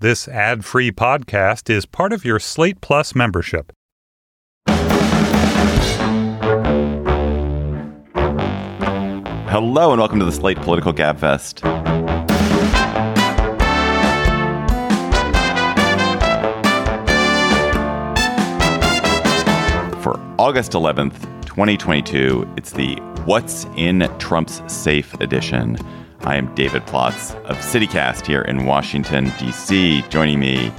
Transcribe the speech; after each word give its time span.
This 0.00 0.28
ad 0.28 0.64
free 0.64 0.92
podcast 0.92 1.68
is 1.68 1.84
part 1.84 2.12
of 2.12 2.24
your 2.24 2.38
Slate 2.38 2.80
Plus 2.80 3.16
membership. 3.16 3.72
Hello, 9.48 9.90
and 9.90 9.98
welcome 9.98 10.20
to 10.20 10.24
the 10.24 10.30
Slate 10.30 10.58
Political 10.58 10.92
Gabfest. 10.92 11.62
For 20.00 20.14
August 20.38 20.74
11th, 20.74 21.20
2022, 21.44 22.54
it's 22.56 22.70
the 22.70 22.94
What's 23.24 23.64
in 23.76 24.08
Trump's 24.20 24.62
Safe 24.72 25.12
edition. 25.14 25.76
I 26.22 26.36
am 26.36 26.52
David 26.54 26.82
Plotz 26.86 27.34
of 27.44 27.56
CityCast 27.58 28.26
here 28.26 28.42
in 28.42 28.66
Washington, 28.66 29.32
D.C. 29.38 30.02
Joining 30.10 30.40
me 30.40 30.72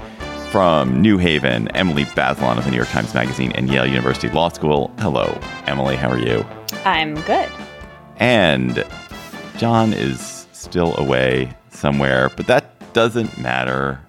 from 0.51 1.01
New 1.01 1.17
Haven, 1.17 1.69
Emily 1.69 2.03
Bazelon 2.05 2.57
of 2.57 2.65
the 2.65 2.71
New 2.71 2.77
York 2.77 2.89
Times 2.89 3.13
Magazine 3.13 3.51
and 3.53 3.69
Yale 3.69 3.87
University 3.87 4.29
Law 4.29 4.49
School. 4.49 4.91
Hello, 4.99 5.39
Emily. 5.65 5.95
How 5.95 6.09
are 6.09 6.19
you? 6.19 6.45
I'm 6.83 7.15
good. 7.21 7.49
And 8.17 8.85
John 9.57 9.93
is 9.93 10.45
still 10.51 10.95
away 10.97 11.53
somewhere, 11.69 12.29
but 12.35 12.47
that 12.47 12.93
doesn't 12.93 13.37
matter 13.37 13.99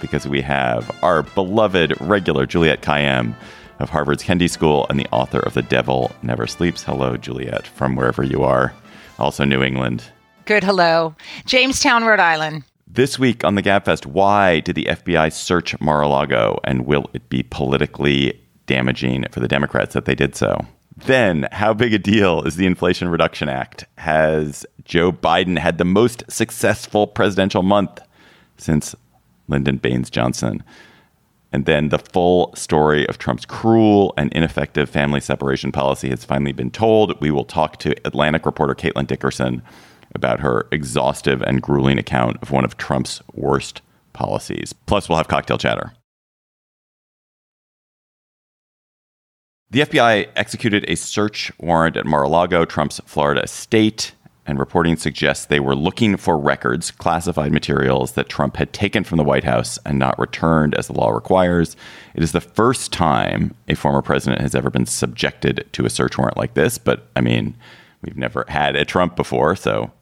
because 0.00 0.28
we 0.28 0.40
have 0.42 0.90
our 1.02 1.24
beloved 1.24 2.00
regular 2.00 2.46
Juliette 2.46 2.82
Kayyem 2.82 3.34
of 3.80 3.90
Harvard's 3.90 4.22
Kennedy 4.22 4.48
School 4.48 4.86
and 4.88 4.98
the 4.98 5.08
author 5.10 5.40
of 5.40 5.54
The 5.54 5.62
Devil 5.62 6.12
Never 6.22 6.46
Sleeps. 6.46 6.84
Hello, 6.84 7.16
Juliette, 7.16 7.66
from 7.66 7.96
wherever 7.96 8.22
you 8.22 8.44
are, 8.44 8.72
also 9.18 9.44
New 9.44 9.62
England. 9.62 10.04
Good 10.48 10.64
hello. 10.64 11.14
Jamestown, 11.44 12.04
Rhode 12.04 12.20
Island. 12.20 12.64
This 12.86 13.18
week 13.18 13.44
on 13.44 13.54
the 13.54 13.62
Gabfest, 13.62 14.06
why 14.06 14.60
did 14.60 14.76
the 14.76 14.86
FBI 14.86 15.30
search 15.30 15.78
Mar 15.78 16.00
a 16.00 16.08
Lago 16.08 16.58
and 16.64 16.86
will 16.86 17.10
it 17.12 17.28
be 17.28 17.42
politically 17.42 18.40
damaging 18.64 19.26
for 19.30 19.40
the 19.40 19.46
Democrats 19.46 19.92
that 19.92 20.06
they 20.06 20.14
did 20.14 20.34
so? 20.34 20.64
Then, 20.96 21.48
how 21.52 21.74
big 21.74 21.92
a 21.92 21.98
deal 21.98 22.42
is 22.44 22.56
the 22.56 22.64
Inflation 22.64 23.10
Reduction 23.10 23.50
Act? 23.50 23.84
Has 23.98 24.64
Joe 24.86 25.12
Biden 25.12 25.58
had 25.58 25.76
the 25.76 25.84
most 25.84 26.24
successful 26.30 27.06
presidential 27.06 27.62
month 27.62 28.00
since 28.56 28.94
Lyndon 29.48 29.76
Baines 29.76 30.08
Johnson? 30.08 30.64
And 31.52 31.66
then 31.66 31.90
the 31.90 31.98
full 31.98 32.54
story 32.56 33.06
of 33.06 33.18
Trump's 33.18 33.44
cruel 33.44 34.14
and 34.16 34.32
ineffective 34.32 34.88
family 34.88 35.20
separation 35.20 35.72
policy 35.72 36.08
has 36.08 36.24
finally 36.24 36.52
been 36.52 36.70
told. 36.70 37.20
We 37.20 37.30
will 37.30 37.44
talk 37.44 37.76
to 37.80 37.94
Atlantic 38.06 38.46
reporter 38.46 38.74
Caitlin 38.74 39.06
Dickerson 39.06 39.62
about 40.14 40.40
her 40.40 40.66
exhaustive 40.70 41.42
and 41.42 41.62
grueling 41.62 41.98
account 41.98 42.38
of 42.42 42.50
one 42.50 42.64
of 42.64 42.76
Trump's 42.76 43.22
worst 43.34 43.82
policies. 44.12 44.72
Plus, 44.86 45.08
we'll 45.08 45.18
have 45.18 45.28
cocktail 45.28 45.58
chatter. 45.58 45.92
The 49.70 49.80
FBI 49.80 50.28
executed 50.34 50.86
a 50.88 50.94
search 50.94 51.52
warrant 51.58 51.96
at 51.96 52.06
Mar 52.06 52.22
a 52.22 52.28
Lago, 52.28 52.64
Trump's 52.64 53.00
Florida 53.04 53.42
estate, 53.42 54.12
and 54.46 54.58
reporting 54.58 54.96
suggests 54.96 55.44
they 55.44 55.60
were 55.60 55.76
looking 55.76 56.16
for 56.16 56.38
records, 56.38 56.90
classified 56.90 57.52
materials 57.52 58.12
that 58.12 58.30
Trump 58.30 58.56
had 58.56 58.72
taken 58.72 59.04
from 59.04 59.18
the 59.18 59.24
White 59.24 59.44
House 59.44 59.78
and 59.84 59.98
not 59.98 60.18
returned 60.18 60.74
as 60.74 60.86
the 60.86 60.94
law 60.94 61.10
requires. 61.10 61.76
It 62.14 62.22
is 62.22 62.32
the 62.32 62.40
first 62.40 62.94
time 62.94 63.54
a 63.68 63.74
former 63.74 64.00
president 64.00 64.40
has 64.40 64.54
ever 64.54 64.70
been 64.70 64.86
subjected 64.86 65.68
to 65.72 65.84
a 65.84 65.90
search 65.90 66.16
warrant 66.16 66.38
like 66.38 66.54
this, 66.54 66.78
but 66.78 67.06
I 67.14 67.20
mean, 67.20 67.54
we've 68.00 68.16
never 68.16 68.46
had 68.48 68.74
a 68.74 68.86
Trump 68.86 69.16
before, 69.16 69.54
so 69.54 69.92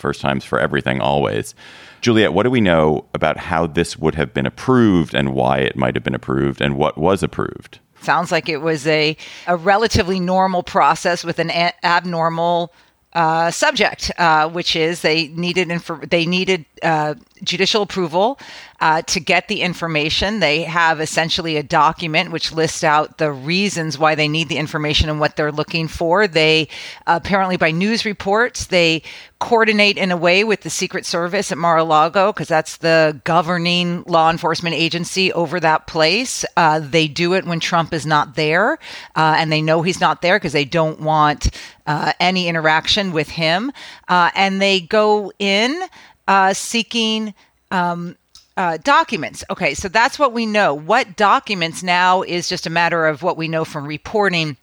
first 0.00 0.20
times 0.20 0.44
for 0.44 0.58
everything 0.58 1.00
always. 1.00 1.54
Juliette, 2.00 2.32
what 2.32 2.44
do 2.44 2.50
we 2.50 2.60
know 2.60 3.04
about 3.14 3.36
how 3.36 3.66
this 3.66 3.98
would 3.98 4.14
have 4.14 4.32
been 4.32 4.46
approved 4.46 5.14
and 5.14 5.34
why 5.34 5.58
it 5.58 5.76
might 5.76 5.94
have 5.94 6.04
been 6.04 6.14
approved 6.14 6.60
and 6.60 6.76
what 6.76 6.96
was 6.96 7.22
approved? 7.22 7.78
Sounds 8.02 8.32
like 8.32 8.48
it 8.48 8.62
was 8.62 8.86
a, 8.86 9.16
a 9.46 9.56
relatively 9.56 10.18
normal 10.18 10.62
process 10.62 11.22
with 11.22 11.38
an 11.38 11.50
a- 11.50 11.74
abnormal 11.84 12.72
uh, 13.12 13.50
subject, 13.50 14.10
uh, 14.18 14.48
which 14.48 14.76
is 14.76 15.02
they 15.02 15.28
needed 15.28 15.68
they 16.08 16.24
needed 16.26 16.64
uh, 16.82 17.14
judicial 17.42 17.82
approval 17.82 18.38
uh, 18.80 19.02
to 19.02 19.20
get 19.20 19.48
the 19.48 19.60
information. 19.60 20.40
They 20.40 20.62
have 20.62 21.00
essentially 21.00 21.56
a 21.56 21.62
document 21.62 22.32
which 22.32 22.52
lists 22.52 22.82
out 22.82 23.18
the 23.18 23.30
reasons 23.30 23.98
why 23.98 24.14
they 24.14 24.28
need 24.28 24.48
the 24.48 24.56
information 24.56 25.10
and 25.10 25.20
what 25.20 25.36
they're 25.36 25.52
looking 25.52 25.88
for. 25.88 26.26
They 26.26 26.68
apparently, 27.06 27.56
by 27.56 27.70
news 27.70 28.04
reports, 28.04 28.66
they 28.66 29.02
coordinate 29.38 29.96
in 29.96 30.10
a 30.10 30.16
way 30.16 30.44
with 30.44 30.60
the 30.60 30.70
Secret 30.70 31.06
Service 31.06 31.50
at 31.50 31.56
Mar-a-Lago 31.58 32.32
because 32.32 32.48
that's 32.48 32.76
the 32.76 33.20
governing 33.24 34.02
law 34.06 34.30
enforcement 34.30 34.76
agency 34.76 35.32
over 35.32 35.58
that 35.60 35.86
place. 35.86 36.44
Uh, 36.56 36.78
they 36.78 37.08
do 37.08 37.34
it 37.34 37.46
when 37.46 37.58
Trump 37.58 37.94
is 37.94 38.04
not 38.04 38.34
there, 38.34 38.78
uh, 39.16 39.36
and 39.38 39.50
they 39.50 39.62
know 39.62 39.82
he's 39.82 40.00
not 40.00 40.20
there 40.20 40.38
because 40.38 40.52
they 40.52 40.66
don't 40.66 41.00
want 41.00 41.50
uh, 41.86 42.12
any 42.20 42.48
interaction 42.48 43.12
with 43.12 43.30
him. 43.30 43.72
Uh, 44.08 44.30
and 44.34 44.60
they 44.60 44.80
go 44.80 45.32
in 45.38 45.82
uh, 46.28 46.52
seeking 46.52 47.34
um, 47.70 48.16
uh, 48.56 48.78
documents. 48.78 49.44
Okay, 49.50 49.74
so 49.74 49.88
that's 49.88 50.18
what 50.18 50.32
we 50.32 50.46
know. 50.46 50.74
What 50.74 51.16
documents 51.16 51.82
now 51.82 52.22
is 52.22 52.48
just 52.48 52.66
a 52.66 52.70
matter 52.70 53.06
of 53.06 53.22
what 53.22 53.36
we 53.36 53.48
know 53.48 53.64
from 53.64 53.86
reporting. 53.86 54.56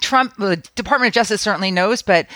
Trump, 0.00 0.36
the 0.36 0.56
Department 0.74 1.08
of 1.08 1.14
Justice 1.14 1.40
certainly 1.40 1.70
knows, 1.70 2.02
but 2.02 2.26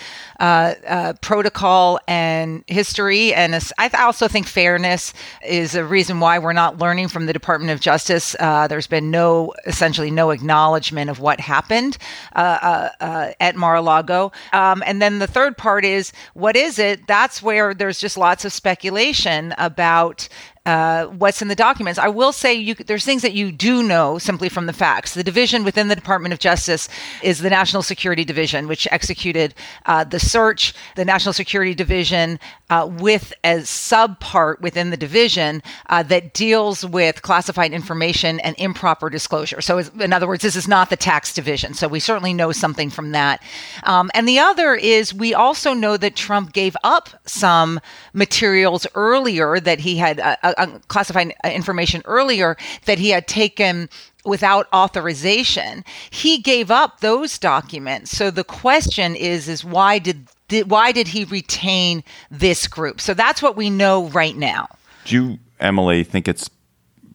uh, 0.43 0.75
uh, 0.87 1.13
protocol 1.21 2.01
and 2.09 2.65
history, 2.67 3.33
and 3.33 3.55
I 3.79 3.89
also 4.03 4.27
think 4.27 4.49
fairness 4.49 5.15
is 5.47 5.77
a 5.77 5.85
reason 5.85 6.19
why 6.19 6.41
we're 6.41 6.53
not 6.53 6.79
learning 6.79 7.09
from 7.09 7.27
the 7.27 7.33
Department 7.33 7.71
of 7.71 7.79
Justice. 7.81 8.35
Uh, 8.41 8.67
there's 8.67 8.89
been 8.89 9.13
no, 9.13 9.55
essentially, 9.67 10.11
no 10.11 10.31
acknowledgement 10.31 11.11
of 11.11 11.21
what 11.21 11.39
happened 11.39 11.97
uh, 12.35 12.89
uh, 13.01 13.33
at 13.39 13.55
Mar-a-Lago. 13.55 14.33
Um, 14.53 14.83
and 14.85 15.01
then 15.01 15.21
the 15.21 15.29
third 15.29 15.57
part 15.57 15.85
is, 15.85 16.13
what 16.35 16.57
is 16.57 16.79
it? 16.79 17.07
That's 17.07 17.41
where 17.41 17.73
there's 17.73 18.01
just 18.01 18.17
lots 18.19 18.45
of 18.45 18.53
speculation 18.53 19.55
about 19.59 20.29
uh, 20.65 21.07
what's 21.07 21.43
in 21.43 21.49
the 21.49 21.57
documents. 21.57 21.99
I 21.99 22.09
will 22.09 22.33
say 22.33 22.55
you, 22.55 22.75
there's 22.75 23.05
things 23.05 23.23
that 23.23 23.33
you 23.33 23.51
do 23.51 23.83
know 23.83 24.19
simply 24.19 24.49
from 24.49 24.67
the 24.67 24.73
facts. 24.73 25.15
The 25.15 25.25
division 25.25 25.65
within 25.65 25.89
the 25.89 25.97
Department 25.97 26.33
of 26.33 26.39
Justice 26.39 26.89
is 27.23 27.41
the 27.41 27.51
National 27.51 27.83
Security 27.83 28.25
Division, 28.25 28.69
which 28.69 28.87
executed 28.93 29.55
uh, 29.87 30.05
the 30.05 30.21
search. 30.33 30.75
The 30.97 31.05
National 31.05 31.33
Security 31.33 31.75
Division, 31.75 32.41
uh, 32.71 32.89
with 32.91 33.35
a 33.45 33.57
subpart 33.59 34.61
within 34.61 34.89
the 34.91 34.97
division 34.97 35.63
uh, 35.91 36.03
that 36.05 36.33
deals 36.33 36.87
with 36.87 37.21
classified 37.21 37.73
information 37.73 38.41
and 38.41 38.57
improper 38.59 39.11
disclosure. 39.11 39.61
So, 39.61 39.79
in 39.79 40.13
other 40.13 40.27
words, 40.27 40.43
this 40.43 40.57
is 40.57 40.67
not 40.67 40.89
the 40.89 40.97
tax 40.97 41.35
division. 41.35 41.75
So 41.75 41.87
we 41.87 42.01
certainly 42.01 42.33
know 42.33 42.51
something 42.53 42.89
from 42.89 43.13
that. 43.13 43.43
Um, 43.85 44.11
and 44.15 44.27
the 44.27 44.39
other 44.39 44.75
is 44.75 45.13
we 45.13 45.35
also 45.35 45.75
know 45.75 45.99
that 45.99 46.17
Trump 46.17 46.53
gave 46.53 46.77
up 46.83 47.11
some 47.27 47.79
materials 48.15 48.87
earlier 48.95 49.61
that 49.61 49.81
he 49.81 49.97
had 49.97 50.19
uh, 50.21 50.37
uh, 50.43 50.79
classified 50.89 51.35
information 51.45 52.03
earlier 52.07 52.57
that 52.87 52.99
he 52.99 53.11
had 53.11 53.29
taken 53.29 53.89
without 54.25 54.67
authorization. 54.73 55.85
He 56.11 56.39
gave 56.39 56.71
up 56.71 57.01
those 57.01 57.39
documents. 57.39 58.11
So 58.11 58.31
the 58.31 58.45
question 58.45 59.15
is 59.17 59.49
is 59.49 59.65
why 59.65 59.99
did, 59.99 60.29
did 60.49 60.71
why 60.71 60.93
did 60.93 61.09
he 61.09 61.25
retain 61.25 62.05
this 62.31 62.67
group? 62.67 63.01
So 63.01 63.15
that's 63.15 63.43
what 63.43 63.57
we 63.57 63.71
know 63.71 64.09
right 64.09 64.37
now. 64.37 64.69
Do 65.05 65.15
you 65.15 65.39
emily 65.61 66.05
think 66.05 66.29
it's 66.29 66.49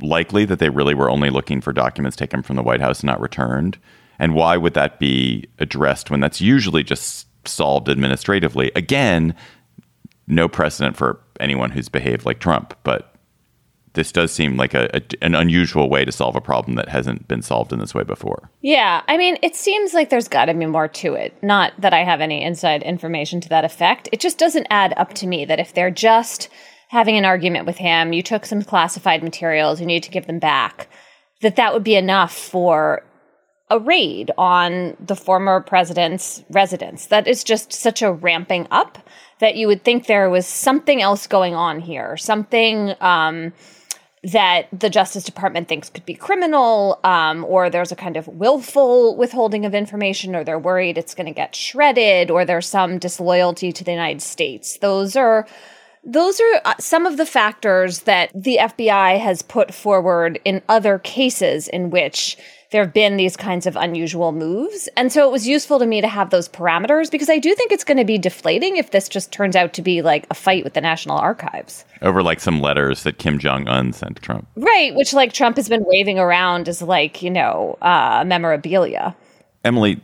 likely 0.01 0.45
that 0.45 0.59
they 0.59 0.69
really 0.69 0.93
were 0.93 1.09
only 1.09 1.29
looking 1.29 1.61
for 1.61 1.73
documents 1.73 2.15
taken 2.15 2.43
from 2.43 2.55
the 2.55 2.63
white 2.63 2.81
house 2.81 2.99
and 3.01 3.07
not 3.07 3.21
returned? 3.21 3.77
And 4.19 4.33
why 4.33 4.57
would 4.57 4.73
that 4.73 4.99
be 4.99 5.47
addressed 5.59 6.09
when 6.09 6.19
that's 6.19 6.41
usually 6.41 6.83
just 6.83 7.27
solved 7.47 7.87
administratively? 7.87 8.71
Again 8.75 9.35
no 10.27 10.47
precedent 10.47 10.97
for 10.97 11.19
anyone 11.39 11.71
who's 11.71 11.89
behaved 11.89 12.25
like 12.25 12.39
trump 12.39 12.77
but 12.83 13.15
this 13.97 14.11
does 14.11 14.31
seem 14.31 14.57
like 14.57 14.75
a, 14.75 14.87
a, 14.95 15.01
an 15.23 15.33
unusual 15.33 15.89
way 15.89 16.05
to 16.05 16.11
solve 16.11 16.35
a 16.35 16.41
problem 16.41 16.75
that 16.75 16.87
hasn't 16.87 17.27
been 17.27 17.41
solved 17.41 17.73
in 17.73 17.79
this 17.79 17.95
way 17.95 18.03
before. 18.03 18.51
Yeah, 18.61 19.01
I 19.07 19.17
mean, 19.17 19.37
it 19.41 19.55
seems 19.55 19.93
like 19.95 20.11
there's 20.11 20.27
got 20.27 20.45
to 20.45 20.53
be 20.53 20.67
more 20.67 20.87
to 20.87 21.15
it. 21.15 21.35
Not 21.41 21.73
that 21.79 21.93
I 21.93 22.03
have 22.03 22.21
any 22.21 22.43
inside 22.43 22.83
information 22.83 23.41
to 23.41 23.49
that 23.49 23.65
effect. 23.65 24.07
It 24.11 24.19
just 24.19 24.37
doesn't 24.37 24.67
add 24.69 24.93
up 24.97 25.15
to 25.15 25.27
me 25.27 25.45
that 25.45 25.59
if 25.59 25.73
they're 25.73 25.89
just 25.89 26.49
having 26.89 27.17
an 27.17 27.25
argument 27.25 27.65
with 27.65 27.77
him, 27.77 28.13
you 28.13 28.21
took 28.21 28.45
some 28.45 28.61
classified 28.61 29.23
materials, 29.23 29.81
you 29.81 29.87
need 29.87 30.03
to 30.03 30.11
give 30.11 30.27
them 30.27 30.39
back, 30.39 30.87
that 31.41 31.55
that 31.55 31.73
would 31.73 31.83
be 31.83 31.95
enough 31.95 32.33
for 32.37 33.03
a 33.69 33.79
raid 33.79 34.31
on 34.37 34.95
the 35.03 35.15
former 35.15 35.59
president's 35.59 36.43
residence. 36.51 37.07
That 37.07 37.27
is 37.27 37.43
just 37.43 37.73
such 37.73 38.03
a 38.03 38.11
ramping 38.11 38.67
up 38.69 38.99
that 39.39 39.55
you 39.55 39.67
would 39.67 39.83
think 39.83 40.05
there 40.05 40.29
was 40.29 40.45
something 40.45 41.01
else 41.01 41.25
going 41.25 41.55
on 41.55 41.79
here, 41.79 42.15
something 42.15 42.93
um, 43.01 43.53
that 44.27 44.67
the 44.77 44.89
Justice 44.89 45.23
Department 45.23 45.69
thinks 45.69 45.89
could 45.89 46.05
be 46.05 46.13
criminal, 46.13 46.99
um, 47.03 47.45
or 47.45 47.69
there's 47.69 47.93
a 47.93 47.95
kind 47.95 48.17
of 48.17 48.27
willful 48.27 49.15
withholding 49.15 49.65
of 49.65 49.73
information, 49.73 50.35
or 50.35 50.43
they're 50.43 50.59
worried 50.59 50.97
it's 50.97 51.15
going 51.15 51.27
to 51.27 51.33
get 51.33 51.55
shredded, 51.55 52.29
or 52.29 52.43
there's 52.43 52.67
some 52.67 52.97
disloyalty 52.97 53.71
to 53.71 53.83
the 53.83 53.91
United 53.91 54.21
States. 54.21 54.77
Those 54.79 55.15
are 55.15 55.47
those 56.03 56.39
are 56.39 56.61
uh, 56.63 56.73
some 56.79 57.05
of 57.05 57.17
the 57.17 57.25
factors 57.25 58.01
that 58.01 58.31
the 58.33 58.59
FBI 58.61 59.19
has 59.19 59.41
put 59.41 59.73
forward 59.73 60.39
in 60.45 60.61
other 60.69 60.99
cases 60.99 61.67
in 61.67 61.89
which 61.89 62.37
there 62.71 62.83
have 62.83 62.93
been 62.93 63.15
these 63.15 63.37
kinds 63.37 63.65
of 63.65 63.75
unusual 63.75 64.31
moves. 64.31 64.89
And 64.97 65.11
so 65.11 65.27
it 65.27 65.31
was 65.31 65.47
useful 65.47 65.79
to 65.79 65.85
me 65.85 66.01
to 66.01 66.07
have 66.07 66.29
those 66.31 66.49
parameters 66.49 67.09
because 67.09 67.29
I 67.29 67.39
do 67.39 67.55
think 67.55 67.71
it's 67.71 67.83
going 67.83 67.97
to 67.97 68.05
be 68.05 68.17
deflating 68.17 68.77
if 68.77 68.91
this 68.91 69.07
just 69.07 69.31
turns 69.31 69.55
out 69.55 69.73
to 69.73 69.81
be 69.81 70.01
like 70.01 70.27
a 70.29 70.33
fight 70.33 70.63
with 70.63 70.73
the 70.73 70.81
National 70.81 71.17
Archives. 71.17 71.85
Over 72.01 72.21
like 72.21 72.39
some 72.39 72.59
letters 72.59 73.03
that 73.03 73.19
Kim 73.19 73.39
Jong 73.39 73.67
un 73.67 73.93
sent 73.93 74.17
to 74.17 74.21
Trump. 74.21 74.47
Right, 74.55 74.93
which 74.95 75.13
like 75.13 75.31
Trump 75.31 75.55
has 75.55 75.69
been 75.69 75.83
waving 75.85 76.19
around 76.19 76.67
as 76.67 76.81
like, 76.81 77.21
you 77.21 77.29
know, 77.29 77.77
uh, 77.81 78.23
memorabilia. 78.25 79.15
Emily, 79.63 80.01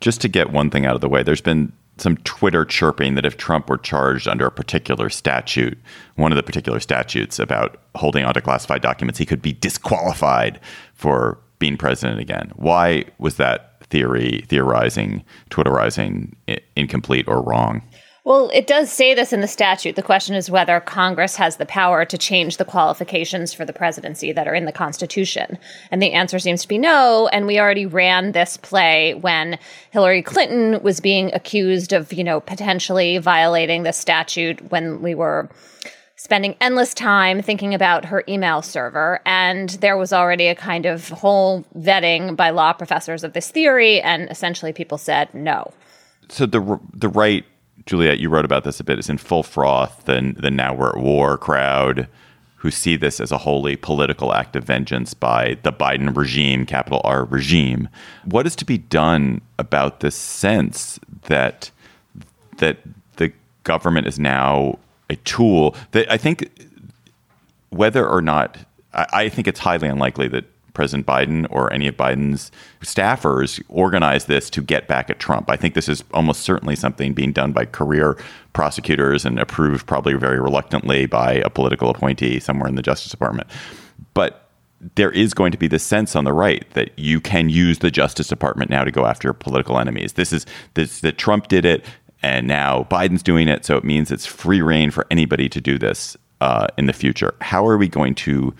just 0.00 0.20
to 0.20 0.28
get 0.28 0.50
one 0.50 0.70
thing 0.70 0.84
out 0.84 0.94
of 0.94 1.00
the 1.00 1.08
way, 1.08 1.22
there's 1.22 1.40
been 1.40 1.72
some 1.98 2.16
Twitter 2.18 2.64
chirping 2.64 3.14
that 3.14 3.24
if 3.24 3.36
Trump 3.36 3.68
were 3.68 3.78
charged 3.78 4.26
under 4.26 4.46
a 4.46 4.50
particular 4.50 5.08
statute, 5.08 5.78
one 6.16 6.32
of 6.32 6.36
the 6.36 6.42
particular 6.42 6.80
statutes 6.80 7.38
about 7.38 7.78
holding 7.94 8.24
onto 8.24 8.40
classified 8.40 8.82
documents, 8.82 9.18
he 9.18 9.26
could 9.26 9.42
be 9.42 9.52
disqualified 9.52 10.58
for 10.94 11.38
being 11.62 11.76
president 11.76 12.18
again. 12.18 12.50
Why 12.56 13.04
was 13.18 13.36
that 13.36 13.86
theory, 13.86 14.44
theorizing, 14.48 15.22
Twitterizing 15.48 16.34
incomplete 16.74 17.28
or 17.28 17.40
wrong? 17.40 17.82
Well, 18.24 18.50
it 18.52 18.66
does 18.66 18.90
say 18.90 19.14
this 19.14 19.32
in 19.32 19.42
the 19.42 19.46
statute. 19.46 19.94
The 19.94 20.02
question 20.02 20.34
is 20.34 20.50
whether 20.50 20.80
Congress 20.80 21.36
has 21.36 21.58
the 21.58 21.66
power 21.66 22.04
to 22.04 22.18
change 22.18 22.56
the 22.56 22.64
qualifications 22.64 23.54
for 23.54 23.64
the 23.64 23.72
presidency 23.72 24.32
that 24.32 24.48
are 24.48 24.54
in 24.56 24.64
the 24.64 24.72
Constitution. 24.72 25.56
And 25.92 26.02
the 26.02 26.12
answer 26.12 26.40
seems 26.40 26.62
to 26.62 26.68
be 26.68 26.78
no. 26.78 27.28
And 27.32 27.46
we 27.46 27.60
already 27.60 27.86
ran 27.86 28.32
this 28.32 28.56
play 28.56 29.14
when 29.14 29.56
Hillary 29.92 30.22
Clinton 30.22 30.82
was 30.82 30.98
being 30.98 31.32
accused 31.32 31.92
of, 31.92 32.12
you 32.12 32.24
know, 32.24 32.40
potentially 32.40 33.18
violating 33.18 33.84
the 33.84 33.92
statute 33.92 34.60
when 34.72 35.00
we 35.00 35.14
were 35.14 35.48
spending 36.22 36.54
endless 36.60 36.94
time 36.94 37.42
thinking 37.42 37.74
about 37.74 38.04
her 38.04 38.22
email 38.28 38.62
server. 38.62 39.20
And 39.26 39.70
there 39.70 39.96
was 39.96 40.12
already 40.12 40.46
a 40.46 40.54
kind 40.54 40.86
of 40.86 41.08
whole 41.08 41.64
vetting 41.76 42.36
by 42.36 42.50
law 42.50 42.72
professors 42.72 43.24
of 43.24 43.32
this 43.32 43.50
theory. 43.50 44.00
And 44.00 44.30
essentially, 44.30 44.72
people 44.72 44.98
said 44.98 45.34
no. 45.34 45.72
So 46.28 46.46
the 46.46 46.78
the 46.94 47.08
right, 47.08 47.44
Juliette, 47.86 48.20
you 48.20 48.28
wrote 48.28 48.44
about 48.44 48.62
this 48.62 48.78
a 48.78 48.84
bit, 48.84 49.00
is 49.00 49.10
in 49.10 49.18
full 49.18 49.42
froth. 49.42 50.04
Then 50.04 50.36
the 50.38 50.48
now 50.48 50.72
we're 50.72 50.90
at 50.90 50.98
war 50.98 51.36
crowd 51.36 52.06
who 52.54 52.70
see 52.70 52.94
this 52.94 53.18
as 53.18 53.32
a 53.32 53.38
wholly 53.38 53.74
political 53.74 54.32
act 54.32 54.54
of 54.54 54.62
vengeance 54.62 55.14
by 55.14 55.58
the 55.64 55.72
Biden 55.72 56.16
regime, 56.16 56.64
capital 56.64 57.00
R 57.02 57.24
regime. 57.24 57.88
What 58.26 58.46
is 58.46 58.54
to 58.56 58.64
be 58.64 58.78
done 58.78 59.40
about 59.58 59.98
this 59.98 60.14
sense 60.14 61.00
that 61.22 61.72
that 62.58 62.78
the 63.16 63.32
government 63.64 64.06
is 64.06 64.20
now 64.20 64.78
a 65.12 65.16
tool 65.16 65.76
that 65.92 66.10
I 66.10 66.16
think 66.16 66.50
whether 67.70 68.08
or 68.08 68.20
not 68.20 68.58
I, 68.92 69.06
I 69.12 69.28
think 69.28 69.46
it's 69.46 69.60
highly 69.60 69.88
unlikely 69.88 70.28
that 70.28 70.44
President 70.74 71.06
Biden 71.06 71.46
or 71.50 71.72
any 71.72 71.86
of 71.86 71.96
Biden's 71.96 72.50
staffers 72.80 73.62
organized 73.68 74.26
this 74.26 74.48
to 74.50 74.62
get 74.62 74.88
back 74.88 75.10
at 75.10 75.18
Trump. 75.18 75.50
I 75.50 75.56
think 75.56 75.74
this 75.74 75.88
is 75.88 76.02
almost 76.14 76.42
certainly 76.42 76.76
something 76.76 77.12
being 77.12 77.32
done 77.32 77.52
by 77.52 77.66
career 77.66 78.16
prosecutors 78.52 79.24
and 79.24 79.38
approved 79.38 79.86
probably 79.86 80.14
very 80.14 80.40
reluctantly 80.40 81.06
by 81.06 81.34
a 81.34 81.50
political 81.50 81.90
appointee 81.90 82.40
somewhere 82.40 82.68
in 82.68 82.74
the 82.74 82.82
Justice 82.82 83.10
Department. 83.10 83.48
But 84.14 84.48
there 84.94 85.10
is 85.10 85.32
going 85.32 85.52
to 85.52 85.58
be 85.58 85.68
this 85.68 85.84
sense 85.84 86.16
on 86.16 86.24
the 86.24 86.32
right 86.32 86.68
that 86.70 86.98
you 86.98 87.20
can 87.20 87.48
use 87.48 87.78
the 87.78 87.90
Justice 87.90 88.26
Department 88.26 88.70
now 88.70 88.82
to 88.82 88.90
go 88.90 89.06
after 89.06 89.32
political 89.32 89.78
enemies. 89.78 90.14
This 90.14 90.32
is 90.32 90.44
this 90.74 91.00
that 91.00 91.18
Trump 91.18 91.48
did 91.48 91.64
it. 91.64 91.84
And 92.22 92.46
now 92.46 92.86
Biden's 92.90 93.22
doing 93.22 93.48
it, 93.48 93.64
so 93.64 93.76
it 93.76 93.84
means 93.84 94.10
it's 94.10 94.26
free 94.26 94.62
rein 94.62 94.90
for 94.90 95.06
anybody 95.10 95.48
to 95.48 95.60
do 95.60 95.78
this 95.78 96.16
uh, 96.40 96.68
in 96.78 96.86
the 96.86 96.92
future. 96.92 97.34
How 97.40 97.66
are 97.66 97.76
we 97.76 97.88
going 97.88 98.14
to 98.16 98.54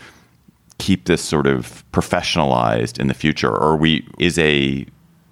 keep 0.79 1.05
this 1.05 1.23
sort 1.23 1.47
of 1.47 1.85
professionalized 1.93 2.99
in 2.99 3.06
the 3.06 3.14
future? 3.14 3.50
Or 3.50 3.76
we 3.76 4.06
is 4.19 4.38
a 4.38 4.87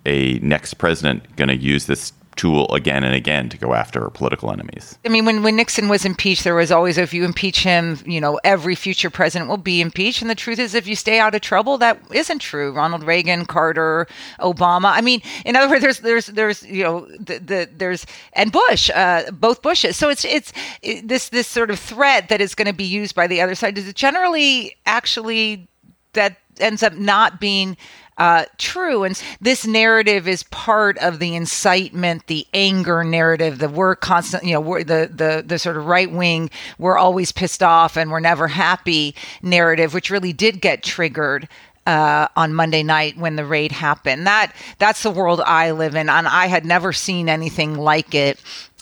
a 0.06 0.38
next 0.38 0.75
president 0.75 1.37
going 1.37 1.49
to 1.49 1.56
use 1.56 1.87
this 1.87 2.12
tool 2.41 2.73
again 2.73 3.05
and 3.05 3.15
again 3.15 3.51
to 3.51 3.59
go 3.59 3.75
after 3.75 4.09
political 4.09 4.51
enemies. 4.51 4.99
I 5.05 5.11
mean, 5.11 5.27
when, 5.27 5.43
when 5.43 5.57
Nixon 5.57 5.91
was 5.91 6.07
impeached, 6.07 6.43
there 6.43 6.55
was 6.55 6.73
always, 6.73 6.97
if 6.97 7.13
you 7.13 7.27
impeach 7.27 7.63
him, 7.63 7.99
you 8.07 8.19
know, 8.19 8.41
every 8.45 8.75
future 8.75 9.11
president 9.11 9.51
will 9.51 9.59
be 9.59 9.83
impeached. 9.83 10.23
And 10.23 10.31
the 10.31 10.35
truth 10.35 10.59
is, 10.59 10.75
if 10.75 10.87
you 10.87 10.97
stay 10.97 11.21
out 11.21 11.35
of 11.35 11.43
trouble, 11.43 11.77
that 11.79 12.01
isn't 12.15 12.39
true. 12.39 12.73
Ronald 12.73 13.05
Reagan, 13.05 13.45
Carter, 13.45 14.07
Obama. 14.39 14.91
I 14.91 15.03
mean, 15.03 15.21
in 15.45 15.55
other 15.55 15.69
words, 15.69 15.83
there's, 15.83 15.99
there's, 15.99 16.27
there's, 16.29 16.63
you 16.63 16.83
know, 16.83 17.07
the, 17.19 17.39
the 17.41 17.69
there's, 17.77 18.07
and 18.33 18.51
Bush, 18.51 18.89
uh, 18.95 19.31
both 19.33 19.61
Bushes. 19.61 19.99
So 19.99 20.09
it's, 20.09 20.25
it's 20.25 20.51
it, 20.81 21.07
this, 21.07 21.29
this 21.29 21.47
sort 21.47 21.71
of 21.71 21.79
threat 21.79 22.31
that 22.31 22.41
is 22.41 22.55
going 22.55 22.69
to 22.69 22.73
be 22.73 22.85
used 22.85 23.15
by 23.15 23.27
the 23.27 23.43
other 23.43 23.55
side 23.55 23.77
is 23.77 23.87
it 23.87 23.97
generally 23.97 24.79
actually 24.87 25.69
that 26.15 26.39
ends 26.59 26.83
up 26.83 26.95
not 26.95 27.39
being 27.39 27.77
uh, 28.20 28.44
true. 28.58 29.02
And 29.05 29.20
this 29.40 29.67
narrative 29.67 30.28
is 30.28 30.43
part 30.44 30.99
of 30.99 31.20
the 31.20 31.34
incitement, 31.34 32.26
the 32.26 32.46
anger 32.52 33.02
narrative, 33.02 33.58
the 33.58 33.69
we're 33.70 33.96
constant, 33.96 34.44
you 34.44 34.52
know, 34.52 34.61
we're 34.61 34.84
the 34.84 35.11
the 35.12 35.43
the 35.44 35.58
sort 35.58 35.78
of 35.78 35.87
right 35.87 36.12
wing, 36.12 36.50
we're 36.78 36.99
always 36.99 37.32
pissed 37.32 37.62
off 37.62 37.96
and 37.96 38.11
we're 38.11 38.20
never 38.20 38.46
happy 38.46 39.14
narrative, 39.40 39.94
which 39.94 40.11
really 40.11 40.34
did 40.34 40.61
get 40.61 40.82
triggered 40.82 41.49
uh, 41.87 42.28
on 42.37 42.52
Monday 42.52 42.82
night 42.82 43.17
when 43.17 43.37
the 43.37 43.44
raid 43.46 43.72
happened. 43.72 44.26
That 44.26 44.52
that's 44.78 45.02
the 45.02 45.11
world 45.11 45.40
I 45.40 45.70
live 45.70 45.94
in, 45.94 46.11
and 46.11 46.28
I 46.28 46.46
had 46.46 46.67
never 46.67 46.93
seen 46.93 47.26
anything 47.26 47.75
like 47.75 48.14
it 48.14 48.38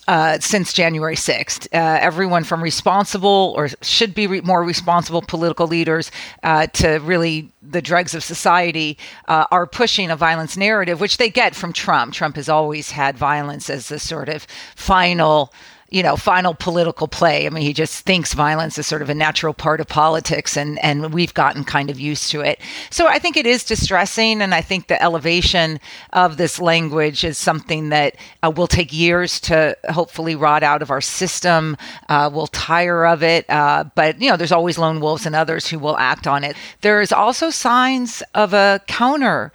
uh, 0.09 0.39
since 0.41 0.73
January 0.73 1.15
6th. 1.15 1.67
Uh, 1.67 1.99
everyone 2.01 2.43
from 2.43 2.63
responsible 2.63 3.53
or 3.57 3.69
should 3.83 4.15
be 4.15 4.27
re- 4.27 4.41
more 4.41 4.65
responsible 4.65 5.21
political 5.21 5.67
leaders 5.67 6.11
uh, 6.43 6.67
to 6.69 6.99
really 7.01 7.53
the 7.63 7.83
dregs 7.83 8.15
of 8.15 8.25
society 8.25 8.97
uh, 9.29 9.45
are 9.51 9.67
pushing 9.67 10.11
a 10.11 10.17
violence 10.17 10.57
narrative, 10.57 10.99
which 10.99 11.19
they 11.19 11.29
get 11.29 11.55
from 11.55 11.75
Trump. 11.75 12.15
Trump 12.15 12.37
has 12.37 12.49
always 12.49 12.91
had 12.91 13.19
violence 13.19 13.69
as 13.69 13.89
the 13.89 13.99
sort 13.99 14.31
of 14.31 14.47
final 14.75 15.53
you 15.91 16.03
know, 16.03 16.17
final 16.17 16.55
political 16.55 17.09
play. 17.09 17.47
I 17.47 17.51
mean, 17.51 17.63
he 17.63 17.73
just 17.73 18.05
thinks 18.05 18.35
violence 18.35 18.77
is 18.79 18.87
sort 18.87 19.01
of 19.01 19.09
a 19.09 19.15
natural 19.15 19.55
part 19.55 19.81
of 19.81 19.89
politics, 19.89 20.57
and 20.57 20.79
and 20.85 21.15
we've 21.15 21.33
gotten 21.33 21.65
kind 21.65 21.89
of 21.89 21.99
used 21.99 22.31
to 22.33 22.43
it. 22.43 22.61
So 22.91 23.07
I 23.07 23.19
think 23.19 23.37
it 23.37 23.47
is 23.47 23.65
distressing, 23.65 24.43
and 24.43 24.55
I 24.55 24.61
think 24.61 24.89
the 24.89 25.03
elevation 25.03 25.81
of 26.13 26.37
this 26.37 26.61
language 26.61 27.25
is 27.25 27.39
something 27.39 27.89
that 27.89 28.17
uh, 28.43 28.53
will 28.55 28.67
take 28.67 28.93
years 28.93 29.41
to 29.41 29.77
hopefully 29.89 30.37
rot 30.37 30.63
out 30.63 30.83
of 30.83 30.91
our 30.91 31.01
system. 31.01 31.77
Uh, 32.09 32.29
we'll 32.33 32.49
tire 32.49 33.07
of 33.07 33.23
it, 33.23 33.49
uh, 33.49 33.85
but 33.95 34.21
you 34.21 34.29
know, 34.31 34.37
there's 34.37 34.53
always 34.53 34.79
lone 34.79 35.01
wolves 35.01 35.25
and 35.25 35.35
others 35.35 35.69
who 35.69 35.79
will 35.79 35.97
act 35.97 36.27
on 36.27 36.45
it. 36.45 36.55
There's 36.83 37.13
also 37.13 37.49
signs 37.49 38.23
of 38.35 38.53
a 38.53 38.81
counter 38.87 39.53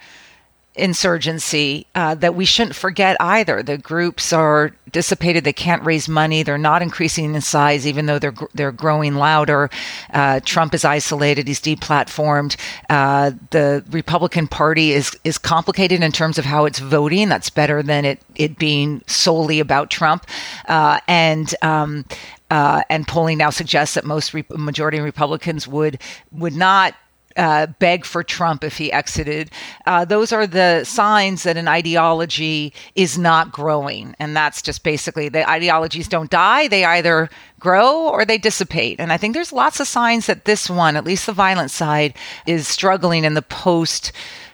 insurgency 0.74 1.86
uh, 1.94 2.14
that 2.16 2.34
we 2.34 2.44
shouldn't 2.44 2.74
forget 2.74 3.16
either. 3.20 3.62
The 3.62 3.78
groups 3.78 4.32
are 4.32 4.74
dissipated; 4.90 5.44
they 5.44 5.52
can't 5.52 5.84
raise 5.84 6.08
money. 6.08 6.42
They're 6.42 6.58
not 6.58 6.82
increasing 6.82 7.34
in 7.34 7.40
size, 7.40 7.86
even 7.86 8.06
though 8.06 8.18
they're 8.18 8.34
they're 8.54 8.72
growing 8.72 9.14
louder. 9.14 9.70
Uh, 10.12 10.40
Trump 10.44 10.74
is 10.74 10.84
isolated; 10.84 11.48
he's 11.48 11.60
deplatformed. 11.60 12.56
Uh, 12.90 13.32
the 13.50 13.84
Republican 13.90 14.48
Party 14.48 14.92
is 14.92 15.16
is 15.24 15.38
complicated 15.38 16.02
in 16.02 16.12
terms 16.12 16.38
of 16.38 16.44
how 16.44 16.64
it's 16.64 16.78
voting. 16.78 17.28
That's 17.28 17.50
better 17.50 17.82
than 17.82 18.04
it 18.04 18.20
it 18.34 18.58
being 18.58 19.02
solely 19.06 19.60
about 19.60 19.90
Trump, 19.90 20.26
uh, 20.68 21.00
and. 21.08 21.54
Um, 21.62 22.04
uh, 22.50 22.82
and 22.90 23.08
polling 23.08 23.38
now 23.38 23.50
suggests 23.50 23.94
that 23.94 24.04
most 24.04 24.32
re- 24.34 24.44
majority 24.50 25.00
Republicans 25.00 25.66
would 25.66 26.00
would 26.30 26.54
not 26.54 26.94
uh, 27.36 27.66
beg 27.78 28.04
for 28.04 28.22
Trump 28.22 28.62
if 28.64 28.76
he 28.76 28.92
exited. 28.92 29.50
Uh, 29.86 30.04
those 30.04 30.32
are 30.32 30.46
the 30.46 30.84
signs 30.84 31.42
that 31.42 31.56
an 31.56 31.68
ideology 31.68 32.72
is 32.94 33.18
not 33.18 33.52
growing. 33.52 34.14
And 34.18 34.36
that's 34.36 34.62
just 34.62 34.84
basically 34.84 35.28
the 35.28 35.48
ideologies 35.48 36.08
don't 36.08 36.30
die. 36.30 36.68
They 36.68 36.84
either 36.84 37.28
grow 37.58 38.08
or 38.08 38.24
they 38.24 38.38
dissipate. 38.38 39.00
And 39.00 39.12
I 39.12 39.16
think 39.16 39.34
there's 39.34 39.52
lots 39.52 39.80
of 39.80 39.88
signs 39.88 40.26
that 40.26 40.44
this 40.44 40.70
one, 40.70 40.96
at 40.96 41.04
least 41.04 41.26
the 41.26 41.32
violent 41.32 41.70
side, 41.70 42.14
is 42.46 42.68
struggling 42.68 43.24
in 43.24 43.34
the 43.34 43.42
post 43.42 44.12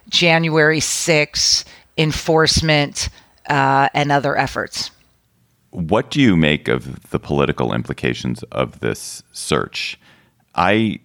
January 0.08 0.80
6 0.80 1.64
enforcement 1.98 3.08
uh, 3.48 3.88
and 3.94 4.10
other 4.10 4.36
efforts. 4.36 4.90
What 5.70 6.10
do 6.10 6.20
you 6.20 6.36
make 6.36 6.66
of 6.66 7.10
the 7.10 7.20
political 7.20 7.72
implications 7.72 8.42
of 8.44 8.80
this 8.80 9.22
search? 9.32 9.98
I 10.54 10.98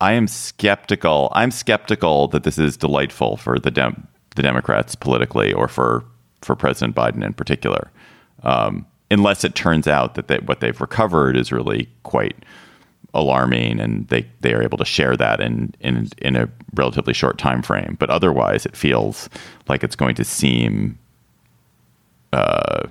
I 0.00 0.12
am 0.12 0.26
skeptical. 0.26 1.28
I'm 1.32 1.50
skeptical 1.50 2.28
that 2.28 2.44
this 2.44 2.58
is 2.58 2.76
delightful 2.76 3.36
for 3.36 3.58
the 3.58 3.70
Dem- 3.70 4.06
the 4.36 4.42
Democrats 4.42 4.94
politically, 4.94 5.52
or 5.52 5.68
for 5.68 6.04
for 6.42 6.56
President 6.56 6.96
Biden 6.96 7.24
in 7.24 7.34
particular, 7.34 7.90
um, 8.42 8.86
unless 9.10 9.44
it 9.44 9.54
turns 9.54 9.86
out 9.86 10.14
that 10.14 10.28
they, 10.28 10.38
what 10.38 10.60
they've 10.60 10.80
recovered 10.80 11.36
is 11.36 11.52
really 11.52 11.88
quite 12.02 12.36
alarming, 13.12 13.80
and 13.80 14.08
they 14.08 14.26
they 14.40 14.54
are 14.54 14.62
able 14.62 14.78
to 14.78 14.84
share 14.84 15.16
that 15.16 15.40
in 15.40 15.74
in 15.80 16.08
in 16.18 16.36
a 16.36 16.48
relatively 16.74 17.12
short 17.12 17.36
time 17.36 17.60
frame. 17.62 17.96
But 17.98 18.08
otherwise, 18.08 18.64
it 18.64 18.76
feels 18.76 19.28
like 19.68 19.84
it's 19.84 19.96
going 19.96 20.14
to 20.16 20.24
seem. 20.24 20.98
Uh, 22.32 22.86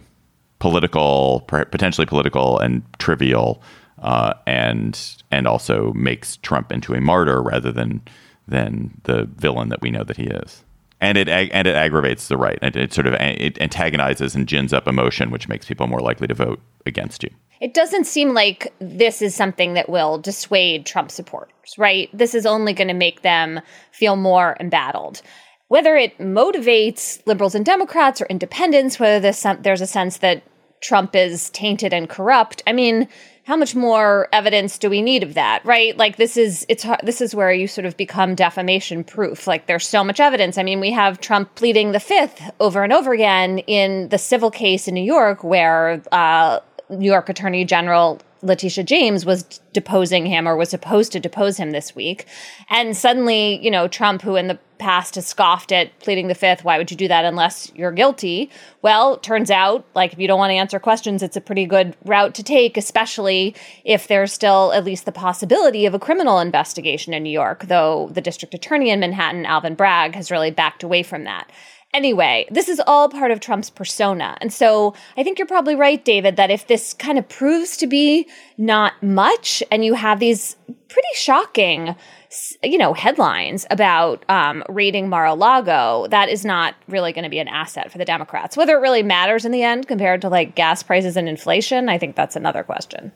political, 0.59 1.45
potentially 1.47 2.05
political, 2.05 2.59
and 2.59 2.83
trivial, 2.99 3.61
uh, 4.01 4.33
and 4.45 5.23
and 5.31 5.47
also 5.47 5.93
makes 5.93 6.37
Trump 6.37 6.71
into 6.71 6.93
a 6.93 7.01
martyr 7.01 7.41
rather 7.41 7.71
than 7.71 8.01
than 8.47 8.99
the 9.03 9.25
villain 9.35 9.69
that 9.69 9.81
we 9.81 9.91
know 9.91 10.03
that 10.03 10.17
he 10.17 10.25
is. 10.25 10.63
And 11.01 11.17
it 11.17 11.29
and 11.29 11.67
it 11.67 11.75
aggravates 11.75 12.27
the 12.27 12.37
right, 12.37 12.59
and 12.61 12.75
it 12.75 12.93
sort 12.93 13.07
of 13.07 13.13
it 13.13 13.59
antagonizes 13.61 14.35
and 14.35 14.47
gins 14.47 14.73
up 14.73 14.87
emotion, 14.87 15.31
which 15.31 15.47
makes 15.47 15.65
people 15.65 15.87
more 15.87 16.01
likely 16.01 16.27
to 16.27 16.33
vote 16.33 16.59
against 16.85 17.23
you. 17.23 17.29
It 17.61 17.73
doesn't 17.73 18.05
seem 18.05 18.33
like 18.33 18.73
this 18.79 19.21
is 19.21 19.35
something 19.35 19.73
that 19.73 19.89
will 19.89 20.17
dissuade 20.17 20.85
Trump 20.85 21.11
supporters, 21.11 21.75
right? 21.77 22.09
This 22.13 22.33
is 22.33 22.45
only 22.45 22.73
going 22.73 22.87
to 22.87 22.93
make 22.93 23.21
them 23.21 23.61
feel 23.91 24.15
more 24.15 24.55
embattled 24.59 25.21
whether 25.69 25.95
it 25.95 26.17
motivates 26.17 27.25
liberals 27.25 27.55
and 27.55 27.65
Democrats 27.65 28.19
or 28.19 28.25
independents, 28.25 28.99
whether 28.99 29.19
there's 29.61 29.81
a 29.81 29.87
sense 29.87 30.17
that 30.17 30.43
Trump 30.81 31.15
is 31.15 31.49
tainted 31.51 31.93
and 31.93 32.09
corrupt. 32.09 32.61
I 32.67 32.73
mean, 32.73 33.07
how 33.49 33.57
much 33.57 33.73
more 33.73 34.29
evidence 34.31 34.77
do 34.77 34.91
we 34.91 35.01
need 35.01 35.23
of 35.23 35.33
that, 35.33 35.65
right? 35.65 35.97
Like 35.97 36.17
this 36.17 36.37
is 36.37 36.67
it's 36.69 36.85
this 37.01 37.19
is 37.19 37.33
where 37.33 37.51
you 37.51 37.67
sort 37.67 37.85
of 37.85 37.97
become 37.97 38.35
defamation 38.35 39.03
proof. 39.03 39.47
Like 39.47 39.65
there's 39.65 39.87
so 39.87 40.03
much 40.03 40.19
evidence. 40.19 40.59
I 40.59 40.61
mean, 40.61 40.79
we 40.79 40.91
have 40.91 41.19
Trump 41.19 41.55
pleading 41.55 41.91
the 41.91 41.99
fifth 41.99 42.43
over 42.59 42.83
and 42.83 42.93
over 42.93 43.11
again 43.11 43.57
in 43.57 44.09
the 44.09 44.19
civil 44.19 44.51
case 44.51 44.87
in 44.87 44.93
New 44.93 45.03
York, 45.03 45.43
where 45.43 45.99
uh, 46.11 46.59
New 46.91 47.07
York 47.07 47.27
Attorney 47.27 47.65
General 47.65 48.21
Letitia 48.43 48.83
James 48.83 49.25
was 49.25 49.41
deposing 49.73 50.27
him 50.27 50.47
or 50.47 50.55
was 50.55 50.69
supposed 50.69 51.11
to 51.13 51.19
depose 51.19 51.57
him 51.57 51.71
this 51.71 51.95
week. 51.95 52.27
And 52.69 52.95
suddenly, 52.95 53.57
you 53.65 53.71
know, 53.71 53.87
Trump, 53.87 54.21
who 54.21 54.35
in 54.35 54.45
the 54.45 54.59
past 54.79 55.15
has 55.15 55.27
scoffed 55.27 55.71
at 55.71 55.99
pleading 55.99 56.27
the 56.27 56.35
fifth, 56.35 56.63
why 56.63 56.77
would 56.77 56.89
you 56.89 56.97
do 56.97 57.07
that 57.07 57.25
unless 57.25 57.71
you're 57.75 57.91
guilty? 57.91 58.49
Well, 58.81 59.17
turns 59.17 59.51
out, 59.51 59.85
like, 59.93 60.13
if 60.13 60.19
you 60.19 60.27
don't 60.27 60.39
want 60.39 60.51
to 60.51 60.55
answer 60.55 60.79
questions, 60.79 61.21
it's 61.21 61.37
a 61.37 61.41
pretty 61.41 61.65
good 61.65 61.95
route 62.05 62.33
to 62.35 62.43
take, 62.43 62.77
especially 62.77 63.55
if 63.83 64.07
there's 64.07 64.33
still 64.33 64.71
at 64.73 64.85
least 64.85 65.05
the 65.05 65.11
possibility 65.11 65.85
of 65.85 65.93
a 65.93 65.99
criminal 65.99 66.39
investigation 66.39 67.13
in 67.13 67.23
New 67.23 67.29
York, 67.29 67.65
though 67.65 68.09
the 68.11 68.21
district 68.21 68.53
attorney 68.53 68.89
in 68.89 68.99
Manhattan, 68.99 69.45
Alvin 69.45 69.75
Bragg, 69.75 70.15
has 70.15 70.31
really 70.31 70.51
backed 70.51 70.81
away 70.81 71.03
from 71.03 71.25
that. 71.25 71.51
Anyway, 71.93 72.45
this 72.51 72.69
is 72.69 72.79
all 72.85 73.09
part 73.09 73.31
of 73.31 73.39
Trump's 73.39 73.71
persona. 73.71 74.37
And 74.41 74.53
so 74.53 74.93
I 75.17 75.23
think 75.23 75.39
you're 75.39 75.47
probably 75.47 75.75
right, 75.75 76.03
David, 76.05 76.35
that 76.35 76.51
if 76.51 76.67
this 76.67 76.93
kind 76.93 77.17
of 77.17 77.27
proves 77.27 77.77
to 77.77 77.87
be 77.87 78.27
not 78.57 79.01
much 79.01 79.63
and 79.71 79.83
you 79.83 79.95
have 79.95 80.19
these 80.19 80.55
pretty 80.87 81.07
shocking 81.15 81.95
you 82.63 82.77
know 82.77 82.93
headlines 82.93 83.65
about 83.71 84.23
um, 84.29 84.63
raiding 84.69 85.09
Mar-a-Lago, 85.09 86.07
that 86.09 86.29
is 86.29 86.45
not 86.45 86.75
really 86.87 87.11
going 87.11 87.23
to 87.23 87.29
be 87.29 87.39
an 87.39 87.47
asset 87.47 87.91
for 87.91 87.97
the 87.97 88.05
Democrats. 88.05 88.55
Whether 88.55 88.77
it 88.77 88.81
really 88.81 89.03
matters 89.03 89.45
in 89.45 89.51
the 89.51 89.63
end 89.63 89.87
compared 89.87 90.21
to 90.21 90.29
like 90.29 90.55
gas 90.55 90.83
prices 90.83 91.17
and 91.17 91.27
inflation, 91.27 91.89
I 91.89 91.97
think 91.97 92.15
that's 92.15 92.35
another 92.35 92.63
question. 92.63 93.11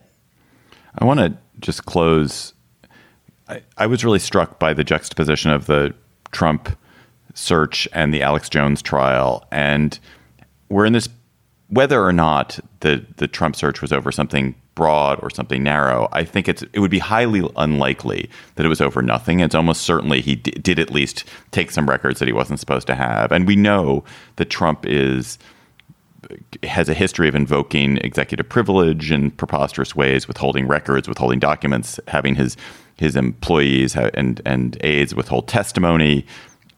I 0.97 1.05
want 1.05 1.19
to 1.19 1.37
just 1.59 1.85
close. 1.85 2.53
I, 3.47 3.61
I 3.77 3.85
was 3.85 4.03
really 4.03 4.19
struck 4.19 4.57
by 4.57 4.73
the 4.73 4.83
juxtaposition 4.83 5.51
of 5.51 5.67
the 5.67 5.93
Trump 6.31 6.75
search 7.33 7.87
and 7.93 8.13
the 8.13 8.21
Alex 8.21 8.49
Jones 8.49 8.81
trial. 8.81 9.45
And 9.51 9.97
we're 10.69 10.85
in 10.85 10.93
this 10.93 11.09
whether 11.69 12.03
or 12.03 12.13
not 12.13 12.59
the 12.81 13.05
the 13.17 13.27
Trump 13.27 13.55
search 13.55 13.81
was 13.81 13.91
over 13.91 14.11
something 14.11 14.55
broad 14.75 15.19
or 15.21 15.29
something 15.29 15.63
narrow, 15.63 16.09
I 16.11 16.23
think 16.23 16.47
it's 16.47 16.63
it 16.73 16.79
would 16.79 16.91
be 16.91 16.99
highly 16.99 17.47
unlikely 17.55 18.29
that 18.55 18.65
it 18.65 18.69
was 18.69 18.81
over 18.81 19.01
nothing. 19.01 19.39
It's 19.39 19.55
almost 19.55 19.81
certainly 19.81 20.21
he 20.21 20.35
d- 20.35 20.51
did 20.51 20.79
at 20.79 20.91
least 20.91 21.23
take 21.51 21.71
some 21.71 21.89
records 21.89 22.19
that 22.19 22.27
he 22.27 22.33
wasn't 22.33 22.59
supposed 22.59 22.87
to 22.87 22.95
have, 22.95 23.31
and 23.31 23.47
we 23.47 23.55
know 23.55 24.03
that 24.37 24.49
Trump 24.49 24.85
is 24.85 25.37
has 26.63 26.87
a 26.87 26.93
history 26.93 27.27
of 27.27 27.35
invoking 27.35 27.97
executive 27.97 28.47
privilege 28.47 29.11
in 29.11 29.31
preposterous 29.31 29.95
ways, 29.95 30.27
withholding 30.27 30.67
records, 30.67 31.07
withholding 31.07 31.39
documents, 31.39 31.99
having 32.07 32.35
his 32.35 32.57
his 32.97 33.15
employees 33.15 33.95
and 33.95 34.41
and 34.45 34.77
aides 34.81 35.13
withhold 35.13 35.47
testimony 35.47 36.25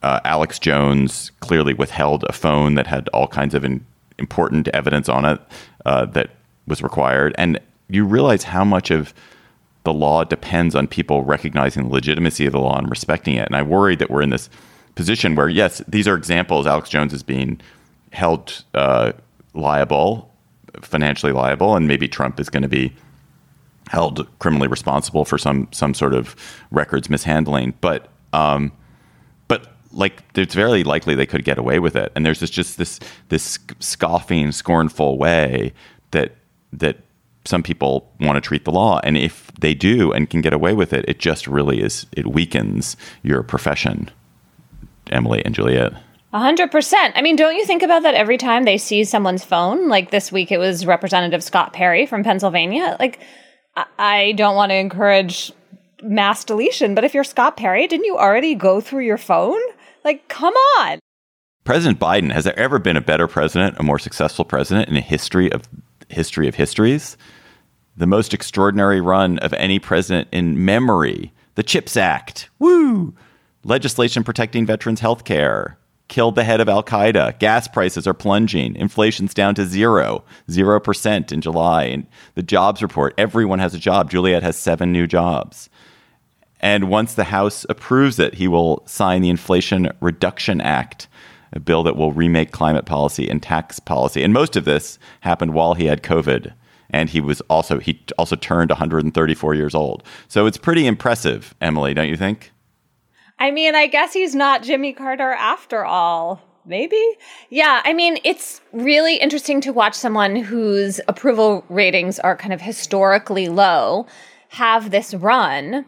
uh, 0.05 0.19
Alex 0.23 0.59
Jones 0.59 1.31
clearly 1.39 1.73
withheld 1.73 2.25
a 2.29 2.31
phone 2.31 2.75
that 2.75 2.85
had 2.85 3.09
all 3.09 3.27
kinds 3.27 3.55
of 3.55 3.65
in, 3.65 3.83
important 4.19 4.67
evidence 4.67 5.09
on 5.09 5.25
it 5.25 5.41
uh, 5.87 6.05
that 6.05 6.29
was 6.67 6.83
required. 6.83 7.33
And 7.39 7.59
you 7.89 8.05
realize 8.05 8.43
how 8.43 8.63
much 8.63 8.91
of 8.91 9.15
the 9.83 9.91
law 9.91 10.23
depends 10.23 10.75
on 10.75 10.85
people 10.85 11.23
recognizing 11.23 11.85
the 11.85 11.89
legitimacy 11.89 12.45
of 12.45 12.53
the 12.53 12.59
law 12.59 12.77
and 12.77 12.87
respecting 12.87 13.33
it. 13.33 13.47
And 13.47 13.55
I 13.55 13.63
worry 13.63 13.95
that 13.95 14.11
we're 14.11 14.21
in 14.21 14.29
this 14.29 14.47
position 14.93 15.33
where, 15.33 15.49
yes, 15.49 15.81
these 15.87 16.07
are 16.07 16.15
examples. 16.15 16.67
Alex 16.67 16.87
Jones 16.87 17.11
is 17.11 17.23
being 17.23 17.59
held 18.13 18.63
uh, 18.75 19.11
liable, 19.55 20.31
financially 20.81 21.31
liable, 21.31 21.75
and 21.75 21.87
maybe 21.87 22.07
Trump 22.07 22.39
is 22.39 22.47
going 22.47 22.63
to 22.63 22.69
be 22.69 22.93
held 23.89 24.27
criminally 24.37 24.67
responsible 24.67 25.25
for 25.25 25.39
some 25.39 25.67
some 25.71 25.95
sort 25.95 26.13
of 26.13 26.35
records 26.69 27.09
mishandling. 27.09 27.73
But 27.81 28.07
um, 28.33 28.71
like 29.95 30.23
it's 30.35 30.53
very 30.53 30.83
likely 30.83 31.15
they 31.15 31.25
could 31.25 31.43
get 31.43 31.57
away 31.57 31.79
with 31.79 31.95
it. 31.95 32.11
And 32.15 32.25
there's 32.25 32.39
this, 32.39 32.49
just 32.49 32.77
this 32.77 32.99
this 33.29 33.57
scoffing, 33.79 34.51
scornful 34.51 35.17
way 35.17 35.73
that 36.11 36.35
that 36.73 36.97
some 37.45 37.63
people 37.63 38.11
want 38.19 38.35
to 38.35 38.41
treat 38.41 38.65
the 38.65 38.71
law. 38.71 38.99
And 39.03 39.17
if 39.17 39.51
they 39.59 39.73
do 39.73 40.11
and 40.11 40.29
can 40.29 40.41
get 40.41 40.53
away 40.53 40.73
with 40.73 40.93
it, 40.93 41.05
it 41.07 41.19
just 41.19 41.47
really 41.47 41.81
is 41.81 42.05
it 42.11 42.27
weakens 42.27 42.97
your 43.23 43.41
profession. 43.43 44.11
Emily 45.11 45.43
and 45.45 45.53
Juliette. 45.53 45.93
A 46.33 46.39
hundred 46.39 46.71
percent. 46.71 47.13
I 47.15 47.21
mean, 47.21 47.35
don't 47.35 47.55
you 47.55 47.65
think 47.65 47.81
about 47.81 48.03
that 48.03 48.15
every 48.15 48.37
time 48.37 48.65
they 48.65 48.77
see 48.77 49.03
someone's 49.03 49.45
phone? 49.45 49.87
Like 49.87 50.11
this 50.11 50.31
week, 50.31 50.51
it 50.51 50.57
was 50.57 50.85
Representative 50.85 51.43
Scott 51.43 51.71
Perry 51.71 52.05
from 52.05 52.23
Pennsylvania. 52.23 52.97
Like, 52.99 53.19
I 53.97 54.33
don't 54.33 54.55
want 54.55 54.71
to 54.71 54.75
encourage 54.75 55.53
mass 56.01 56.43
deletion, 56.43 56.95
but 56.95 57.03
if 57.03 57.13
you're 57.13 57.23
Scott 57.23 57.55
Perry, 57.55 57.87
didn't 57.87 58.05
you 58.05 58.17
already 58.17 58.55
go 58.55 58.81
through 58.81 59.05
your 59.05 59.17
phone? 59.17 59.59
Like, 60.05 60.27
come 60.27 60.53
on. 60.53 60.99
President 61.63 61.99
Biden, 61.99 62.31
has 62.31 62.43
there 62.43 62.57
ever 62.57 62.77
been 62.77 62.95
a 62.95 63.01
better 63.01 63.27
president, 63.27 63.75
a 63.79 63.83
more 63.83 63.97
successful 63.97 64.45
president 64.45 64.87
in 64.87 64.93
the 64.93 65.01
history 65.01 65.51
of 65.51 65.67
history 66.09 66.47
of 66.47 66.53
histories? 66.53 67.17
The 67.97 68.05
most 68.05 68.31
extraordinary 68.31 69.01
run 69.01 69.39
of 69.39 69.51
any 69.53 69.79
president 69.79 70.27
in 70.31 70.63
memory. 70.63 71.33
The 71.55 71.63
CHIPS 71.63 71.97
Act. 71.97 72.49
Woo! 72.59 73.15
Legislation 73.63 74.23
protecting 74.23 74.67
veterans' 74.67 74.99
health 74.99 75.23
care. 75.23 75.79
Killed 76.07 76.35
the 76.35 76.43
head 76.43 76.61
of 76.61 76.69
Al 76.69 76.83
Qaeda. 76.83 77.39
Gas 77.39 77.67
prices 77.67 78.05
are 78.05 78.13
plunging. 78.13 78.75
Inflation's 78.75 79.33
down 79.33 79.55
to 79.55 79.65
zero, 79.65 80.23
zero 80.51 80.79
percent 80.79 81.31
in 81.31 81.41
July. 81.41 81.85
And 81.85 82.05
the 82.35 82.43
jobs 82.43 82.83
report, 82.83 83.15
everyone 83.17 83.57
has 83.57 83.73
a 83.73 83.79
job. 83.79 84.11
Juliette 84.11 84.43
has 84.43 84.55
seven 84.55 84.91
new 84.91 85.07
jobs. 85.07 85.67
And 86.65 86.89
once 86.89 87.13
the 87.13 87.25
House 87.25 87.63
approves 87.69 88.17
it, 88.17 88.33
he 88.33 88.47
will 88.47 88.81
sign 88.87 89.21
the 89.21 89.29
Inflation 89.29 89.91
Reduction 90.01 90.59
Act, 90.61 91.07
a 91.53 91.59
bill 91.59 91.83
that 91.83 91.95
will 91.95 92.11
remake 92.11 92.51
climate 92.51 92.87
policy 92.87 93.29
and 93.29 93.39
tax 93.39 93.79
policy. 93.79 94.23
And 94.23 94.33
most 94.33 94.55
of 94.55 94.65
this 94.65 94.97
happened 95.19 95.53
while 95.53 95.75
he 95.75 95.85
had 95.85 96.01
COVID. 96.01 96.55
And 96.89 97.07
he 97.07 97.21
was 97.21 97.39
also 97.41 97.77
he 97.77 98.03
also 98.17 98.35
turned 98.35 98.71
134 98.71 99.53
years 99.53 99.75
old. 99.75 100.01
So 100.27 100.47
it's 100.47 100.57
pretty 100.57 100.87
impressive, 100.87 101.53
Emily, 101.61 101.93
don't 101.93 102.09
you 102.09 102.17
think? 102.17 102.51
I 103.37 103.51
mean, 103.51 103.75
I 103.75 103.85
guess 103.85 104.13
he's 104.13 104.33
not 104.33 104.63
Jimmy 104.63 104.91
Carter 104.91 105.33
after 105.33 105.85
all. 105.85 106.41
Maybe. 106.65 106.99
Yeah, 107.51 107.83
I 107.85 107.93
mean, 107.93 108.17
it's 108.23 108.59
really 108.73 109.17
interesting 109.17 109.61
to 109.61 109.71
watch 109.71 109.93
someone 109.93 110.35
whose 110.35 110.99
approval 111.07 111.63
ratings 111.69 112.17
are 112.17 112.35
kind 112.35 112.53
of 112.53 112.61
historically 112.61 113.49
low 113.49 114.07
have 114.49 114.89
this 114.89 115.13
run 115.13 115.85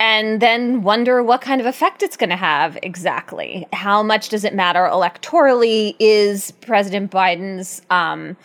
and 0.00 0.40
then 0.40 0.82
wonder 0.82 1.22
what 1.22 1.42
kind 1.42 1.60
of 1.60 1.66
effect 1.66 2.02
it's 2.02 2.16
going 2.16 2.30
to 2.30 2.36
have 2.36 2.78
exactly. 2.82 3.68
How 3.74 4.02
much 4.02 4.30
does 4.30 4.44
it 4.44 4.54
matter 4.54 4.80
electorally? 4.80 5.94
Is 6.00 6.52
President 6.62 7.10
Biden's 7.10 7.82
um, 7.90 8.38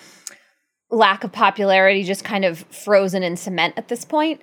lack 0.92 1.24
of 1.24 1.32
popularity 1.32 2.04
just 2.04 2.26
kind 2.26 2.44
of 2.44 2.60
frozen 2.70 3.24
in 3.24 3.38
cement 3.38 3.76
at 3.78 3.88
this 3.88 4.04
point? 4.04 4.42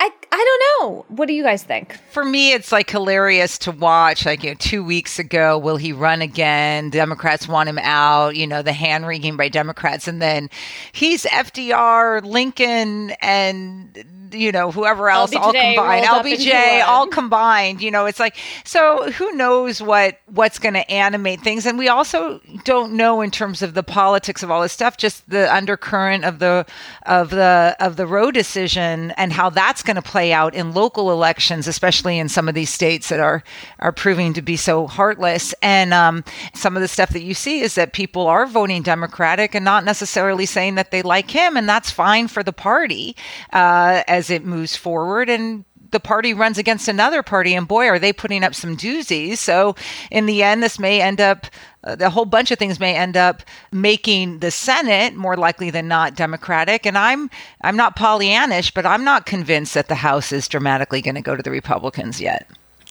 I, 0.00 0.10
I 0.32 0.58
don't 0.80 0.90
know. 0.90 1.04
What 1.08 1.28
do 1.28 1.34
you 1.34 1.42
guys 1.42 1.62
think? 1.62 1.98
For 2.10 2.24
me, 2.24 2.52
it's 2.52 2.72
like 2.72 2.90
hilarious 2.90 3.58
to 3.58 3.70
watch. 3.70 4.26
Like, 4.26 4.42
you 4.42 4.50
know, 4.50 4.56
two 4.58 4.82
weeks 4.82 5.18
ago, 5.18 5.58
will 5.58 5.76
he 5.76 5.92
run 5.92 6.20
again? 6.20 6.90
Democrats 6.90 7.46
want 7.46 7.68
him 7.68 7.78
out, 7.78 8.36
you 8.36 8.46
know, 8.46 8.60
the 8.62 8.72
hand 8.72 9.06
wringing 9.06 9.36
by 9.36 9.48
Democrats. 9.48 10.08
And 10.08 10.20
then 10.20 10.50
he's 10.92 11.24
FDR, 11.26 12.24
Lincoln, 12.24 13.12
and 13.20 14.23
you 14.34 14.52
know, 14.52 14.70
whoever 14.70 15.08
else, 15.08 15.30
LBJ 15.30 15.40
all 15.40 15.52
combined, 15.52 15.78
rolled 15.78 16.20
up 16.20 16.26
into 16.26 16.42
LBJ, 16.44 16.84
all 16.84 17.06
combined. 17.06 17.82
You 17.82 17.90
know, 17.90 18.06
it's 18.06 18.20
like 18.20 18.36
so. 18.64 19.10
Who 19.12 19.32
knows 19.32 19.80
what 19.80 20.18
what's 20.26 20.58
going 20.58 20.74
to 20.74 20.90
animate 20.90 21.40
things? 21.40 21.66
And 21.66 21.78
we 21.78 21.88
also 21.88 22.40
don't 22.64 22.92
know 22.94 23.20
in 23.20 23.30
terms 23.30 23.62
of 23.62 23.74
the 23.74 23.82
politics 23.82 24.42
of 24.42 24.50
all 24.50 24.62
this 24.62 24.72
stuff, 24.72 24.96
just 24.96 25.28
the 25.28 25.52
undercurrent 25.54 26.24
of 26.24 26.38
the 26.38 26.66
of 27.06 27.30
the 27.30 27.76
of 27.80 27.96
the 27.96 28.06
Roe 28.06 28.30
decision 28.30 29.12
and 29.12 29.32
how 29.32 29.50
that's 29.50 29.82
going 29.82 29.96
to 29.96 30.02
play 30.02 30.32
out 30.32 30.54
in 30.54 30.72
local 30.72 31.10
elections, 31.10 31.66
especially 31.66 32.18
in 32.18 32.28
some 32.28 32.48
of 32.48 32.54
these 32.54 32.70
states 32.70 33.08
that 33.08 33.20
are 33.20 33.42
are 33.78 33.92
proving 33.92 34.32
to 34.34 34.42
be 34.42 34.56
so 34.56 34.86
heartless. 34.86 35.54
And 35.62 35.94
um, 35.94 36.24
some 36.54 36.76
of 36.76 36.82
the 36.82 36.88
stuff 36.88 37.10
that 37.10 37.22
you 37.22 37.34
see 37.34 37.60
is 37.60 37.74
that 37.74 37.92
people 37.92 38.26
are 38.26 38.46
voting 38.46 38.82
Democratic 38.82 39.54
and 39.54 39.64
not 39.64 39.84
necessarily 39.84 40.46
saying 40.46 40.74
that 40.76 40.90
they 40.90 41.02
like 41.02 41.30
him, 41.30 41.56
and 41.56 41.68
that's 41.68 41.90
fine 41.90 42.28
for 42.28 42.42
the 42.42 42.52
party 42.52 43.16
uh, 43.52 44.02
as 44.06 44.23
it 44.30 44.44
moves 44.44 44.76
forward. 44.76 45.28
And 45.28 45.64
the 45.94 46.00
party 46.00 46.34
runs 46.34 46.58
against 46.58 46.88
another 46.88 47.22
party, 47.22 47.54
and 47.54 47.68
boy, 47.68 47.86
are 47.86 48.00
they 48.00 48.12
putting 48.12 48.42
up 48.42 48.54
some 48.54 48.76
doozies. 48.76 49.38
So, 49.38 49.76
in 50.10 50.26
the 50.26 50.42
end, 50.42 50.62
this 50.62 50.78
may 50.78 51.00
end 51.00 51.20
up, 51.20 51.46
uh, 51.84 51.94
the 51.94 52.10
whole 52.10 52.24
bunch 52.24 52.50
of 52.50 52.58
things 52.58 52.80
may 52.80 52.96
end 52.96 53.16
up 53.16 53.42
making 53.70 54.40
the 54.40 54.50
Senate 54.50 55.14
more 55.14 55.36
likely 55.36 55.70
than 55.70 55.86
not 55.86 56.16
Democratic. 56.16 56.84
And 56.84 56.98
I'm, 56.98 57.30
I'm 57.60 57.76
not 57.76 57.96
Pollyannish, 57.96 58.74
but 58.74 58.84
I'm 58.84 59.04
not 59.04 59.24
convinced 59.24 59.74
that 59.74 59.86
the 59.86 59.94
House 59.94 60.32
is 60.32 60.48
dramatically 60.48 61.00
going 61.00 61.14
to 61.14 61.22
go 61.22 61.36
to 61.36 61.42
the 61.42 61.52
Republicans 61.52 62.20
yet. 62.20 62.50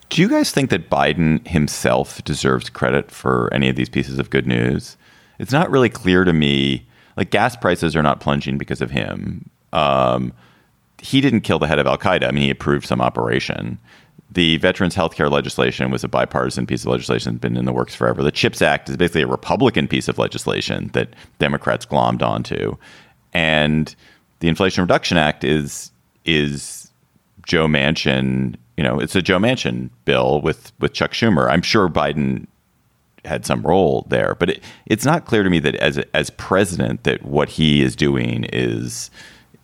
Do 0.09 0.21
you 0.21 0.29
guys 0.29 0.51
think 0.51 0.69
that 0.69 0.89
Biden 0.89 1.45
himself 1.47 2.23
deserves 2.23 2.69
credit 2.69 3.11
for 3.11 3.53
any 3.53 3.67
of 3.67 3.75
these 3.75 3.89
pieces 3.89 4.17
of 4.17 4.29
good 4.29 4.47
news? 4.47 4.95
It's 5.39 5.51
not 5.51 5.71
really 5.71 5.89
clear 5.89 6.23
to 6.23 6.31
me. 6.31 6.87
Like 7.17 7.31
gas 7.31 7.57
prices 7.57 7.95
are 7.95 8.03
not 8.03 8.21
plunging 8.21 8.57
because 8.57 8.79
of 8.79 8.91
him. 8.91 9.49
Um, 9.73 10.31
he 11.03 11.19
didn't 11.19 11.41
kill 11.41 11.59
the 11.59 11.67
head 11.67 11.79
of 11.79 11.85
Al 11.85 11.97
Qaeda. 11.97 12.27
I 12.27 12.31
mean, 12.31 12.45
he 12.45 12.49
approved 12.49 12.87
some 12.87 13.01
operation. 13.01 13.77
The 14.31 14.57
veterans 14.57 14.95
health 14.95 15.15
care 15.15 15.29
legislation 15.29 15.91
was 15.91 16.03
a 16.03 16.07
bipartisan 16.07 16.65
piece 16.65 16.83
of 16.83 16.87
legislation 16.87 17.33
that's 17.33 17.41
been 17.41 17.57
in 17.57 17.65
the 17.65 17.73
works 17.73 17.93
forever. 17.93 18.23
The 18.23 18.31
CHIPS 18.31 18.61
Act 18.61 18.89
is 18.89 18.95
basically 18.95 19.23
a 19.23 19.27
Republican 19.27 19.87
piece 19.87 20.07
of 20.07 20.17
legislation 20.17 20.89
that 20.93 21.09
Democrats 21.39 21.85
glommed 21.85 22.21
onto. 22.21 22.77
And 23.33 23.93
the 24.39 24.47
Inflation 24.47 24.81
Reduction 24.81 25.17
Act 25.17 25.43
is 25.43 25.91
is 26.23 26.89
Joe 27.45 27.67
Manchin, 27.67 28.55
you 28.77 28.83
know, 28.83 28.97
it's 28.97 29.15
a 29.15 29.21
Joe 29.21 29.39
Manchin 29.39 29.89
bill 30.05 30.39
with 30.39 30.71
with 30.79 30.93
Chuck 30.93 31.11
Schumer. 31.11 31.51
I'm 31.51 31.61
sure 31.61 31.89
Biden 31.89 32.47
had 33.25 33.45
some 33.45 33.61
role 33.61 34.05
there, 34.09 34.35
but 34.39 34.51
it, 34.51 34.63
it's 34.85 35.05
not 35.05 35.25
clear 35.25 35.43
to 35.43 35.49
me 35.49 35.59
that 35.59 35.75
as 35.75 35.97
as 36.13 36.29
president 36.31 37.03
that 37.03 37.23
what 37.23 37.49
he 37.49 37.81
is 37.81 37.93
doing 37.93 38.45
is 38.45 39.11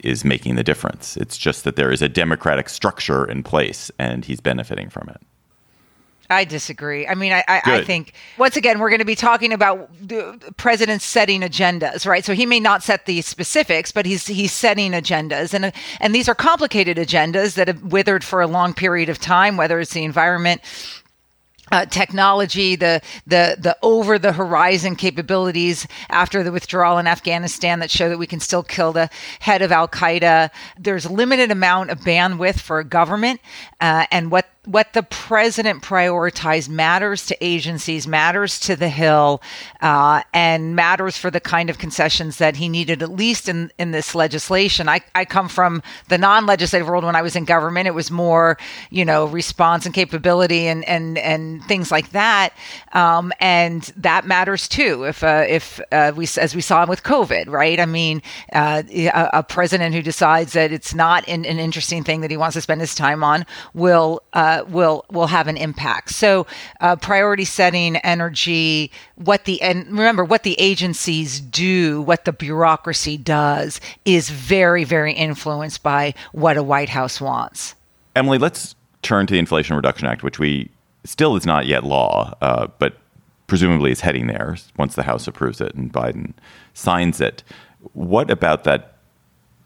is 0.04 0.24
making 0.24 0.56
the 0.56 0.64
difference. 0.64 1.18
It's 1.18 1.38
just 1.38 1.64
that 1.64 1.76
there 1.76 1.92
is 1.92 2.02
a 2.02 2.10
democratic 2.10 2.70
structure 2.70 3.26
in 3.26 3.44
place 3.44 3.92
and 4.00 4.26
he's 4.26 4.42
benefiting 4.42 4.90
from 4.90 5.10
it. 5.10 5.22
I 6.32 6.46
disagree. 6.46 7.08
I 7.08 7.16
mean, 7.16 7.34
I, 7.34 7.44
I, 7.48 7.62
I 7.66 7.84
think 7.84 8.14
once 8.38 8.56
again 8.56 8.78
we're 8.78 8.90
going 8.90 9.00
to 9.00 9.06
be 9.06 9.16
talking 9.16 9.52
about 9.52 9.90
the 10.00 10.38
presidents 10.58 11.04
setting 11.04 11.42
agendas, 11.42 12.06
right? 12.06 12.24
So 12.24 12.36
he 12.36 12.46
may 12.46 12.60
not 12.60 12.84
set 12.84 13.08
the 13.08 13.22
specifics, 13.22 13.92
but 13.92 14.06
he's 14.06 14.28
he's 14.28 14.52
setting 14.52 14.92
agendas, 14.92 15.56
and 15.56 15.74
and 16.00 16.14
these 16.14 16.30
are 16.30 16.36
complicated 16.36 16.98
agendas 16.98 17.56
that 17.56 17.68
have 17.68 17.82
withered 17.82 18.24
for 18.24 18.42
a 18.42 18.48
long 18.48 18.76
period 18.76 19.10
of 19.10 19.18
time. 19.18 19.58
Whether 19.58 19.80
it's 19.80 19.94
the 19.94 20.04
environment, 20.04 20.62
uh, 21.72 21.86
technology, 21.86 22.76
the 22.76 23.02
the 23.28 23.58
the 23.60 23.78
over 23.82 24.20
the 24.20 24.34
horizon 24.34 24.96
capabilities 24.96 25.88
after 26.10 26.44
the 26.44 26.52
withdrawal 26.52 26.98
in 26.98 27.08
Afghanistan 27.08 27.80
that 27.80 27.92
show 27.92 28.10
that 28.10 28.18
we 28.18 28.28
can 28.28 28.40
still 28.40 28.64
kill 28.64 28.92
the 28.94 29.10
head 29.40 29.62
of 29.62 29.72
Al 29.72 29.88
Qaeda. 29.88 30.50
There's 30.78 31.06
a 31.06 31.12
limited 31.12 31.52
amount 31.52 31.90
of 31.90 32.00
bandwidth 32.00 32.60
for 32.60 32.80
a 32.80 32.84
government, 32.84 33.42
uh, 33.82 34.06
and 34.12 34.32
what 34.32 34.48
what 34.66 34.92
the 34.94 35.04
president 35.04 35.82
prioritized 35.82 36.68
matters 36.68 37.26
to 37.28 37.38
agencies, 37.44 38.06
matters 38.06 38.60
to 38.60 38.76
the 38.76 38.90
Hill, 38.90 39.42
uh, 39.82 40.22
and 40.34 40.76
matters 40.76 41.18
for 41.18 41.32
the 41.32 41.40
kind 41.40 41.70
of 41.70 41.78
concessions 41.78 42.38
that 42.38 42.58
he 42.58 42.68
needed, 42.68 43.02
at 43.02 43.10
least 43.10 43.48
in, 43.48 43.72
in 43.78 43.92
this 43.92 44.14
legislation. 44.14 44.90
I, 44.90 45.00
I 45.16 45.24
come 45.24 45.48
from 45.48 45.82
the 46.10 46.18
non 46.18 46.46
legislative 46.46 46.88
world 46.88 47.06
when 47.06 47.16
I 47.16 47.22
was 47.22 47.38
in 47.38 47.46
government. 47.46 47.88
It 47.88 47.94
was 47.94 48.12
more, 48.12 48.58
you 48.90 49.06
know, 49.06 49.26
response 49.28 49.86
and 49.86 49.96
capability 49.96 50.68
and, 50.68 50.84
and, 50.90 51.18
and 51.18 51.64
things 51.64 51.90
like 51.90 52.12
that. 52.12 52.54
Um, 52.92 53.32
and 53.40 53.84
that 53.96 54.26
matters 54.26 54.68
too. 54.68 55.06
If, 55.06 55.24
uh, 55.24 55.46
if 55.48 55.80
uh, 55.94 56.12
we, 56.16 56.28
as 56.38 56.54
we 56.54 56.62
saw 56.62 56.86
with 56.86 57.04
COVID, 57.04 57.48
right? 57.48 57.80
I 57.80 57.86
mean, 57.86 58.22
uh, 58.52 58.84
a, 58.90 59.30
a 59.34 59.44
president 59.44 59.96
who 59.96 60.02
decides 60.02 60.52
that 60.54 60.74
it's 60.74 60.94
not 60.94 61.26
an, 61.30 61.46
an 61.46 61.60
interesting 61.60 62.04
thing 62.04 62.22
that 62.22 62.32
he 62.32 62.38
wants 62.38 62.56
to 62.56 62.62
spend 62.62 62.82
his 62.82 62.94
time 62.94 63.24
on 63.24 63.46
will, 63.74 64.22
uh, 64.34 64.49
will 64.68 65.06
will 65.12 65.28
have 65.28 65.48
an 65.48 65.58
impact. 65.58 66.12
So, 66.12 66.46
uh, 66.82 66.96
priority 66.96 67.46
setting, 67.46 67.98
energy, 67.98 68.92
what 69.16 69.46
the 69.46 69.62
and 69.62 69.88
remember 69.88 70.24
what 70.24 70.44
the 70.44 70.60
agencies 70.60 71.40
do, 71.40 72.02
what 72.02 72.26
the 72.26 72.34
bureaucracy 72.34 73.18
does, 73.18 73.82
is 74.06 74.30
very 74.30 74.84
very 74.84 75.14
influenced 75.14 75.84
by 75.84 76.14
what 76.32 76.58
a 76.58 76.64
White 76.64 76.90
House 76.90 77.20
wants. 77.22 77.76
Emily, 78.16 78.38
let's 78.38 78.76
turn 79.02 79.28
to 79.28 79.34
the 79.34 79.40
Inflation 79.40 79.76
Reduction 79.76 80.08
Act, 80.08 80.24
which 80.24 80.40
we 80.40 80.70
still 81.06 81.36
is 81.36 81.46
not 81.46 81.66
yet 81.66 81.84
law, 81.84 82.36
uh, 82.42 82.68
but 82.80 82.98
presumably 83.48 83.92
is 83.92 84.02
heading 84.02 84.28
there 84.28 84.58
once 84.78 84.96
the 84.96 85.04
House 85.04 85.28
approves 85.28 85.62
it 85.62 85.74
and 85.76 85.92
Biden 85.92 86.34
signs 86.74 87.20
it. 87.22 87.44
What 87.94 88.30
about 88.30 88.64
that 88.66 88.96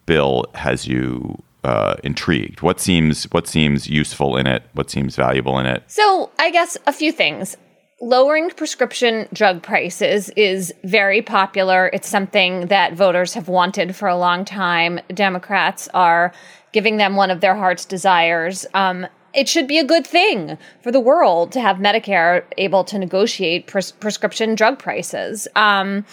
bill 0.06 0.46
has 0.56 0.88
you 0.88 1.42
uh, 1.64 1.96
intrigued? 2.04 2.62
What 2.62 2.80
seems 2.80 3.24
what 3.32 3.48
seems 3.48 3.88
useful 3.88 4.38
in 4.38 4.48
it? 4.48 4.64
What 4.74 4.90
seems 4.90 5.16
valuable 5.16 5.60
in 5.60 5.66
it? 5.66 5.84
So, 5.88 6.32
I 6.40 6.52
guess 6.52 6.78
a 6.88 6.94
few 6.94 7.12
things. 7.12 7.58
Lowering 8.02 8.50
prescription 8.50 9.30
drug 9.32 9.64
prices 9.64 10.30
is 10.32 10.74
very 10.84 11.22
popular. 11.22 11.90
It's 11.94 12.10
something 12.10 12.68
that 12.68 12.94
voters 12.94 13.34
have 13.34 13.48
wanted 13.48 13.96
for 13.96 14.10
a 14.10 14.18
long 14.18 14.44
time. 14.44 15.00
Democrats 15.14 15.88
are 15.94 16.34
giving 16.74 16.98
them 16.98 17.16
one 17.16 17.32
of 17.32 17.40
their 17.40 17.56
heart's 17.56 17.86
desires. 17.86 18.66
Um, 18.74 19.08
it 19.34 19.48
should 19.48 19.68
be 19.68 19.80
a 19.80 19.86
good 19.86 20.06
thing 20.06 20.58
for 20.82 20.92
the 20.92 21.00
world 21.00 21.52
to 21.54 21.62
have 21.62 21.78
Medicare 21.78 22.44
able 22.58 22.84
to 22.84 23.00
negotiate 23.00 23.68
pres- 23.68 23.92
prescription 23.92 24.56
drug 24.56 24.80
prices. 24.80 25.48
Um, 25.56 26.06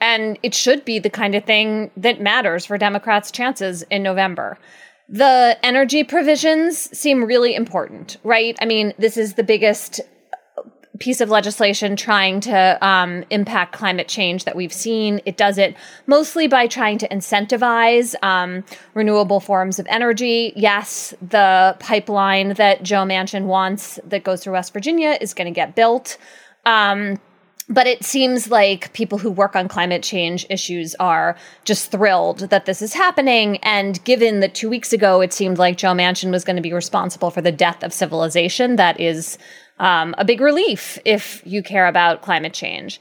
and 0.00 0.38
it 0.42 0.54
should 0.54 0.84
be 0.84 0.98
the 0.98 1.10
kind 1.10 1.34
of 1.34 1.44
thing 1.44 1.90
that 1.96 2.20
matters 2.20 2.66
for 2.66 2.78
Democrats' 2.78 3.30
chances 3.30 3.82
in 3.90 4.02
November. 4.02 4.58
The 5.12 5.58
energy 5.62 6.04
provisions 6.04 6.78
seem 6.98 7.22
really 7.22 7.54
important, 7.54 8.16
right? 8.24 8.56
I 8.62 8.64
mean, 8.64 8.94
this 8.98 9.18
is 9.18 9.34
the 9.34 9.44
biggest 9.44 10.00
piece 11.00 11.20
of 11.20 11.28
legislation 11.28 11.96
trying 11.96 12.40
to 12.40 12.78
um, 12.86 13.22
impact 13.28 13.72
climate 13.74 14.08
change 14.08 14.44
that 14.44 14.56
we've 14.56 14.72
seen. 14.72 15.20
It 15.26 15.36
does 15.36 15.58
it 15.58 15.76
mostly 16.06 16.46
by 16.46 16.66
trying 16.66 16.96
to 16.98 17.08
incentivize 17.08 18.14
um, 18.22 18.64
renewable 18.94 19.38
forms 19.40 19.78
of 19.78 19.86
energy. 19.90 20.54
Yes, 20.56 21.12
the 21.20 21.76
pipeline 21.78 22.54
that 22.54 22.82
Joe 22.82 23.04
Manchin 23.04 23.44
wants 23.44 24.00
that 24.04 24.24
goes 24.24 24.42
through 24.42 24.54
West 24.54 24.72
Virginia 24.72 25.18
is 25.20 25.34
going 25.34 25.46
to 25.46 25.54
get 25.54 25.74
built. 25.74 26.16
Um, 26.64 27.18
but 27.72 27.86
it 27.86 28.04
seems 28.04 28.50
like 28.50 28.92
people 28.92 29.16
who 29.18 29.30
work 29.30 29.56
on 29.56 29.66
climate 29.66 30.02
change 30.02 30.44
issues 30.50 30.94
are 30.96 31.36
just 31.64 31.90
thrilled 31.90 32.40
that 32.50 32.66
this 32.66 32.82
is 32.82 32.92
happening. 32.92 33.56
And 33.58 34.02
given 34.04 34.40
that 34.40 34.54
two 34.54 34.68
weeks 34.68 34.92
ago 34.92 35.22
it 35.22 35.32
seemed 35.32 35.58
like 35.58 35.78
Joe 35.78 35.92
Manchin 35.92 36.30
was 36.30 36.44
going 36.44 36.56
to 36.56 36.62
be 36.62 36.72
responsible 36.72 37.30
for 37.30 37.40
the 37.40 37.52
death 37.52 37.82
of 37.82 37.92
civilization, 37.92 38.76
that 38.76 39.00
is 39.00 39.38
um, 39.78 40.14
a 40.18 40.24
big 40.24 40.40
relief 40.40 40.98
if 41.04 41.42
you 41.46 41.62
care 41.62 41.86
about 41.86 42.22
climate 42.22 42.52
change. 42.52 43.00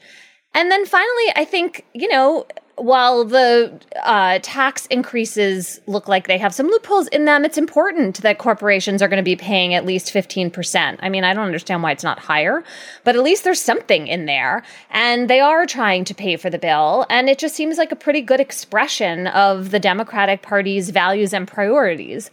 And 0.54 0.70
then 0.70 0.86
finally, 0.86 1.32
I 1.36 1.46
think, 1.46 1.86
you 1.94 2.08
know, 2.08 2.46
while 2.76 3.24
the 3.24 3.80
uh, 4.04 4.40
tax 4.42 4.86
increases 4.88 5.80
look 5.86 6.08
like 6.08 6.28
they 6.28 6.38
have 6.38 6.54
some 6.54 6.68
loopholes 6.68 7.08
in 7.08 7.26
them, 7.26 7.46
it's 7.46 7.58
important 7.58 8.22
that 8.22 8.38
corporations 8.38 9.02
are 9.02 9.08
going 9.08 9.18
to 9.18 9.24
be 9.24 9.36
paying 9.36 9.74
at 9.74 9.86
least 9.86 10.14
15%. 10.14 10.98
I 11.00 11.10
mean, 11.10 11.24
I 11.24 11.34
don't 11.34 11.46
understand 11.46 11.84
why 11.84 11.92
it's 11.92 12.04
not 12.04 12.20
higher, 12.20 12.64
but 13.04 13.16
at 13.16 13.24
least 13.24 13.44
there's 13.44 13.62
something 13.62 14.08
in 14.08 14.26
there. 14.26 14.64
And 14.90 15.30
they 15.30 15.40
are 15.40 15.66
trying 15.66 16.06
to 16.06 16.16
pay 16.16 16.38
for 16.38 16.50
the 16.50 16.58
bill. 16.58 17.06
And 17.10 17.30
it 17.30 17.38
just 17.38 17.56
seems 17.56 17.78
like 17.78 17.92
a 17.92 17.96
pretty 17.96 18.22
good 18.22 18.40
expression 18.40 19.28
of 19.28 19.72
the 19.72 19.80
Democratic 19.80 20.42
Party's 20.42 20.90
values 20.90 21.34
and 21.34 21.48
priorities. 21.48 22.32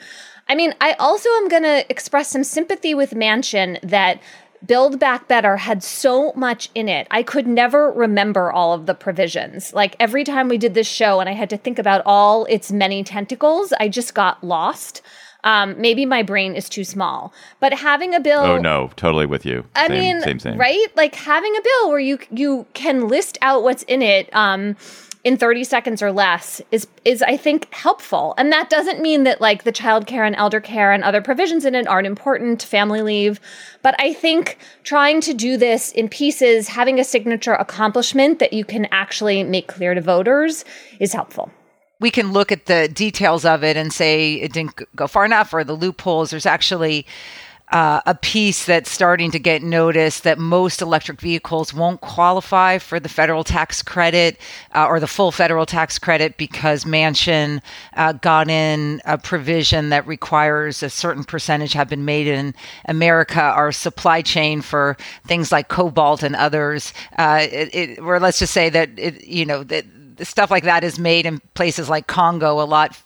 I 0.48 0.54
mean, 0.54 0.74
I 0.80 0.92
also 0.94 1.28
am 1.28 1.48
going 1.48 1.64
to 1.64 1.84
express 1.90 2.30
some 2.30 2.42
sympathy 2.42 2.94
with 2.94 3.10
Manchin 3.10 3.78
that 3.82 4.20
Build 4.66 4.98
Back 4.98 5.28
Better 5.28 5.56
had 5.56 5.82
so 5.82 6.32
much 6.34 6.70
in 6.74 6.88
it. 6.88 7.06
I 7.10 7.22
could 7.22 7.46
never 7.46 7.90
remember 7.90 8.50
all 8.52 8.72
of 8.72 8.86
the 8.86 8.94
provisions. 8.94 9.72
Like 9.72 9.96
every 10.00 10.24
time 10.24 10.48
we 10.48 10.58
did 10.58 10.74
this 10.74 10.86
show 10.88 11.20
and 11.20 11.28
I 11.28 11.32
had 11.32 11.50
to 11.50 11.56
think 11.56 11.78
about 11.78 12.02
all 12.04 12.44
its 12.46 12.72
many 12.72 13.04
tentacles, 13.04 13.72
I 13.78 13.88
just 13.88 14.14
got 14.14 14.42
lost. 14.42 15.02
Um, 15.44 15.80
maybe 15.80 16.04
my 16.04 16.24
brain 16.24 16.56
is 16.56 16.68
too 16.68 16.82
small, 16.82 17.32
but 17.60 17.72
having 17.72 18.12
a 18.14 18.18
bill. 18.20 18.40
Oh 18.40 18.58
no, 18.58 18.90
totally 18.96 19.24
with 19.24 19.46
you. 19.46 19.64
I 19.76 19.86
Same, 19.86 19.98
mean, 20.00 20.20
same, 20.20 20.38
same. 20.40 20.58
right? 20.58 20.86
Like 20.96 21.14
having 21.14 21.54
a 21.56 21.62
bill 21.62 21.90
where 21.90 22.00
you 22.00 22.18
you 22.30 22.66
can 22.74 23.06
list 23.06 23.38
out 23.40 23.62
what's 23.62 23.84
in 23.84 24.02
it. 24.02 24.34
Um, 24.34 24.76
in 25.24 25.36
30 25.36 25.64
seconds 25.64 26.02
or 26.02 26.12
less 26.12 26.60
is 26.70 26.86
is 27.04 27.22
I 27.22 27.36
think 27.36 27.72
helpful. 27.72 28.34
And 28.38 28.52
that 28.52 28.70
doesn't 28.70 29.00
mean 29.00 29.24
that 29.24 29.40
like 29.40 29.64
the 29.64 29.72
child 29.72 30.06
care 30.06 30.24
and 30.24 30.36
elder 30.36 30.60
care 30.60 30.92
and 30.92 31.02
other 31.02 31.20
provisions 31.20 31.64
in 31.64 31.74
it 31.74 31.86
aren't 31.86 32.06
important, 32.06 32.62
family 32.62 33.02
leave, 33.02 33.40
but 33.82 33.94
I 34.00 34.12
think 34.12 34.58
trying 34.84 35.20
to 35.22 35.34
do 35.34 35.56
this 35.56 35.92
in 35.92 36.08
pieces, 36.08 36.68
having 36.68 37.00
a 37.00 37.04
signature 37.04 37.54
accomplishment 37.54 38.38
that 38.38 38.52
you 38.52 38.64
can 38.64 38.86
actually 38.86 39.42
make 39.42 39.68
clear 39.68 39.94
to 39.94 40.00
voters 40.00 40.64
is 41.00 41.12
helpful 41.12 41.50
we 42.00 42.10
can 42.10 42.32
look 42.32 42.52
at 42.52 42.66
the 42.66 42.88
details 42.88 43.44
of 43.44 43.64
it 43.64 43.76
and 43.76 43.92
say 43.92 44.34
it 44.34 44.52
didn't 44.52 44.80
go 44.94 45.06
far 45.06 45.24
enough 45.24 45.52
or 45.52 45.64
the 45.64 45.72
loopholes. 45.72 46.30
There's 46.30 46.46
actually 46.46 47.06
uh, 47.70 48.00
a 48.06 48.14
piece 48.14 48.64
that's 48.64 48.90
starting 48.90 49.30
to 49.30 49.38
get 49.38 49.62
noticed 49.62 50.24
that 50.24 50.38
most 50.38 50.80
electric 50.80 51.20
vehicles 51.20 51.74
won't 51.74 52.00
qualify 52.00 52.78
for 52.78 52.98
the 52.98 53.08
federal 53.08 53.44
tax 53.44 53.82
credit 53.82 54.40
uh, 54.74 54.86
or 54.86 55.00
the 55.00 55.06
full 55.06 55.30
federal 55.30 55.66
tax 55.66 55.98
credit 55.98 56.36
because 56.38 56.84
Manchin 56.84 57.60
uh, 57.94 58.12
got 58.12 58.48
in 58.48 59.00
a 59.04 59.18
provision 59.18 59.90
that 59.90 60.06
requires 60.06 60.82
a 60.82 60.90
certain 60.90 61.24
percentage 61.24 61.74
have 61.74 61.88
been 61.88 62.04
made 62.04 62.26
in 62.26 62.54
America. 62.86 63.40
Our 63.40 63.72
supply 63.72 64.22
chain 64.22 64.62
for 64.62 64.96
things 65.26 65.52
like 65.52 65.68
cobalt 65.68 66.22
and 66.22 66.34
others, 66.36 66.94
uh, 67.18 67.46
it, 67.50 67.74
it, 67.74 67.98
or 67.98 68.18
let's 68.18 68.38
just 68.38 68.54
say 68.54 68.70
that 68.70 68.90
it, 68.96 69.24
you 69.26 69.44
know 69.44 69.62
that 69.64 69.84
stuff 70.22 70.50
like 70.50 70.64
that 70.64 70.84
is 70.84 70.98
made 70.98 71.26
in 71.26 71.38
places 71.54 71.88
like 71.88 72.06
Congo 72.06 72.60
a 72.60 72.64
lot 72.64 73.00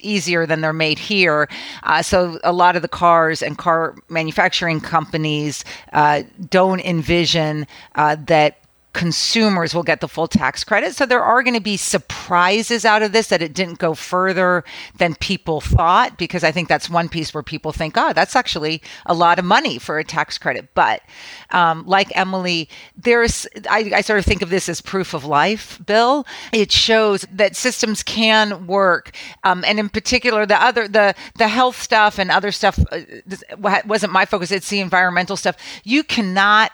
easier 0.00 0.46
than 0.46 0.60
they're 0.60 0.72
made 0.72 0.98
here. 0.98 1.48
Uh, 1.82 2.02
so 2.02 2.38
a 2.44 2.52
lot 2.52 2.76
of 2.76 2.82
the 2.82 2.88
cars 2.88 3.42
and 3.42 3.58
car 3.58 3.94
manufacturing 4.08 4.80
companies 4.80 5.64
uh, 5.92 6.22
don't 6.48 6.80
envision 6.80 7.66
uh, 7.94 8.16
that 8.26 8.58
consumers 8.92 9.72
will 9.72 9.84
get 9.84 10.00
the 10.00 10.08
full 10.08 10.26
tax 10.26 10.64
credit. 10.64 10.96
So 10.96 11.06
there 11.06 11.22
are 11.22 11.42
going 11.42 11.54
to 11.54 11.60
be 11.60 11.76
surprises 11.76 12.84
out 12.84 13.02
of 13.02 13.12
this 13.12 13.28
that 13.28 13.40
it 13.40 13.54
didn't 13.54 13.78
go 13.78 13.94
further 13.94 14.64
than 14.98 15.14
people 15.14 15.60
thought, 15.60 16.18
because 16.18 16.42
I 16.42 16.50
think 16.50 16.68
that's 16.68 16.90
one 16.90 17.08
piece 17.08 17.32
where 17.32 17.42
people 17.42 17.72
think, 17.72 17.94
oh, 17.96 18.12
that's 18.12 18.34
actually 18.34 18.82
a 19.06 19.14
lot 19.14 19.38
of 19.38 19.44
money 19.44 19.78
for 19.78 19.98
a 19.98 20.04
tax 20.04 20.38
credit. 20.38 20.74
But 20.74 21.02
um, 21.50 21.84
like 21.86 22.10
Emily, 22.16 22.68
there's, 22.96 23.46
I, 23.68 23.92
I 23.94 24.00
sort 24.00 24.18
of 24.18 24.24
think 24.24 24.42
of 24.42 24.50
this 24.50 24.68
as 24.68 24.80
proof 24.80 25.14
of 25.14 25.24
life, 25.24 25.80
Bill. 25.86 26.26
It 26.52 26.72
shows 26.72 27.24
that 27.30 27.54
systems 27.54 28.02
can 28.02 28.66
work. 28.66 29.12
Um, 29.44 29.64
and 29.64 29.78
in 29.78 29.88
particular, 29.88 30.46
the 30.46 30.60
other, 30.60 30.88
the, 30.88 31.14
the 31.36 31.48
health 31.48 31.80
stuff 31.80 32.18
and 32.18 32.30
other 32.30 32.50
stuff 32.50 32.78
uh, 32.90 33.00
wasn't 33.86 34.12
my 34.12 34.24
focus. 34.24 34.50
It's 34.50 34.68
the 34.68 34.80
environmental 34.80 35.36
stuff. 35.36 35.56
You 35.84 36.02
cannot 36.02 36.72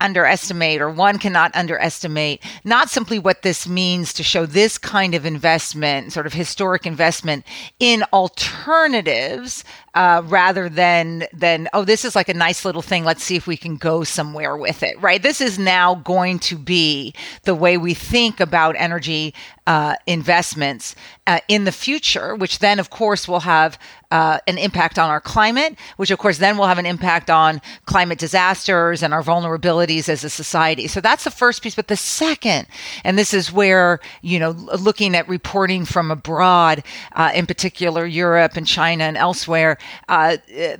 underestimate 0.00 0.80
or 0.80 0.90
one 0.90 1.18
cannot 1.18 1.54
underestimate 1.54 2.42
not 2.64 2.90
simply 2.90 3.18
what 3.18 3.42
this 3.42 3.66
means 3.66 4.12
to 4.12 4.22
show 4.22 4.46
this 4.46 4.78
kind 4.78 5.14
of 5.14 5.24
investment 5.24 6.12
sort 6.12 6.26
of 6.26 6.32
historic 6.32 6.86
investment 6.86 7.44
in 7.78 8.04
alternatives 8.12 9.64
uh, 9.94 10.22
rather 10.26 10.68
than 10.68 11.24
than 11.32 11.68
oh 11.72 11.84
this 11.84 12.04
is 12.04 12.14
like 12.14 12.28
a 12.28 12.34
nice 12.34 12.64
little 12.64 12.82
thing. 12.82 13.04
Let's 13.04 13.24
see 13.24 13.36
if 13.36 13.46
we 13.46 13.56
can 13.56 13.76
go 13.76 14.04
somewhere 14.04 14.56
with 14.56 14.82
it 14.82 15.00
right? 15.00 15.22
This 15.22 15.40
is 15.40 15.58
now 15.58 15.94
going 15.96 16.38
to 16.40 16.56
be 16.56 17.14
the 17.44 17.54
way 17.54 17.78
we 17.78 17.94
think 17.94 18.40
about 18.40 18.76
energy 18.78 19.34
uh, 19.66 19.96
investments 20.06 20.94
uh, 21.26 21.40
in 21.48 21.64
the 21.64 21.72
future 21.72 22.36
which 22.36 22.60
then 22.60 22.78
of 22.78 22.90
course 22.90 23.26
will 23.26 23.40
have 23.40 23.78
uh, 24.10 24.38
an 24.46 24.58
impact 24.58 24.98
on 24.98 25.10
our 25.10 25.20
climate 25.20 25.76
which 25.96 26.10
of 26.10 26.18
course 26.18 26.38
then 26.38 26.56
will 26.56 26.66
have 26.66 26.78
an 26.78 26.86
impact 26.86 27.30
on 27.30 27.60
climate 27.84 28.18
disasters 28.18 29.02
and 29.02 29.12
our 29.12 29.22
vulnerabilities 29.22 30.08
as 30.08 30.22
a 30.22 30.30
society. 30.30 30.86
So 30.86 31.00
that's 31.00 31.24
the 31.24 31.30
first 31.30 31.62
piece. 31.62 31.74
But 31.74 31.88
the 31.88 31.96
second 31.96 32.66
and 33.04 33.18
this 33.18 33.34
is 33.34 33.52
where 33.52 34.00
you 34.22 34.38
know 34.38 34.50
looking 34.50 35.14
at 35.16 35.28
reporting 35.28 35.84
from 35.84 36.10
abroad 36.10 36.84
uh, 37.12 37.32
in 37.34 37.46
particular 37.46 38.06
europe 38.06 38.56
and 38.56 38.66
china 38.66 39.04
and 39.04 39.16
elsewhere 39.16 39.78
uh, 40.08 40.36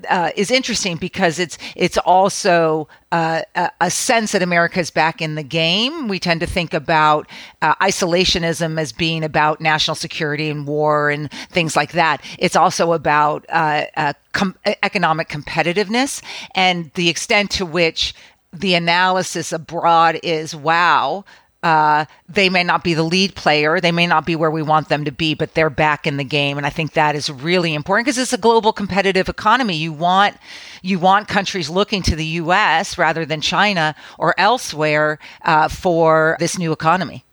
uh, 0.09 0.31
is 0.37 0.51
interesting 0.51 0.96
because 0.96 1.38
it's 1.38 1.59
it's 1.75 1.99
also 1.99 2.88
uh, 3.12 3.42
a 3.81 3.90
sense 3.90 4.33
that 4.33 4.42
America 4.42 4.81
is 4.81 4.90
back 4.90 5.23
in 5.23 5.37
the 5.37 5.42
game. 5.42 6.09
We 6.09 6.19
tend 6.19 6.40
to 6.40 6.47
think 6.47 6.75
about 6.75 7.29
uh, 7.62 7.75
isolationism 7.77 8.81
as 8.81 8.92
being 8.92 9.23
about 9.23 9.61
national 9.61 9.95
security 9.95 10.51
and 10.51 10.66
war 10.66 11.11
and 11.11 11.31
things 11.51 11.77
like 11.77 11.92
that. 11.92 12.23
It's 12.38 12.57
also 12.57 12.92
about 12.92 13.47
uh, 13.49 13.85
uh, 13.97 14.12
com- 14.33 14.57
economic 14.83 15.29
competitiveness 15.29 16.21
and 16.55 16.90
the 16.95 17.09
extent 17.09 17.51
to 17.53 17.66
which 17.66 18.14
the 18.53 18.75
analysis 18.75 19.53
abroad 19.53 20.19
is 20.23 20.55
wow 20.57 21.25
uh, 21.66 22.05
they 22.29 22.48
may 22.48 22.62
not 22.62 22.85
be 22.85 22.94
the 22.94 23.02
lead 23.02 23.35
player. 23.35 23.81
They 23.81 23.90
may 23.90 24.07
not 24.07 24.24
be 24.24 24.37
where 24.37 24.52
we 24.52 24.62
want 24.62 24.88
them 24.88 25.05
to 25.05 25.11
be, 25.11 25.35
but 25.35 25.55
they're 25.55 25.68
back 25.68 26.07
in 26.07 26.16
the 26.16 26.22
game. 26.22 26.59
And 26.59 26.64
I 26.64 26.70
think 26.70 26.92
that 26.92 27.16
is 27.16 27.29
really 27.29 27.74
important 27.74 28.07
because 28.07 28.18
it's 28.18 28.33
a 28.33 28.38
global 28.38 28.72
competitive 28.72 29.29
economy. 29.29 29.74
You 29.74 29.92
want 29.92 30.37
you 30.83 31.00
want 31.00 31.26
countries 31.26 31.68
looking 31.68 32.02
to 32.02 32.14
the 32.14 32.24
U.S. 32.40 32.96
rather 32.96 33.26
than 33.26 33.40
China 33.40 33.96
or 34.16 34.33
elsewhere 34.38 35.18
uh, 35.42 35.66
for 35.66 36.37
this 36.38 36.57
new 36.57 36.70
economy. 36.70 37.24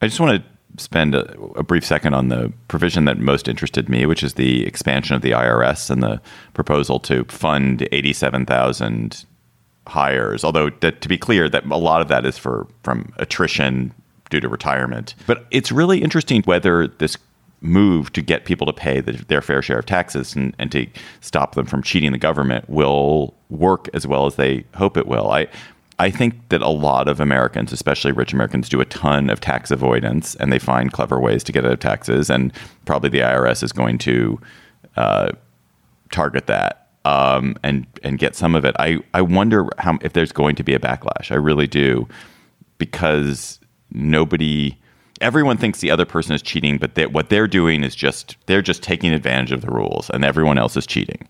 I 0.00 0.06
just 0.06 0.20
want 0.20 0.40
to 0.40 0.80
spend 0.80 1.16
a, 1.16 1.28
a, 1.56 1.64
brief 1.64 1.84
second 1.84 2.14
on 2.14 2.28
the 2.28 2.52
provision 2.68 3.04
that 3.06 3.18
most 3.18 3.48
interested 3.48 3.88
me, 3.88 4.06
which 4.06 4.22
is 4.22 4.34
the 4.34 4.64
expansion 4.64 5.16
of 5.16 5.22
the 5.22 5.32
IRS 5.32 5.90
and 5.90 6.04
the 6.04 6.20
proposal 6.52 7.00
to 7.00 7.24
fund 7.24 7.88
eighty-seven 7.90 8.46
thousand 8.46 9.24
hires. 9.86 10.44
Although 10.44 10.70
that, 10.80 11.00
to 11.00 11.08
be 11.08 11.18
clear, 11.18 11.48
that 11.48 11.64
a 11.64 11.76
lot 11.76 12.00
of 12.00 12.08
that 12.08 12.24
is 12.24 12.38
for 12.38 12.66
from 12.82 13.12
attrition 13.16 13.92
due 14.30 14.40
to 14.40 14.48
retirement. 14.48 15.14
But 15.26 15.46
it's 15.50 15.70
really 15.70 16.02
interesting 16.02 16.42
whether 16.42 16.88
this 16.88 17.16
move 17.60 18.12
to 18.12 18.20
get 18.20 18.44
people 18.44 18.66
to 18.66 18.72
pay 18.72 19.00
the, 19.00 19.12
their 19.12 19.40
fair 19.40 19.62
share 19.62 19.78
of 19.78 19.86
taxes 19.86 20.36
and, 20.36 20.54
and 20.58 20.70
to 20.70 20.86
stop 21.20 21.54
them 21.54 21.64
from 21.64 21.82
cheating 21.82 22.12
the 22.12 22.18
government 22.18 22.68
will 22.68 23.34
work 23.48 23.88
as 23.94 24.06
well 24.06 24.26
as 24.26 24.36
they 24.36 24.64
hope 24.74 24.96
it 24.96 25.06
will. 25.06 25.30
I 25.30 25.48
I 25.98 26.10
think 26.10 26.48
that 26.48 26.60
a 26.60 26.68
lot 26.68 27.06
of 27.06 27.20
Americans, 27.20 27.72
especially 27.72 28.10
rich 28.10 28.32
Americans, 28.32 28.68
do 28.68 28.80
a 28.80 28.84
ton 28.84 29.30
of 29.30 29.40
tax 29.40 29.70
avoidance 29.70 30.34
and 30.36 30.52
they 30.52 30.58
find 30.58 30.92
clever 30.92 31.20
ways 31.20 31.44
to 31.44 31.52
get 31.52 31.64
out 31.64 31.72
of 31.72 31.78
taxes. 31.78 32.28
And 32.30 32.52
probably 32.84 33.10
the 33.10 33.20
IRS 33.20 33.62
is 33.62 33.72
going 33.72 33.98
to 33.98 34.40
uh, 34.96 35.30
target 36.10 36.48
that 36.48 36.83
um, 37.04 37.56
and 37.62 37.86
and 38.02 38.18
get 38.18 38.34
some 38.34 38.54
of 38.54 38.64
it. 38.64 38.74
I 38.78 38.98
I 39.12 39.22
wonder 39.22 39.68
how 39.78 39.98
if 40.00 40.12
there's 40.12 40.32
going 40.32 40.56
to 40.56 40.62
be 40.62 40.74
a 40.74 40.78
backlash. 40.78 41.30
I 41.30 41.36
really 41.36 41.66
do, 41.66 42.08
because 42.78 43.60
nobody, 43.90 44.76
everyone 45.20 45.56
thinks 45.56 45.80
the 45.80 45.90
other 45.90 46.04
person 46.04 46.34
is 46.34 46.42
cheating, 46.42 46.78
but 46.78 46.94
they, 46.94 47.06
what 47.06 47.28
they're 47.28 47.46
doing 47.46 47.84
is 47.84 47.94
just 47.94 48.36
they're 48.46 48.62
just 48.62 48.82
taking 48.82 49.12
advantage 49.12 49.52
of 49.52 49.60
the 49.60 49.70
rules, 49.70 50.10
and 50.10 50.24
everyone 50.24 50.58
else 50.58 50.76
is 50.76 50.86
cheating. 50.86 51.28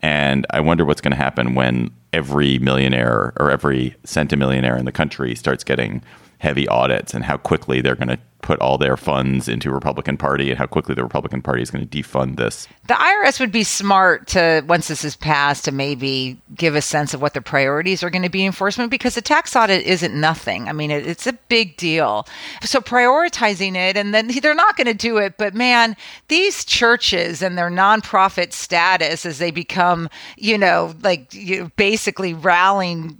And 0.00 0.46
I 0.50 0.60
wonder 0.60 0.84
what's 0.84 1.00
going 1.00 1.12
to 1.12 1.16
happen 1.16 1.54
when 1.54 1.90
every 2.12 2.58
millionaire 2.58 3.32
or 3.38 3.50
every 3.50 3.94
centimillionaire 4.04 4.78
in 4.78 4.84
the 4.84 4.92
country 4.92 5.34
starts 5.34 5.64
getting 5.64 6.02
heavy 6.38 6.68
audits, 6.68 7.14
and 7.14 7.24
how 7.24 7.36
quickly 7.36 7.80
they're 7.80 7.94
going 7.94 8.08
to 8.08 8.18
put 8.46 8.60
all 8.60 8.78
their 8.78 8.96
funds 8.96 9.48
into 9.48 9.72
Republican 9.72 10.16
Party 10.16 10.50
and 10.50 10.58
how 10.58 10.66
quickly 10.66 10.94
the 10.94 11.02
Republican 11.02 11.42
Party 11.42 11.62
is 11.62 11.70
going 11.70 11.86
to 11.86 12.02
defund 12.02 12.36
this. 12.36 12.68
The 12.86 12.94
IRS 12.94 13.40
would 13.40 13.50
be 13.50 13.64
smart 13.64 14.28
to 14.28 14.62
once 14.68 14.86
this 14.86 15.04
is 15.04 15.16
passed 15.16 15.64
to 15.64 15.72
maybe 15.72 16.40
give 16.54 16.76
a 16.76 16.80
sense 16.80 17.12
of 17.12 17.20
what 17.20 17.34
the 17.34 17.40
priorities 17.40 18.04
are 18.04 18.10
going 18.10 18.22
to 18.22 18.28
be 18.28 18.46
enforcement 18.46 18.90
because 18.90 19.16
the 19.16 19.20
tax 19.20 19.56
audit 19.56 19.84
isn't 19.84 20.14
nothing. 20.14 20.68
I 20.68 20.72
mean, 20.72 20.92
it, 20.92 21.06
it's 21.08 21.26
a 21.26 21.32
big 21.32 21.76
deal. 21.76 22.24
So 22.62 22.80
prioritizing 22.80 23.74
it 23.74 23.96
and 23.96 24.14
then 24.14 24.28
they're 24.42 24.54
not 24.54 24.76
going 24.76 24.86
to 24.86 24.94
do 24.94 25.16
it, 25.18 25.38
but 25.38 25.52
man, 25.52 25.96
these 26.28 26.64
churches 26.64 27.42
and 27.42 27.58
their 27.58 27.70
nonprofit 27.70 28.52
status 28.52 29.26
as 29.26 29.38
they 29.38 29.50
become, 29.50 30.08
you 30.36 30.56
know, 30.56 30.94
like 31.02 31.34
you 31.34 31.62
know, 31.62 31.70
basically 31.76 32.32
rallying 32.32 33.18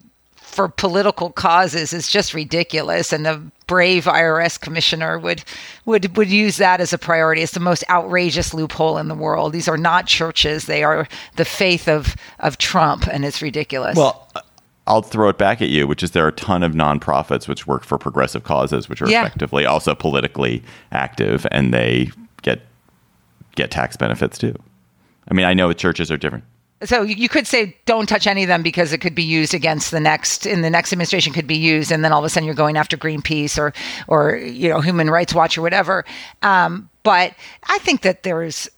for 0.56 0.68
political 0.68 1.30
causes 1.30 1.92
is 1.92 2.08
just 2.08 2.32
ridiculous 2.32 3.12
and 3.12 3.26
the 3.26 3.40
brave 3.66 4.06
IRS 4.06 4.58
commissioner 4.58 5.18
would 5.18 5.44
would 5.84 6.16
would 6.16 6.30
use 6.30 6.56
that 6.56 6.80
as 6.80 6.94
a 6.94 6.98
priority. 6.98 7.42
It's 7.42 7.52
the 7.52 7.60
most 7.60 7.84
outrageous 7.90 8.54
loophole 8.54 8.96
in 8.96 9.08
the 9.08 9.14
world. 9.14 9.52
These 9.52 9.68
are 9.68 9.76
not 9.76 10.06
churches; 10.06 10.64
they 10.64 10.82
are 10.82 11.06
the 11.36 11.44
faith 11.44 11.88
of 11.88 12.16
of 12.40 12.56
Trump, 12.56 13.06
and 13.06 13.24
it's 13.24 13.40
ridiculous. 13.42 13.96
Well. 13.96 14.28
I'll 14.88 15.02
throw 15.02 15.28
it 15.28 15.36
back 15.36 15.60
at 15.60 15.68
you, 15.68 15.84
which 15.88 16.04
is 16.04 16.12
there 16.12 16.24
are 16.26 16.28
a 16.28 16.32
ton 16.32 16.62
of 16.62 16.70
nonprofits 16.70 17.48
which 17.48 17.66
work 17.66 17.82
for 17.82 17.98
progressive 17.98 18.44
causes, 18.44 18.88
which 18.88 19.02
are 19.02 19.10
yeah. 19.10 19.22
effectively 19.22 19.66
also 19.66 19.96
politically 19.96 20.62
active, 20.92 21.44
and 21.50 21.74
they 21.74 22.08
get 22.42 22.60
get 23.56 23.72
tax 23.72 23.96
benefits 23.96 24.38
too. 24.38 24.54
I 25.28 25.34
mean, 25.34 25.44
I 25.44 25.54
know 25.54 25.72
churches 25.72 26.08
are 26.12 26.16
different 26.16 26.44
so 26.84 27.02
you 27.02 27.28
could 27.28 27.46
say 27.46 27.76
don't 27.86 28.08
touch 28.08 28.26
any 28.26 28.42
of 28.42 28.48
them 28.48 28.62
because 28.62 28.92
it 28.92 28.98
could 28.98 29.14
be 29.14 29.22
used 29.22 29.54
against 29.54 29.90
the 29.90 30.00
next 30.00 30.46
in 30.46 30.62
the 30.62 30.70
next 30.70 30.92
administration 30.92 31.32
could 31.32 31.46
be 31.46 31.56
used 31.56 31.90
and 31.90 32.04
then 32.04 32.12
all 32.12 32.18
of 32.18 32.24
a 32.24 32.28
sudden 32.28 32.46
you're 32.46 32.54
going 32.54 32.76
after 32.76 32.96
greenpeace 32.96 33.58
or 33.58 33.72
or 34.08 34.36
you 34.36 34.68
know 34.68 34.80
human 34.80 35.08
rights 35.08 35.34
watch 35.34 35.56
or 35.56 35.62
whatever 35.62 36.04
um, 36.42 36.88
but 37.02 37.34
i 37.68 37.78
think 37.78 38.02
that 38.02 38.22
there's 38.22 38.68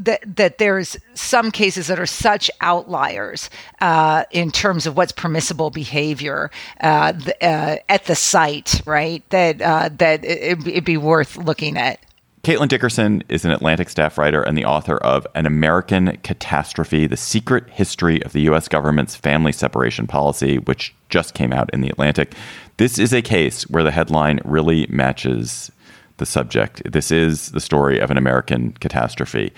that 0.00 0.36
that 0.36 0.58
there's 0.58 0.96
some 1.14 1.50
cases 1.50 1.86
that 1.88 2.00
are 2.00 2.06
such 2.06 2.50
outliers 2.60 3.50
uh, 3.80 4.24
in 4.30 4.50
terms 4.50 4.86
of 4.86 4.96
what's 4.96 5.12
permissible 5.12 5.70
behavior 5.70 6.50
uh, 6.80 7.12
the, 7.12 7.36
uh, 7.44 7.76
at 7.88 8.04
the 8.06 8.14
site, 8.14 8.80
right? 8.86 9.28
That 9.28 9.60
uh, 9.60 9.90
that 9.98 10.24
it, 10.24 10.66
it'd 10.66 10.84
be 10.84 10.96
worth 10.96 11.36
looking 11.36 11.76
at. 11.76 12.00
Caitlin 12.42 12.68
Dickerson 12.68 13.22
is 13.28 13.44
an 13.44 13.50
Atlantic 13.50 13.90
staff 13.90 14.16
writer 14.16 14.42
and 14.42 14.56
the 14.56 14.64
author 14.64 14.96
of 14.96 15.26
An 15.34 15.44
American 15.44 16.16
Catastrophe 16.22 17.06
The 17.06 17.18
Secret 17.18 17.68
History 17.68 18.22
of 18.24 18.32
the 18.32 18.40
U.S. 18.42 18.66
Government's 18.66 19.14
Family 19.14 19.52
Separation 19.52 20.06
Policy, 20.06 20.56
which 20.56 20.94
just 21.10 21.34
came 21.34 21.52
out 21.52 21.68
in 21.74 21.82
The 21.82 21.90
Atlantic. 21.90 22.32
This 22.78 22.98
is 22.98 23.12
a 23.12 23.20
case 23.20 23.64
where 23.68 23.82
the 23.82 23.90
headline 23.90 24.40
really 24.42 24.86
matches 24.88 25.70
the 26.16 26.24
subject. 26.24 26.80
This 26.90 27.10
is 27.10 27.50
the 27.50 27.60
story 27.60 27.98
of 27.98 28.10
an 28.10 28.16
American 28.16 28.72
catastrophe. 28.72 29.52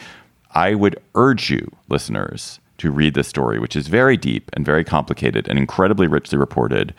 I 0.50 0.74
would 0.74 1.00
urge 1.14 1.50
you, 1.50 1.70
listeners, 1.88 2.58
to 2.78 2.90
read 2.90 3.14
this 3.14 3.28
story, 3.28 3.60
which 3.60 3.76
is 3.76 3.86
very 3.86 4.16
deep 4.16 4.50
and 4.54 4.66
very 4.66 4.82
complicated 4.82 5.46
and 5.46 5.56
incredibly 5.56 6.08
richly 6.08 6.36
reported. 6.36 6.96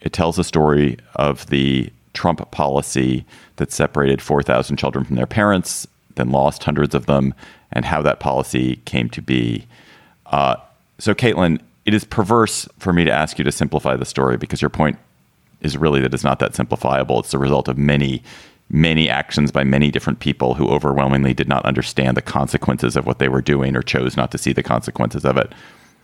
It 0.00 0.12
tells 0.12 0.36
the 0.36 0.44
story 0.44 0.96
of 1.16 1.44
the 1.46 1.90
Trump 2.18 2.50
policy 2.50 3.24
that 3.56 3.70
separated 3.70 4.20
4,000 4.20 4.76
children 4.76 5.04
from 5.04 5.14
their 5.14 5.26
parents, 5.26 5.86
then 6.16 6.30
lost 6.30 6.64
hundreds 6.64 6.92
of 6.92 7.06
them, 7.06 7.32
and 7.70 7.84
how 7.84 8.02
that 8.02 8.18
policy 8.18 8.80
came 8.86 9.08
to 9.10 9.22
be. 9.22 9.68
Uh, 10.26 10.56
so, 10.98 11.14
Caitlin, 11.14 11.60
it 11.86 11.94
is 11.94 12.02
perverse 12.02 12.68
for 12.80 12.92
me 12.92 13.04
to 13.04 13.12
ask 13.12 13.38
you 13.38 13.44
to 13.44 13.52
simplify 13.52 13.94
the 13.94 14.04
story 14.04 14.36
because 14.36 14.60
your 14.60 14.68
point 14.68 14.98
is 15.60 15.78
really 15.78 16.00
that 16.00 16.12
it's 16.12 16.24
not 16.24 16.40
that 16.40 16.54
simplifiable. 16.54 17.20
It's 17.20 17.30
the 17.30 17.38
result 17.38 17.68
of 17.68 17.78
many 17.78 18.24
many 18.70 19.08
actions 19.08 19.50
by 19.50 19.64
many 19.64 19.90
different 19.90 20.20
people 20.20 20.54
who 20.54 20.68
overwhelmingly 20.68 21.32
did 21.32 21.48
not 21.48 21.64
understand 21.64 22.16
the 22.16 22.22
consequences 22.22 22.96
of 22.96 23.06
what 23.06 23.18
they 23.18 23.28
were 23.28 23.40
doing 23.40 23.74
or 23.74 23.80
chose 23.80 24.14
not 24.14 24.30
to 24.30 24.36
see 24.36 24.52
the 24.52 24.62
consequences 24.62 25.24
of 25.24 25.38
it. 25.38 25.52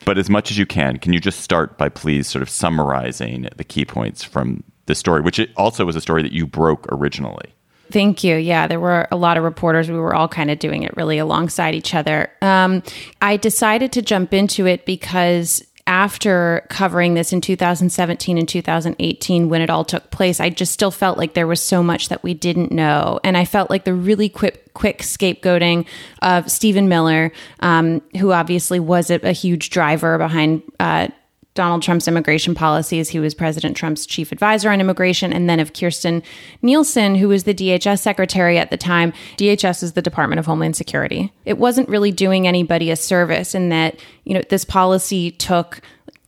But 0.06 0.16
as 0.16 0.30
much 0.30 0.50
as 0.50 0.56
you 0.56 0.64
can, 0.64 0.98
can 0.98 1.12
you 1.12 1.20
just 1.20 1.40
start 1.40 1.76
by 1.76 1.90
please 1.90 2.26
sort 2.26 2.42
of 2.42 2.48
summarizing 2.48 3.48
the 3.56 3.64
key 3.64 3.84
points 3.84 4.24
from 4.24 4.62
the 4.86 4.94
story, 4.94 5.20
which 5.20 5.38
it 5.38 5.50
also 5.56 5.84
was 5.84 5.96
a 5.96 6.00
story 6.00 6.22
that 6.22 6.32
you 6.32 6.46
broke 6.46 6.86
originally? 6.90 7.54
Thank 7.90 8.24
you. 8.24 8.36
Yeah, 8.36 8.66
there 8.66 8.80
were 8.80 9.06
a 9.10 9.16
lot 9.16 9.36
of 9.36 9.44
reporters. 9.44 9.90
We 9.90 9.98
were 9.98 10.14
all 10.14 10.28
kind 10.28 10.50
of 10.50 10.58
doing 10.58 10.82
it 10.82 10.96
really 10.96 11.18
alongside 11.18 11.74
each 11.74 11.94
other. 11.94 12.30
Um, 12.40 12.82
I 13.20 13.36
decided 13.36 13.92
to 13.92 14.02
jump 14.02 14.32
into 14.32 14.66
it 14.66 14.86
because 14.86 15.62
after 15.86 16.66
covering 16.70 17.12
this 17.12 17.32
in 17.32 17.42
2017 17.42 18.38
and 18.38 18.48
2018 18.48 19.50
when 19.50 19.60
it 19.60 19.68
all 19.68 19.84
took 19.84 20.10
place 20.10 20.40
i 20.40 20.48
just 20.48 20.72
still 20.72 20.90
felt 20.90 21.18
like 21.18 21.34
there 21.34 21.46
was 21.46 21.60
so 21.60 21.82
much 21.82 22.08
that 22.08 22.22
we 22.22 22.32
didn't 22.32 22.72
know 22.72 23.20
and 23.22 23.36
i 23.36 23.44
felt 23.44 23.68
like 23.68 23.84
the 23.84 23.92
really 23.92 24.30
quick 24.30 24.72
quick 24.72 25.00
scapegoating 25.00 25.86
of 26.22 26.50
stephen 26.50 26.88
miller 26.88 27.30
um, 27.60 28.00
who 28.18 28.32
obviously 28.32 28.80
was 28.80 29.10
a, 29.10 29.16
a 29.28 29.32
huge 29.32 29.68
driver 29.68 30.16
behind 30.16 30.62
uh, 30.80 31.06
Donald 31.54 31.82
Trump's 31.82 32.08
immigration 32.08 32.54
policies. 32.54 33.08
He 33.10 33.20
was 33.20 33.32
President 33.32 33.76
Trump's 33.76 34.06
chief 34.06 34.32
advisor 34.32 34.70
on 34.70 34.80
immigration, 34.80 35.32
and 35.32 35.48
then 35.48 35.60
of 35.60 35.72
Kirstjen 35.72 36.22
Nielsen, 36.62 37.14
who 37.14 37.28
was 37.28 37.44
the 37.44 37.54
DHS 37.54 38.00
secretary 38.00 38.58
at 38.58 38.70
the 38.70 38.76
time. 38.76 39.12
DHS 39.36 39.82
is 39.82 39.92
the 39.92 40.02
Department 40.02 40.40
of 40.40 40.46
Homeland 40.46 40.74
Security. 40.74 41.32
It 41.44 41.58
wasn't 41.58 41.88
really 41.88 42.10
doing 42.10 42.48
anybody 42.48 42.90
a 42.90 42.96
service 42.96 43.54
in 43.54 43.68
that, 43.68 44.00
you 44.24 44.34
know, 44.34 44.42
this 44.48 44.64
policy 44.64 45.30
took 45.30 45.80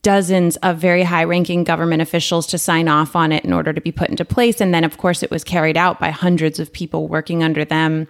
dozens 0.03 0.57
of 0.59 0.79
very 0.79 1.03
high 1.03 1.25
ranking 1.25 1.65
government 1.65 2.01
officials 2.01 2.47
to 2.47 2.59
sign 2.59 2.87
off 2.87 3.17
on 3.17 3.33
it 3.33 3.45
in 3.45 3.53
order 3.53 3.73
to 3.73 3.81
be 3.81 3.91
put 3.91 4.09
into 4.09 4.25
place. 4.25 4.61
And 4.61 4.73
then, 4.73 4.85
of 4.85 4.99
course, 4.99 5.25
it 5.25 5.33
was 5.33 5.43
carried 5.43 5.77
out 5.77 5.99
by 5.99 6.11
hundreds 6.11 6.61
of 6.61 6.73
people 6.73 7.09
working 7.09 7.43
under 7.43 7.65
them. 7.65 8.07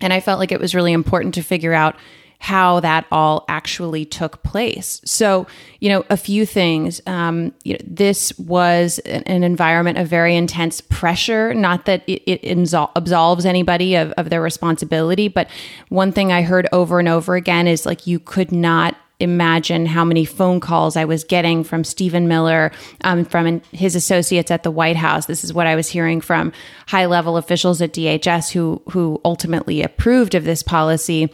And 0.00 0.12
I 0.12 0.18
felt 0.18 0.40
like 0.40 0.50
it 0.50 0.58
was 0.58 0.74
really 0.74 0.92
important 0.92 1.34
to 1.34 1.42
figure 1.42 1.74
out 1.74 1.94
how 2.40 2.78
that 2.80 3.04
all 3.10 3.44
actually 3.48 4.04
took 4.04 4.42
place. 4.42 5.00
So, 5.04 5.46
you 5.80 5.88
know, 5.88 6.04
a 6.08 6.16
few 6.16 6.46
things. 6.46 7.00
Um, 7.06 7.52
you 7.64 7.74
know, 7.74 7.80
this 7.84 8.36
was 8.38 9.00
an, 9.00 9.42
environment 9.42 9.98
of 9.98 10.06
very 10.06 10.36
intense 10.36 10.80
pressure. 10.80 11.52
Not 11.52 11.86
that 11.86 12.04
it, 12.06 12.22
it 12.26 12.42
insol- 12.42 12.92
absolves 12.94 13.44
anybody 13.44 13.96
of, 13.96 14.12
of 14.12 14.30
their 14.30 14.40
responsibility, 14.40 15.28
but 15.28 15.48
one 15.88 16.12
thing 16.12 16.32
I 16.32 16.42
heard 16.42 16.68
over 16.72 17.00
and 17.00 17.08
over 17.08 17.34
again 17.34 17.66
is 17.66 17.84
like 17.84 18.06
you 18.06 18.20
could 18.20 18.52
not 18.52 18.96
imagine 19.20 19.86
how 19.86 20.04
many 20.04 20.24
phone 20.24 20.60
calls 20.60 20.96
I 20.96 21.04
was 21.04 21.24
getting 21.24 21.64
from 21.64 21.82
Stephen 21.82 22.28
Miller, 22.28 22.70
um, 23.02 23.24
from 23.24 23.60
his 23.72 23.96
associates 23.96 24.50
at 24.50 24.62
the 24.62 24.70
White 24.70 24.96
House. 24.96 25.26
This 25.26 25.42
is 25.42 25.52
what 25.52 25.66
I 25.66 25.74
was 25.74 25.88
hearing 25.88 26.20
from 26.20 26.52
high 26.86 27.06
level 27.06 27.36
officials 27.36 27.82
at 27.82 27.92
DHS 27.92 28.52
who 28.52 28.80
who 28.90 29.20
ultimately 29.24 29.82
approved 29.82 30.36
of 30.36 30.44
this 30.44 30.62
policy 30.62 31.32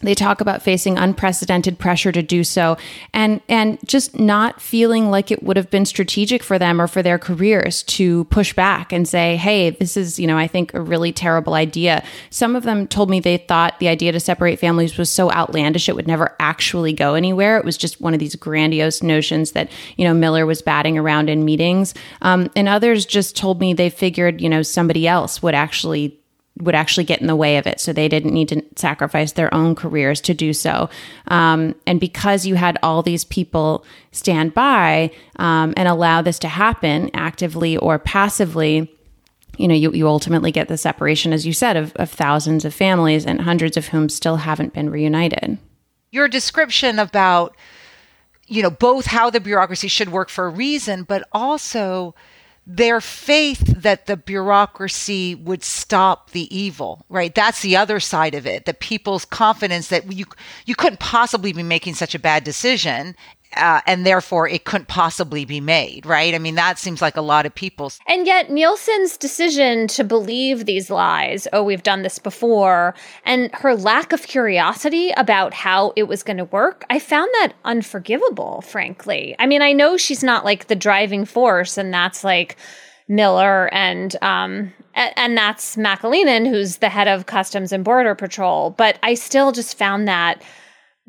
they 0.00 0.14
talk 0.14 0.40
about 0.40 0.62
facing 0.62 0.98
unprecedented 0.98 1.78
pressure 1.78 2.12
to 2.12 2.22
do 2.22 2.42
so 2.42 2.76
and 3.12 3.40
and 3.48 3.78
just 3.86 4.18
not 4.18 4.60
feeling 4.60 5.10
like 5.10 5.30
it 5.30 5.42
would 5.42 5.56
have 5.56 5.70
been 5.70 5.84
strategic 5.84 6.42
for 6.42 6.58
them 6.58 6.80
or 6.80 6.86
for 6.86 7.02
their 7.02 7.18
careers 7.18 7.82
to 7.84 8.24
push 8.24 8.52
back 8.52 8.92
and 8.92 9.06
say 9.06 9.36
hey 9.36 9.70
this 9.70 9.96
is 9.96 10.18
you 10.18 10.26
know 10.26 10.36
i 10.36 10.46
think 10.46 10.74
a 10.74 10.80
really 10.80 11.12
terrible 11.12 11.54
idea. 11.54 12.02
Some 12.30 12.56
of 12.56 12.64
them 12.64 12.86
told 12.86 13.10
me 13.10 13.20
they 13.20 13.36
thought 13.36 13.78
the 13.78 13.88
idea 13.88 14.12
to 14.12 14.20
separate 14.20 14.58
families 14.58 14.96
was 14.96 15.10
so 15.10 15.30
outlandish 15.30 15.88
it 15.88 15.94
would 15.94 16.06
never 16.06 16.34
actually 16.40 16.92
go 16.92 17.14
anywhere. 17.14 17.58
It 17.58 17.64
was 17.64 17.76
just 17.76 18.00
one 18.00 18.14
of 18.14 18.20
these 18.20 18.34
grandiose 18.36 19.02
notions 19.02 19.52
that 19.52 19.70
you 19.96 20.04
know 20.04 20.14
miller 20.14 20.46
was 20.46 20.62
batting 20.62 20.98
around 20.98 21.30
in 21.30 21.44
meetings. 21.44 21.94
Um, 22.22 22.50
and 22.56 22.68
others 22.68 23.06
just 23.06 23.36
told 23.36 23.60
me 23.60 23.72
they 23.72 23.90
figured 23.90 24.40
you 24.40 24.48
know 24.48 24.62
somebody 24.62 25.06
else 25.06 25.42
would 25.42 25.54
actually 25.54 26.19
would 26.60 26.74
actually 26.74 27.04
get 27.04 27.20
in 27.20 27.26
the 27.26 27.36
way 27.36 27.56
of 27.56 27.66
it. 27.66 27.80
So 27.80 27.92
they 27.92 28.08
didn't 28.08 28.32
need 28.32 28.48
to 28.50 28.62
sacrifice 28.76 29.32
their 29.32 29.52
own 29.54 29.74
careers 29.74 30.20
to 30.22 30.34
do 30.34 30.52
so. 30.52 30.88
Um, 31.28 31.74
and 31.86 31.98
because 31.98 32.46
you 32.46 32.54
had 32.54 32.78
all 32.82 33.02
these 33.02 33.24
people 33.24 33.84
stand 34.12 34.54
by 34.54 35.10
um, 35.36 35.74
and 35.76 35.88
allow 35.88 36.22
this 36.22 36.38
to 36.40 36.48
happen 36.48 37.10
actively 37.14 37.76
or 37.76 37.98
passively, 37.98 38.94
you 39.56 39.68
know, 39.68 39.74
you, 39.74 39.92
you 39.92 40.06
ultimately 40.06 40.52
get 40.52 40.68
the 40.68 40.76
separation, 40.76 41.32
as 41.32 41.46
you 41.46 41.52
said, 41.52 41.76
of, 41.76 41.92
of 41.96 42.10
thousands 42.10 42.64
of 42.64 42.74
families 42.74 43.26
and 43.26 43.40
hundreds 43.40 43.76
of 43.76 43.88
whom 43.88 44.08
still 44.08 44.36
haven't 44.36 44.72
been 44.72 44.90
reunited. 44.90 45.58
Your 46.10 46.28
description 46.28 46.98
about, 46.98 47.56
you 48.46 48.62
know, 48.62 48.70
both 48.70 49.06
how 49.06 49.30
the 49.30 49.40
bureaucracy 49.40 49.88
should 49.88 50.10
work 50.10 50.28
for 50.28 50.46
a 50.46 50.50
reason, 50.50 51.04
but 51.04 51.28
also 51.32 52.14
their 52.66 53.00
faith 53.00 53.60
that 53.82 54.06
the 54.06 54.16
bureaucracy 54.16 55.34
would 55.34 55.64
stop 55.64 56.30
the 56.30 56.54
evil 56.56 57.04
right? 57.08 57.34
That's 57.34 57.62
the 57.62 57.76
other 57.76 58.00
side 58.00 58.34
of 58.34 58.46
it 58.46 58.64
the 58.66 58.74
people's 58.74 59.24
confidence 59.24 59.88
that 59.88 60.12
you 60.12 60.26
you 60.66 60.74
couldn't 60.74 61.00
possibly 61.00 61.52
be 61.52 61.62
making 61.62 61.94
such 61.94 62.14
a 62.14 62.18
bad 62.18 62.44
decision 62.44 63.16
uh, 63.56 63.80
and 63.86 64.06
therefore 64.06 64.48
it 64.48 64.64
couldn't 64.64 64.88
possibly 64.88 65.44
be 65.44 65.60
made, 65.60 66.06
right? 66.06 66.34
I 66.34 66.38
mean, 66.38 66.54
that 66.54 66.78
seems 66.78 67.02
like 67.02 67.16
a 67.16 67.22
lot 67.22 67.46
of 67.46 67.54
people's. 67.54 67.98
And 68.06 68.26
yet, 68.26 68.50
Nielsen's 68.50 69.16
decision 69.16 69.88
to 69.88 70.04
believe 70.04 70.66
these 70.66 70.90
lies, 70.90 71.48
oh, 71.52 71.62
we've 71.62 71.82
done 71.82 72.02
this 72.02 72.18
before, 72.18 72.94
and 73.24 73.50
her 73.54 73.74
lack 73.74 74.12
of 74.12 74.26
curiosity 74.26 75.10
about 75.16 75.54
how 75.54 75.92
it 75.96 76.04
was 76.04 76.22
going 76.22 76.36
to 76.36 76.44
work, 76.44 76.84
I 76.90 76.98
found 76.98 77.28
that 77.34 77.52
unforgivable, 77.64 78.62
frankly. 78.62 79.34
I 79.38 79.46
mean, 79.46 79.62
I 79.62 79.72
know 79.72 79.96
she's 79.96 80.22
not 80.22 80.44
like 80.44 80.68
the 80.68 80.76
driving 80.76 81.24
force, 81.24 81.76
and 81.76 81.92
that's 81.92 82.22
like 82.22 82.56
Miller 83.08 83.68
and, 83.72 84.14
um, 84.22 84.72
and 84.94 85.36
that's 85.36 85.76
McAleenan, 85.76 86.48
who's 86.48 86.76
the 86.76 86.88
head 86.88 87.08
of 87.08 87.26
Customs 87.26 87.72
and 87.72 87.84
Border 87.84 88.14
Patrol. 88.14 88.70
But 88.70 88.98
I 89.02 89.14
still 89.14 89.50
just 89.50 89.76
found 89.76 90.06
that 90.06 90.42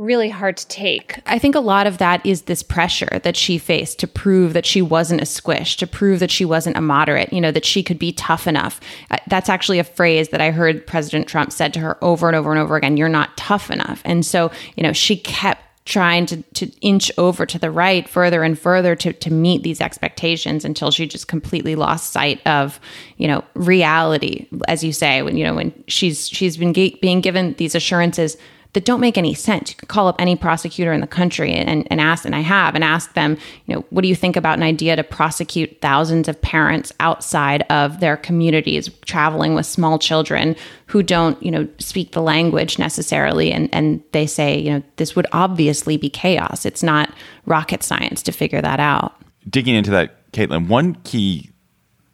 really 0.02 0.30
hard 0.30 0.58
to 0.58 0.68
take. 0.68 1.20
I 1.28 1.38
think 1.38 1.54
a 1.54 1.60
lot 1.60 1.86
of 1.86 2.00
that 2.00 2.26
is 2.26 2.44
this 2.44 2.64
pressure 2.64 3.20
that 3.24 3.38
she 3.38 3.60
faced 3.60 4.00
to 4.00 4.08
prove 4.08 4.54
that 4.54 4.66
she 4.66 4.82
wasn't 4.82 5.22
a 5.22 5.28
squish, 5.28 5.78
to 5.78 5.86
prove 5.86 6.20
that 6.20 6.32
she 6.32 6.44
wasn't 6.44 6.76
a 6.76 6.82
moderate, 6.82 7.32
you 7.32 7.40
know, 7.40 7.52
that 7.52 7.66
she 7.66 7.84
could 7.84 8.00
be 8.00 8.12
tough 8.12 8.48
enough. 8.48 8.80
That's 9.28 9.48
actually 9.48 9.78
a 9.78 9.84
phrase 9.84 10.30
that 10.30 10.42
I 10.42 10.50
heard 10.50 10.88
President 10.88 11.28
Trump 11.28 11.52
said 11.52 11.72
to 11.76 11.80
her 11.82 12.04
over 12.04 12.28
and 12.28 12.36
over 12.36 12.52
and 12.52 12.60
over 12.60 12.76
again, 12.76 12.98
you're 12.98 13.10
not 13.10 13.38
tough 13.38 13.70
enough. 13.70 14.02
And 14.04 14.26
so, 14.26 14.52
you 14.76 14.82
know, 14.82 14.92
she 14.92 15.16
kept 15.16 15.62
trying 15.86 16.26
to, 16.28 16.42
to 16.54 16.68
inch 16.82 17.12
over 17.18 17.46
to 17.46 17.60
the 17.60 17.70
right 17.70 18.08
further 18.10 18.44
and 18.44 18.58
further 18.58 18.96
to, 18.96 19.14
to 19.14 19.32
meet 19.32 19.62
these 19.62 19.82
expectations 19.82 20.66
until 20.66 20.90
she 20.90 21.08
just 21.08 21.28
completely 21.28 21.76
lost 21.76 22.12
sight 22.12 22.40
of 22.46 22.80
you 23.18 23.28
know 23.28 23.44
reality 23.56 24.48
as 24.68 24.84
you 24.84 24.94
say 24.94 25.24
when 25.24 25.38
you 25.38 25.44
know 25.44 25.56
when 25.56 25.74
she's 25.88 26.30
she's 26.30 26.56
been 26.56 26.72
ge- 26.72 27.02
being 27.02 27.20
given 27.20 27.56
these 27.56 27.74
assurances 27.74 28.38
that 28.74 28.86
don't 28.86 29.02
make 29.02 29.18
any 29.18 29.34
sense. 29.34 29.72
You 29.72 29.76
can 29.76 29.88
call 29.88 30.08
up 30.08 30.16
any 30.18 30.36
prosecutor 30.36 30.94
in 30.94 31.02
the 31.02 31.08
country 31.08 31.52
and, 31.52 31.86
and 31.92 32.00
ask, 32.00 32.24
and 32.24 32.36
I 32.36 32.40
have, 32.40 32.74
and 32.74 32.84
ask 32.84 33.14
them, 33.14 33.38
you 33.66 33.76
know, 33.76 33.86
what 33.90 34.02
do 34.02 34.08
you 34.08 34.16
think 34.16 34.38
about 34.38 34.58
an 34.58 34.64
idea 34.64 34.96
to 34.96 35.04
prosecute 35.04 35.82
thousands 35.82 36.28
of 36.30 36.42
parents 36.42 36.94
outside 37.00 37.64
of 37.70 38.00
their 38.00 38.16
communities 38.16 38.90
traveling 39.06 39.56
with 39.56 39.66
small 39.66 40.00
children 40.00 40.56
who 40.86 41.04
don't, 41.04 41.42
you 41.44 41.52
know, 41.52 41.68
speak 41.80 42.14
the 42.14 42.22
language 42.22 42.80
necessarily? 42.80 43.52
And, 43.52 43.70
and 43.74 44.02
they 44.14 44.26
say, 44.26 44.58
you 44.58 44.72
know, 44.72 44.84
this 44.96 45.16
would 45.16 45.28
obviously 45.34 45.98
be 45.98 46.10
chaos. 46.10 46.66
It's 46.66 46.84
not 46.84 47.14
rocket 47.46 47.84
science 47.84 48.24
to 48.24 48.32
figure 48.32 48.62
that 48.62 48.80
out. 48.80 49.16
Digging 49.50 49.76
into 49.76 49.92
that, 49.92 50.32
Caitlin, 50.32 50.68
one 50.68 50.96
key 51.04 51.50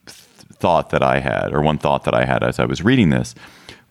th- 0.08 0.18
thought 0.54 0.90
that 0.90 1.04
I 1.04 1.20
had, 1.20 1.54
or 1.54 1.62
one 1.62 1.78
thought 1.78 2.06
that 2.06 2.16
I 2.16 2.26
had 2.26 2.42
as 2.42 2.58
I 2.58 2.66
was 2.66 2.82
reading 2.82 3.12
this, 3.12 3.36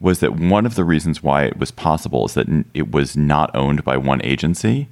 was 0.01 0.21
that 0.21 0.37
one 0.37 0.67
of 0.67 0.75
the 0.75 0.85
reasons 0.85 1.23
why 1.23 1.45
it 1.45 1.59
was 1.59 1.71
possible 1.71 2.27
is 2.27 2.35
that 2.35 2.47
it 2.75 2.91
was 2.91 3.17
not 3.17 3.55
owned 3.55 3.85
by 3.85 3.97
one 3.97 4.23
agency. 4.23 4.89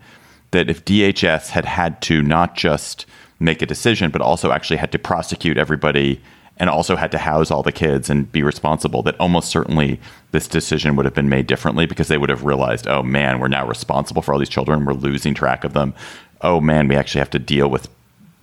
That 0.53 0.71
if 0.71 0.85
DHS 0.85 1.51
had 1.51 1.65
had 1.65 2.01
to 2.03 2.23
not 2.23 2.57
just 2.57 3.07
make 3.39 3.61
a 3.61 3.67
decision, 3.67 4.11
but 4.11 4.23
also 4.23 4.53
actually 4.53 4.77
had 4.79 4.93
to 4.93 4.99
prosecute 4.99 5.59
everybody 5.59 6.23
and 6.57 6.71
also 6.71 6.95
had 6.95 7.11
to 7.11 7.19
house 7.19 7.51
all 7.51 7.65
the 7.65 7.73
kids 7.73 8.09
and 8.09 8.31
be 8.31 8.43
responsible, 8.43 9.03
that 9.03 9.19
almost 9.19 9.51
certainly 9.51 10.01
this 10.31 10.47
decision 10.47 10.95
would 10.95 11.05
have 11.05 11.15
been 11.15 11.29
made 11.29 11.49
differently 11.49 11.85
because 11.85 12.09
they 12.09 12.17
would 12.17 12.31
have 12.31 12.45
realized, 12.45 12.87
oh 12.87 13.03
man, 13.03 13.41
we're 13.41 13.49
now 13.49 13.67
responsible 13.67 14.23
for 14.23 14.33
all 14.33 14.39
these 14.39 14.49
children. 14.49 14.85
We're 14.85 14.93
losing 14.93 15.35
track 15.35 15.65
of 15.65 15.73
them. 15.73 15.95
Oh 16.41 16.61
man, 16.61 16.87
we 16.87 16.97
actually 16.97 17.19
have 17.19 17.31
to 17.31 17.39
deal 17.39 17.69
with 17.69 17.89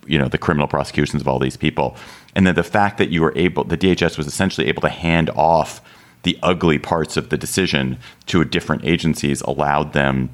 you 0.06 0.18
know 0.18 0.28
the 0.28 0.38
criminal 0.38 0.66
prosecutions 0.66 1.22
of 1.22 1.28
all 1.28 1.38
these 1.38 1.56
people. 1.56 1.96
And 2.34 2.46
then 2.46 2.54
the 2.54 2.62
fact 2.62 2.98
that 2.98 3.10
you 3.10 3.22
were 3.22 3.32
able, 3.36 3.64
the 3.64 3.78
DHS 3.78 4.18
was 4.18 4.26
essentially 4.26 4.68
able 4.68 4.82
to 4.82 4.88
hand 4.88 5.30
off 5.30 5.80
the 6.22 6.38
ugly 6.42 6.78
parts 6.78 7.16
of 7.16 7.28
the 7.30 7.36
decision 7.36 7.98
to 8.26 8.44
different 8.44 8.84
agencies 8.84 9.40
allowed 9.42 9.92
them 9.92 10.30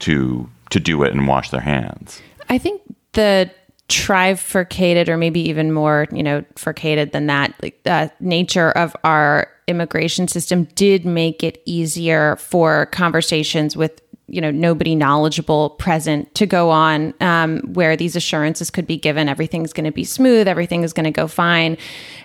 to 0.00 0.48
to 0.70 0.80
do 0.80 1.02
it 1.02 1.12
and 1.12 1.26
wash 1.26 1.50
their 1.50 1.60
hands. 1.60 2.20
I 2.48 2.58
think 2.58 2.82
the 3.12 3.50
trifurcated 3.88 5.08
or 5.08 5.16
maybe 5.16 5.40
even 5.40 5.72
more 5.72 6.06
you 6.12 6.22
know 6.22 6.44
furcated 6.56 7.12
than 7.12 7.26
that 7.26 7.54
like 7.62 7.82
the 7.84 8.12
nature 8.20 8.70
of 8.72 8.94
our 9.02 9.48
immigration 9.66 10.28
system 10.28 10.64
did 10.74 11.06
make 11.06 11.42
it 11.42 11.62
easier 11.64 12.36
for 12.36 12.86
conversations 12.86 13.76
with 13.76 14.02
you 14.28 14.40
know 14.40 14.50
nobody 14.50 14.94
knowledgeable 14.94 15.70
present 15.70 16.32
to 16.34 16.46
go 16.46 16.70
on 16.70 17.14
um, 17.20 17.60
where 17.72 17.96
these 17.96 18.14
assurances 18.14 18.70
could 18.70 18.86
be 18.86 18.96
given 18.96 19.28
everything's 19.28 19.72
going 19.72 19.84
to 19.84 19.90
be 19.90 20.04
smooth 20.04 20.46
everything 20.46 20.82
is 20.82 20.92
going 20.92 21.04
to 21.04 21.10
go 21.10 21.26
fine. 21.26 21.76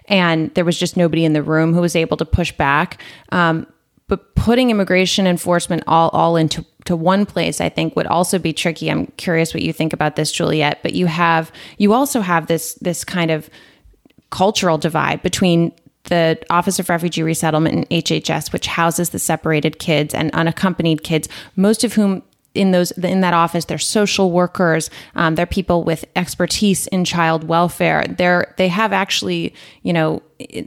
And 0.08 0.54
there 0.54 0.66
was 0.66 0.78
just 0.78 0.98
nobody 0.98 1.24
in 1.26 1.34
the 1.34 1.44
room 1.44 1.74
who 1.74 1.82
was 1.82 1.96
able 1.96 2.18
to 2.18 2.26
push 2.26 2.52
back. 2.52 3.02
Um, 3.32 3.68
but 4.08 4.36
putting 4.36 4.70
immigration 4.70 5.26
enforcement 5.26 5.84
all, 5.88 6.10
all 6.10 6.36
into 6.36 6.66
to 6.86 6.96
one 6.98 7.26
place 7.26 7.62
i 7.62 7.70
think 7.70 7.96
would 7.96 8.08
also 8.08 8.38
be 8.38 8.52
tricky. 8.52 8.92
I'm 8.92 9.08
curious 9.18 9.54
what 9.54 9.64
you 9.64 9.72
think 9.72 9.94
about 9.94 10.16
this 10.16 10.32
juliette 10.32 10.80
but 10.84 10.94
you 10.94 11.06
have 11.06 11.52
you 11.78 11.94
also 11.94 12.22
have 12.22 12.48
this 12.48 12.74
this 12.76 13.06
kind 13.06 13.32
of 13.32 13.50
cultural 14.30 14.78
divide 14.78 15.22
between 15.22 15.72
the 16.06 16.38
Office 16.50 16.80
of 16.80 16.90
Refugee 16.90 17.24
Resettlement 17.24 17.76
and 17.76 17.90
HHS, 17.90 18.52
which 18.52 18.68
houses 18.68 19.12
the 19.12 19.20
separated 19.20 19.80
kids 19.80 20.14
and 20.14 20.32
unaccompanied 20.32 21.04
kids, 21.04 21.30
most 21.56 21.84
of 21.84 21.94
whom 21.94 22.24
in 22.54 22.72
those 22.72 22.92
in 22.92 23.22
that 23.22 23.34
office 23.34 23.66
they're 23.66 23.78
social 23.78 24.32
workers 24.32 24.90
um, 25.16 25.36
they're 25.36 25.46
people 25.46 25.84
with 25.84 26.06
expertise 26.16 26.88
in 26.88 27.04
child 27.04 27.44
welfare. 27.46 28.06
They're 28.08 28.54
they 28.58 28.68
have 28.68 28.94
actually 28.94 29.54
you 29.82 29.94
know 29.94 30.22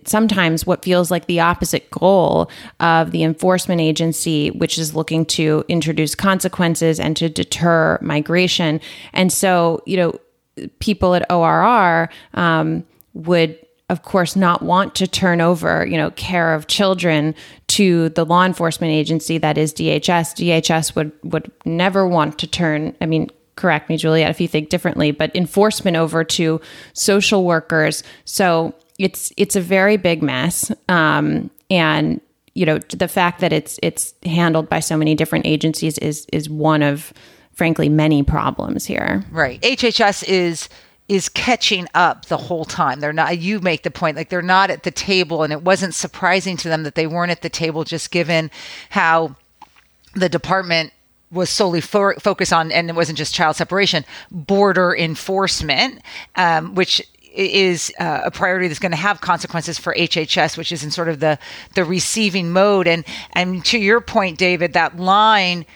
sometimes 0.04 0.66
what 0.66 0.84
feels 0.84 1.10
like 1.10 1.26
the 1.26 1.40
opposite 1.40 1.90
goal 1.90 2.50
of 2.80 3.10
the 3.12 3.22
enforcement 3.22 3.80
agency 3.80 4.50
which 4.50 4.78
is 4.78 4.94
looking 4.94 5.24
to 5.26 5.64
introduce 5.68 6.14
consequences 6.14 6.98
and 6.98 7.16
to 7.18 7.28
deter 7.28 7.98
migration. 8.00 8.80
And 9.12 9.32
so 9.32 9.82
you 9.86 9.96
know 9.96 10.68
people 10.80 11.14
at 11.14 11.30
orr 11.30 12.08
um, 12.34 12.84
would 13.14 13.58
of 13.88 14.02
course 14.02 14.34
not 14.34 14.62
want 14.62 14.94
to 14.96 15.06
turn 15.06 15.40
over 15.40 15.86
you 15.86 15.96
know 15.96 16.10
care 16.12 16.54
of 16.54 16.66
children 16.66 17.34
to 17.68 18.08
the 18.10 18.24
law 18.24 18.44
enforcement 18.44 18.92
agency 18.92 19.38
that 19.38 19.56
is 19.56 19.72
DHS 19.72 20.34
DHS 20.34 20.94
would 20.94 21.12
would 21.22 21.50
never 21.64 22.06
want 22.06 22.38
to 22.38 22.46
turn 22.46 22.96
I 23.00 23.06
mean 23.06 23.30
correct 23.56 23.88
me 23.88 23.96
Juliette 23.96 24.30
if 24.30 24.40
you 24.40 24.48
think 24.48 24.68
differently 24.68 25.10
but 25.10 25.34
enforcement 25.34 25.96
over 25.96 26.22
to 26.24 26.60
social 26.92 27.44
workers. 27.44 28.02
So 28.24 28.74
it's 28.98 29.32
it's 29.36 29.56
a 29.56 29.60
very 29.60 29.96
big 29.96 30.22
mess. 30.22 30.70
Um, 30.88 31.50
and 31.70 32.20
you 32.54 32.64
know 32.64 32.78
the 32.78 33.08
fact 33.08 33.40
that 33.40 33.52
it's 33.52 33.78
it's 33.82 34.14
handled 34.24 34.68
by 34.68 34.80
so 34.80 34.96
many 34.96 35.14
different 35.14 35.46
agencies 35.46 35.98
is 35.98 36.26
is 36.32 36.48
one 36.48 36.82
of 36.82 37.12
frankly 37.52 37.88
many 37.88 38.22
problems 38.22 38.84
here. 38.84 39.24
Right. 39.30 39.60
HHS 39.62 40.28
is 40.28 40.68
is 41.08 41.28
catching 41.28 41.86
up 41.94 42.26
the 42.26 42.36
whole 42.36 42.64
time. 42.64 43.00
They're 43.00 43.12
not, 43.12 43.38
you 43.38 43.60
make 43.60 43.82
the 43.82 43.90
point, 43.90 44.16
like 44.16 44.28
they're 44.28 44.42
not 44.42 44.70
at 44.70 44.82
the 44.82 44.90
table. 44.90 45.42
And 45.42 45.52
it 45.52 45.62
wasn't 45.62 45.94
surprising 45.94 46.56
to 46.58 46.68
them 46.68 46.82
that 46.82 46.96
they 46.96 47.06
weren't 47.06 47.30
at 47.30 47.42
the 47.42 47.48
table, 47.48 47.84
just 47.84 48.10
given 48.10 48.50
how 48.90 49.36
the 50.14 50.28
department 50.28 50.92
was 51.30 51.50
solely 51.50 51.80
fo- 51.80 52.14
focused 52.14 52.52
on, 52.52 52.72
and 52.72 52.88
it 52.88 52.96
wasn't 52.96 53.18
just 53.18 53.34
child 53.34 53.56
separation, 53.56 54.04
border 54.30 54.96
enforcement, 54.96 56.00
um, 56.36 56.74
which 56.74 57.02
is 57.34 57.92
uh, 58.00 58.22
a 58.24 58.30
priority 58.30 58.66
that's 58.66 58.80
going 58.80 58.92
to 58.92 58.96
have 58.96 59.20
consequences 59.20 59.78
for 59.78 59.94
HHS, 59.94 60.56
which 60.56 60.72
is 60.72 60.82
in 60.82 60.90
sort 60.90 61.08
of 61.08 61.20
the 61.20 61.38
the 61.74 61.84
receiving 61.84 62.50
mode. 62.50 62.88
And 62.88 63.04
and 63.32 63.64
to 63.66 63.78
your 63.78 64.00
point, 64.00 64.38
David, 64.38 64.72
that 64.72 64.96
line 64.96 65.66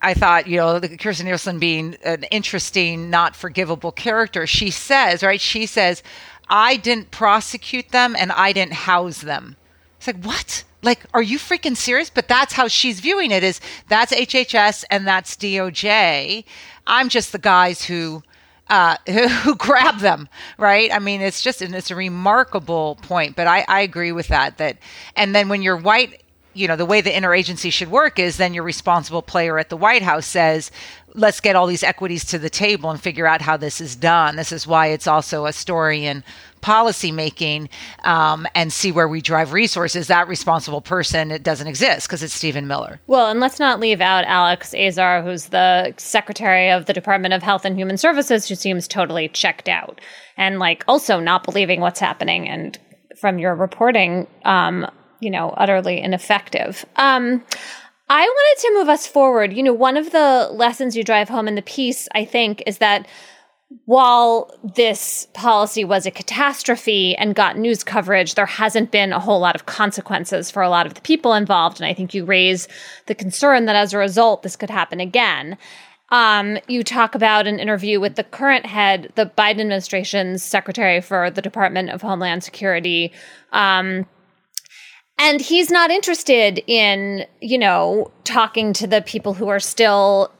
I 0.00 0.14
thought, 0.14 0.46
you 0.46 0.58
know, 0.58 0.80
Kirstjen 0.80 1.24
Nielsen 1.24 1.58
being 1.58 1.96
an 2.04 2.24
interesting, 2.24 3.10
not 3.10 3.34
forgivable 3.34 3.92
character, 3.92 4.46
she 4.46 4.70
says, 4.70 5.22
right? 5.22 5.40
She 5.40 5.66
says, 5.66 6.02
I 6.48 6.76
didn't 6.76 7.10
prosecute 7.10 7.90
them 7.90 8.14
and 8.16 8.30
I 8.32 8.52
didn't 8.52 8.74
house 8.74 9.20
them. 9.20 9.56
It's 9.98 10.06
like, 10.06 10.22
what? 10.24 10.64
Like, 10.82 11.04
are 11.14 11.22
you 11.22 11.38
freaking 11.38 11.76
serious? 11.76 12.10
But 12.10 12.28
that's 12.28 12.52
how 12.52 12.68
she's 12.68 13.00
viewing 13.00 13.30
it 13.30 13.42
is 13.42 13.60
that's 13.88 14.12
HHS 14.12 14.84
and 14.90 15.06
that's 15.06 15.36
DOJ. 15.36 16.44
I'm 16.86 17.08
just 17.08 17.32
the 17.32 17.38
guys 17.38 17.84
who 17.84 18.22
uh, 18.68 18.96
who 19.42 19.54
grab 19.56 19.98
them, 19.98 20.28
right? 20.58 20.92
I 20.92 20.98
mean, 20.98 21.20
it's 21.20 21.40
just, 21.40 21.62
and 21.62 21.74
it's 21.74 21.90
a 21.90 21.96
remarkable 21.96 22.96
point, 23.02 23.36
but 23.36 23.46
I, 23.46 23.64
I 23.68 23.80
agree 23.80 24.12
with 24.12 24.28
that. 24.28 24.58
That, 24.58 24.78
and 25.14 25.34
then 25.34 25.48
when 25.48 25.62
you're 25.62 25.76
white 25.76 26.22
you 26.56 26.66
know, 26.66 26.76
the 26.76 26.86
way 26.86 27.00
the 27.00 27.10
interagency 27.10 27.72
should 27.72 27.90
work 27.90 28.18
is 28.18 28.38
then 28.38 28.54
your 28.54 28.64
responsible 28.64 29.22
player 29.22 29.58
at 29.58 29.68
the 29.68 29.76
White 29.76 30.02
House 30.02 30.26
says, 30.26 30.70
let's 31.14 31.40
get 31.40 31.56
all 31.56 31.66
these 31.66 31.82
equities 31.82 32.24
to 32.26 32.38
the 32.38 32.50
table 32.50 32.90
and 32.90 33.00
figure 33.00 33.26
out 33.26 33.42
how 33.42 33.56
this 33.56 33.80
is 33.80 33.94
done. 33.94 34.36
This 34.36 34.52
is 34.52 34.66
why 34.66 34.88
it's 34.88 35.06
also 35.06 35.46
a 35.46 35.52
story 35.52 36.06
in 36.06 36.24
policy 36.62 37.12
making 37.12 37.68
um, 38.04 38.46
and 38.54 38.72
see 38.72 38.90
where 38.90 39.06
we 39.06 39.20
drive 39.20 39.52
resources. 39.52 40.06
That 40.06 40.28
responsible 40.28 40.80
person 40.80 41.30
it 41.30 41.42
doesn't 41.42 41.66
exist 41.66 42.08
because 42.08 42.22
it's 42.22 42.34
Stephen 42.34 42.66
Miller. 42.66 43.00
Well, 43.06 43.28
and 43.30 43.38
let's 43.38 43.60
not 43.60 43.78
leave 43.78 44.00
out 44.00 44.24
Alex 44.24 44.74
Azar, 44.74 45.22
who's 45.22 45.46
the 45.46 45.94
secretary 45.96 46.70
of 46.70 46.86
the 46.86 46.92
Department 46.92 47.34
of 47.34 47.42
Health 47.42 47.64
and 47.64 47.76
Human 47.76 47.98
Services, 47.98 48.48
who 48.48 48.54
seems 48.54 48.88
totally 48.88 49.28
checked 49.28 49.68
out 49.68 50.00
and 50.36 50.58
like 50.58 50.84
also 50.88 51.20
not 51.20 51.44
believing 51.44 51.80
what's 51.80 52.00
happening. 52.00 52.48
And 52.48 52.78
from 53.16 53.38
your 53.38 53.54
reporting, 53.54 54.26
um, 54.44 54.86
you 55.20 55.30
know, 55.30 55.50
utterly 55.56 56.00
ineffective. 56.00 56.84
Um, 56.96 57.42
I 58.08 58.22
wanted 58.22 58.62
to 58.62 58.74
move 58.74 58.88
us 58.88 59.06
forward. 59.06 59.52
You 59.52 59.62
know, 59.62 59.72
one 59.72 59.96
of 59.96 60.12
the 60.12 60.48
lessons 60.52 60.96
you 60.96 61.02
drive 61.02 61.28
home 61.28 61.48
in 61.48 61.56
the 61.56 61.62
piece, 61.62 62.08
I 62.14 62.24
think, 62.24 62.62
is 62.66 62.78
that 62.78 63.06
while 63.84 64.50
this 64.76 65.26
policy 65.34 65.84
was 65.84 66.06
a 66.06 66.10
catastrophe 66.12 67.16
and 67.16 67.34
got 67.34 67.58
news 67.58 67.82
coverage, 67.82 68.34
there 68.34 68.46
hasn't 68.46 68.92
been 68.92 69.12
a 69.12 69.18
whole 69.18 69.40
lot 69.40 69.56
of 69.56 69.66
consequences 69.66 70.52
for 70.52 70.62
a 70.62 70.70
lot 70.70 70.86
of 70.86 70.94
the 70.94 71.00
people 71.00 71.34
involved. 71.34 71.80
And 71.80 71.86
I 71.86 71.92
think 71.92 72.14
you 72.14 72.24
raise 72.24 72.68
the 73.06 73.14
concern 73.14 73.64
that 73.64 73.74
as 73.74 73.92
a 73.92 73.98
result, 73.98 74.44
this 74.44 74.54
could 74.54 74.70
happen 74.70 75.00
again. 75.00 75.58
Um, 76.10 76.58
you 76.68 76.84
talk 76.84 77.16
about 77.16 77.48
an 77.48 77.58
interview 77.58 77.98
with 77.98 78.14
the 78.14 78.22
current 78.22 78.66
head, 78.66 79.12
the 79.16 79.26
Biden 79.26 79.60
administration's 79.60 80.44
secretary 80.44 81.00
for 81.00 81.30
the 81.32 81.42
Department 81.42 81.90
of 81.90 82.02
Homeland 82.02 82.44
Security, 82.44 83.12
um, 83.52 84.06
and 85.18 85.40
he's 85.40 85.70
not 85.70 85.90
interested 85.90 86.62
in, 86.66 87.26
you 87.40 87.58
know, 87.58 88.10
talking 88.24 88.72
to 88.74 88.86
the 88.86 89.02
people 89.02 89.34
who 89.34 89.48
are 89.48 89.60
still 89.60 90.30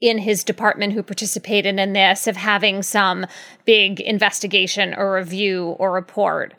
in 0.00 0.18
his 0.18 0.44
department 0.44 0.92
who 0.92 1.02
participated 1.02 1.78
in 1.78 1.92
this, 1.92 2.26
of 2.26 2.36
having 2.36 2.82
some 2.82 3.26
big 3.64 4.00
investigation 4.00 4.94
or 4.94 5.14
review 5.14 5.76
or 5.78 5.92
report. 5.92 6.54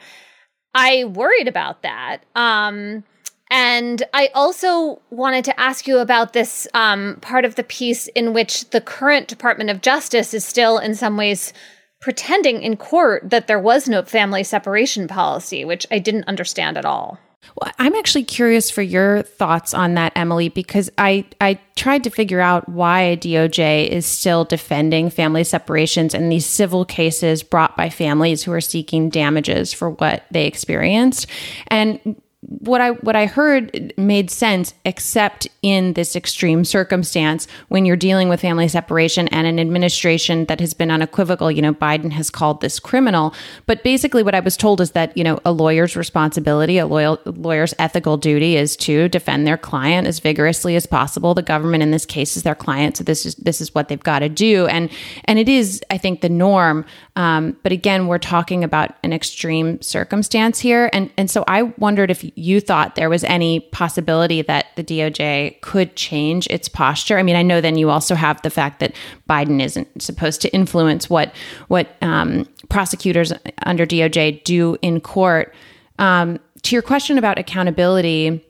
I 0.73 1.05
worried 1.05 1.47
about 1.47 1.84
that. 1.84 2.19
Um, 2.36 3.03
and 3.49 4.03
I 4.13 4.29
also 4.36 5.01
wanted 5.10 5.45
to 5.45 5.60
ask 5.60 5.88
you 5.88 5.97
about 5.99 6.34
this 6.34 6.67
um, 6.73 7.17
part 7.21 7.45
of 7.45 7.55
the 7.55 7.63
piece 7.63 8.08
in 8.10 8.34
which 8.34 8.69
the 8.69 8.82
current 8.82 9.27
Department 9.27 9.69
of 9.69 9.82
Justice 9.82 10.34
is 10.34 10.45
still, 10.45 10.77
in 10.77 10.93
some 10.93 11.17
ways, 11.17 11.53
pretending 12.01 12.62
in 12.62 12.77
court 12.77 13.29
that 13.29 13.47
there 13.47 13.60
was 13.60 13.89
no 13.89 14.03
family 14.03 14.43
separation 14.43 15.08
policy, 15.08 15.65
which 15.65 15.88
I 15.89 15.99
didn't 15.99 16.27
understand 16.27 16.77
at 16.77 16.86
all. 16.86 17.19
Well, 17.56 17.71
I'm 17.80 17.95
actually 17.95 18.23
curious 18.23 18.69
for 18.69 18.82
your 18.82 19.23
thoughts 19.23 19.73
on 19.73 19.95
that, 19.95 20.13
Emily, 20.15 20.49
because 20.49 20.89
I, 20.97 21.25
I 21.41 21.60
tried 21.75 22.04
to 22.04 22.10
figure 22.10 22.39
out 22.39 22.69
why 22.69 23.17
DOJ 23.21 23.88
is 23.88 24.06
still 24.06 24.45
defending 24.45 25.10
family 25.10 25.43
separations 25.43 26.13
in 26.13 26.30
these 26.30 26.45
civil 26.45 26.86
cases 26.86 27.43
brought 27.43 27.75
by 27.75 27.89
families 27.89 28.43
who 28.43 28.52
are 28.52 28.62
seeking 28.62 29.10
damages 29.10 29.73
for 29.73 29.89
what 29.89 30.25
they 30.32 30.45
experienced. 30.45 31.28
And 31.67 32.21
what 32.41 32.80
I 32.80 32.91
what 32.91 33.17
I 33.17 33.25
heard 33.25 33.93
made 33.97 34.32
sense, 34.32 34.73
except 34.86 35.49
in 35.62 35.93
this 35.93 36.15
extreme 36.15 36.63
circumstance 36.63 37.47
when 37.67 37.86
you're 37.86 37.97
dealing 37.97 38.30
with 38.30 38.39
family 38.39 38.69
separation 38.69 39.28
and 39.28 39.45
an 39.45 39.60
administration 39.60 40.45
that 40.45 40.62
has 40.62 40.73
been 40.73 40.89
unequivocal. 40.89 41.52
You 41.52 41.62
know, 41.62 41.73
Biden 41.73 42.13
has 42.13 42.30
called 42.30 42.62
this 42.62 42.80
criminal, 42.80 43.34
but 43.65 43.84
basically, 43.84 44.23
what 44.23 44.36
I 44.36 44.39
was 44.39 44.56
told 44.56 44.80
is 44.80 44.91
that 44.91 45.15
you 45.17 45.23
know 45.23 45.39
a 45.43 45.52
lawyer's 45.52 45.97
responsibility, 45.97 46.78
a 46.78 46.86
loyal 46.86 47.19
lawyer's 47.25 47.73
ethical 47.78 48.15
duty, 48.15 48.56
is 48.56 48.77
to 48.77 49.10
defend 49.10 49.46
their 49.46 49.58
client 49.58 50.08
as 50.08 50.19
vigorously 50.19 50.77
as 50.77 50.85
possible. 50.85 51.33
The 51.33 51.42
government, 51.42 51.83
in 51.83 51.92
this 51.92 52.06
case, 52.06 52.37
is 52.37 52.44
their 52.44 52.56
client, 52.56 52.96
so 52.96 53.04
this 53.04 53.25
is 53.25 53.35
this 53.35 53.60
is 53.60 53.75
what 53.75 53.90
they've 53.90 54.00
got 54.02 54.19
to 54.19 54.29
do, 54.29 54.65
and 54.67 54.90
and 55.25 55.40
it 55.40 55.50
is, 55.50 55.81
I 55.90 55.98
think, 55.98 56.21
the 56.21 56.29
norm. 56.29 56.85
Um, 57.17 57.58
but 57.63 57.73
again, 57.73 58.08
we're 58.08 58.17
talking 58.17 58.63
about 58.63 58.96
an 59.04 59.12
extreme 59.12 59.81
circumstance 59.81 60.60
here, 60.60 60.90
and 60.94 61.12
and 61.17 61.29
so 61.29 61.44
I 61.46 61.63
wondered 61.63 62.10
if 62.10 62.29
you 62.36 62.60
thought 62.62 62.96
there 62.96 63.10
was 63.10 63.23
any 63.23 63.60
possibility 63.60 64.42
that 64.42 64.67
the 64.75 64.84
DOJ 64.84 65.62
could 65.62 65.96
change 65.96 66.48
its 66.48 66.67
posture. 66.67 67.17
I 67.17 67.23
mean, 67.23 67.36
I 67.36 67.44
know 67.44 67.62
then 67.62 67.77
you 67.77 67.90
also 67.90 68.15
have 68.15 68.42
the 68.42 68.50
fact 68.50 68.80
that 68.80 68.96
Biden 69.30 69.62
isn't 69.62 70.02
supposed 70.02 70.42
to 70.42 70.54
influence 70.54 71.10
what 71.10 71.34
what 71.67 71.96
um, 72.02 72.48
prosecutors 72.69 73.34
under 73.63 73.86
DOJ 73.86 74.44
do 74.44 74.77
in 74.82 75.02
court. 75.02 75.54
Um, 75.98 76.40
to 76.63 76.75
your 76.75 76.82
question 76.82 77.17
about 77.17 77.40
accountability, 77.40 78.46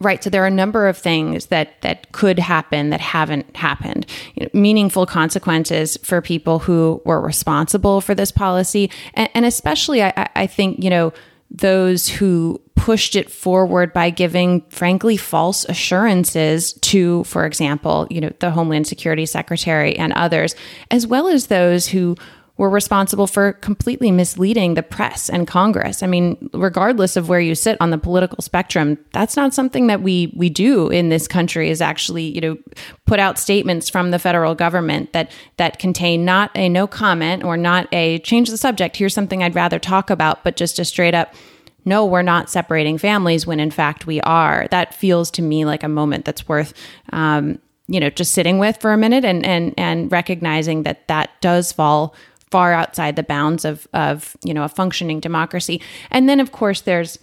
right? 0.00 0.22
So 0.22 0.30
there 0.30 0.42
are 0.42 0.46
a 0.46 0.50
number 0.50 0.88
of 0.88 0.96
things 0.96 1.46
that 1.46 1.80
that 1.82 2.12
could 2.12 2.38
happen 2.38 2.90
that 2.90 3.00
haven't 3.00 3.56
happened. 3.56 4.06
You 4.34 4.44
know, 4.44 4.60
meaningful 4.60 5.06
consequences 5.06 5.96
for 6.02 6.20
people 6.20 6.60
who 6.60 7.02
were 7.04 7.20
responsible 7.20 8.00
for 8.00 8.14
this 8.14 8.32
policy, 8.32 8.90
and, 9.14 9.28
and 9.34 9.44
especially, 9.44 10.02
I, 10.02 10.28
I 10.34 10.46
think 10.46 10.82
you 10.82 10.90
know 10.90 11.12
those 11.50 12.08
who 12.08 12.60
pushed 12.76 13.14
it 13.14 13.30
forward 13.30 13.92
by 13.92 14.08
giving 14.08 14.62
frankly 14.70 15.16
false 15.16 15.66
assurances 15.66 16.72
to 16.74 17.22
for 17.24 17.44
example 17.44 18.06
you 18.08 18.22
know 18.22 18.32
the 18.38 18.50
homeland 18.50 18.86
security 18.86 19.26
secretary 19.26 19.96
and 19.96 20.14
others 20.14 20.54
as 20.90 21.06
well 21.06 21.28
as 21.28 21.48
those 21.48 21.86
who 21.86 22.16
were 22.60 22.68
responsible 22.68 23.26
for 23.26 23.54
completely 23.54 24.10
misleading 24.10 24.74
the 24.74 24.82
press 24.82 25.30
and 25.30 25.46
Congress. 25.46 26.02
I 26.02 26.06
mean, 26.06 26.50
regardless 26.52 27.16
of 27.16 27.26
where 27.26 27.40
you 27.40 27.54
sit 27.54 27.78
on 27.80 27.88
the 27.88 27.96
political 27.96 28.42
spectrum, 28.42 28.98
that's 29.14 29.34
not 29.34 29.54
something 29.54 29.86
that 29.86 30.02
we 30.02 30.30
we 30.36 30.50
do 30.50 30.90
in 30.90 31.08
this 31.08 31.26
country 31.26 31.70
is 31.70 31.80
actually, 31.80 32.24
you 32.24 32.40
know, 32.42 32.58
put 33.06 33.18
out 33.18 33.38
statements 33.38 33.88
from 33.88 34.10
the 34.10 34.18
federal 34.18 34.54
government 34.54 35.14
that 35.14 35.32
that 35.56 35.78
contain 35.78 36.26
not 36.26 36.50
a 36.54 36.68
no 36.68 36.86
comment 36.86 37.44
or 37.44 37.56
not 37.56 37.88
a 37.94 38.18
change 38.18 38.50
the 38.50 38.58
subject, 38.58 38.98
here's 38.98 39.14
something 39.14 39.42
I'd 39.42 39.54
rather 39.54 39.78
talk 39.78 40.10
about, 40.10 40.44
but 40.44 40.56
just 40.56 40.78
a 40.78 40.84
straight 40.84 41.14
up 41.14 41.34
no, 41.86 42.04
we're 42.04 42.20
not 42.20 42.50
separating 42.50 42.98
families 42.98 43.46
when 43.46 43.58
in 43.58 43.70
fact 43.70 44.06
we 44.06 44.20
are. 44.20 44.68
That 44.70 44.92
feels 44.92 45.30
to 45.30 45.40
me 45.40 45.64
like 45.64 45.82
a 45.82 45.88
moment 45.88 46.26
that's 46.26 46.46
worth 46.46 46.74
um, 47.10 47.58
you 47.90 47.98
know 47.98 48.08
just 48.08 48.32
sitting 48.32 48.58
with 48.58 48.80
for 48.80 48.92
a 48.92 48.96
minute 48.96 49.24
and 49.24 49.44
and 49.44 49.74
and 49.76 50.10
recognizing 50.12 50.84
that 50.84 51.08
that 51.08 51.30
does 51.40 51.72
fall 51.72 52.14
far 52.50 52.72
outside 52.72 53.16
the 53.16 53.22
bounds 53.22 53.64
of 53.64 53.86
of 53.92 54.36
you 54.44 54.54
know 54.54 54.64
a 54.64 54.68
functioning 54.68 55.20
democracy. 55.20 55.80
And 56.10 56.28
then 56.28 56.40
of 56.40 56.52
course 56.52 56.80
there's 56.82 57.18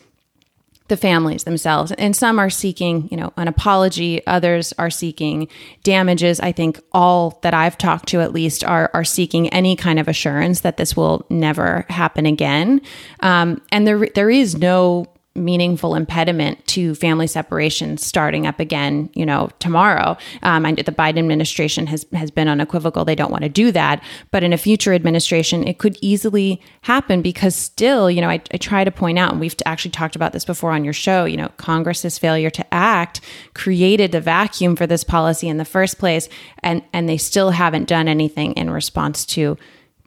the 0.88 0.98
families 0.98 1.44
themselves. 1.44 1.92
And 1.94 2.16
some 2.16 2.40
are 2.40 2.50
seeking 2.50 3.08
you 3.12 3.18
know 3.18 3.34
an 3.38 3.48
apology. 3.48 4.26
Others 4.26 4.74
are 4.78 4.90
seeking 4.90 5.48
damages. 5.84 6.40
I 6.40 6.52
think 6.52 6.80
all 6.92 7.40
that 7.42 7.54
i've 7.54 7.78
talked 7.78 8.08
to 8.10 8.22
at 8.22 8.34
least 8.34 8.64
are 8.64 8.90
are 8.94 9.04
seeking 9.04 9.50
any 9.50 9.76
kind 9.76 10.00
of 10.00 10.08
assurance 10.08 10.62
that 10.62 10.78
this 10.78 10.96
will 10.96 11.26
never 11.30 11.86
happen 11.90 12.26
again. 12.26 12.82
Um, 13.20 13.62
and 13.72 13.86
there 13.86 14.08
there 14.16 14.30
is 14.30 14.56
no 14.56 15.08
meaningful 15.38 15.96
impediment 15.96 16.66
to 16.68 16.96
family 16.96 17.28
separation 17.28 17.98
starting 17.98 18.46
up 18.48 18.60
again, 18.60 19.10
you 19.14 19.26
know, 19.26 19.50
tomorrow. 19.60 20.18
Um, 20.44 20.66
and 20.66 20.78
the 20.78 20.92
Biden 20.92 21.20
administration 21.20 21.88
has 21.88 22.06
has 22.14 22.32
been 22.32 22.48
unequivocal; 22.48 23.06
they 23.06 23.16
don't 23.16 23.32
want 23.32 23.44
to 23.44 23.50
do 23.50 23.72
that. 23.72 24.04
But 24.32 24.44
in 24.44 24.54
a 24.54 24.58
future 24.58 24.94
administration, 24.94 25.68
it 25.68 25.78
could 25.78 25.98
easily 26.02 26.62
happen 26.82 27.22
because 27.22 27.56
still, 27.56 28.10
you 28.10 28.22
know, 28.22 28.30
I, 28.30 28.42
I 28.54 28.58
try 28.58 28.84
to 28.84 28.92
point 28.92 29.20
out, 29.20 29.32
and 29.32 29.40
we've 29.40 29.56
actually 29.66 29.92
talked 29.92 30.16
about 30.16 30.34
this 30.34 30.46
before 30.46 30.72
on 30.72 30.84
your 30.84 30.94
show. 30.94 31.26
You 31.26 31.38
know, 31.38 31.50
Congress's 31.58 32.18
failure 32.18 32.50
to 32.50 32.74
act 32.74 33.22
created 33.54 34.12
the 34.12 34.22
vacuum 34.22 34.76
for 34.76 34.88
this 34.88 35.04
policy 35.04 35.48
in 35.48 35.58
the 35.58 35.66
first 35.66 36.00
place, 36.00 36.28
and 36.64 36.82
and 36.94 37.08
they 37.08 37.18
still 37.18 37.52
haven't 37.52 37.88
done 37.88 38.08
anything 38.08 38.54
in 38.54 38.70
response 38.70 39.26
to 39.28 39.58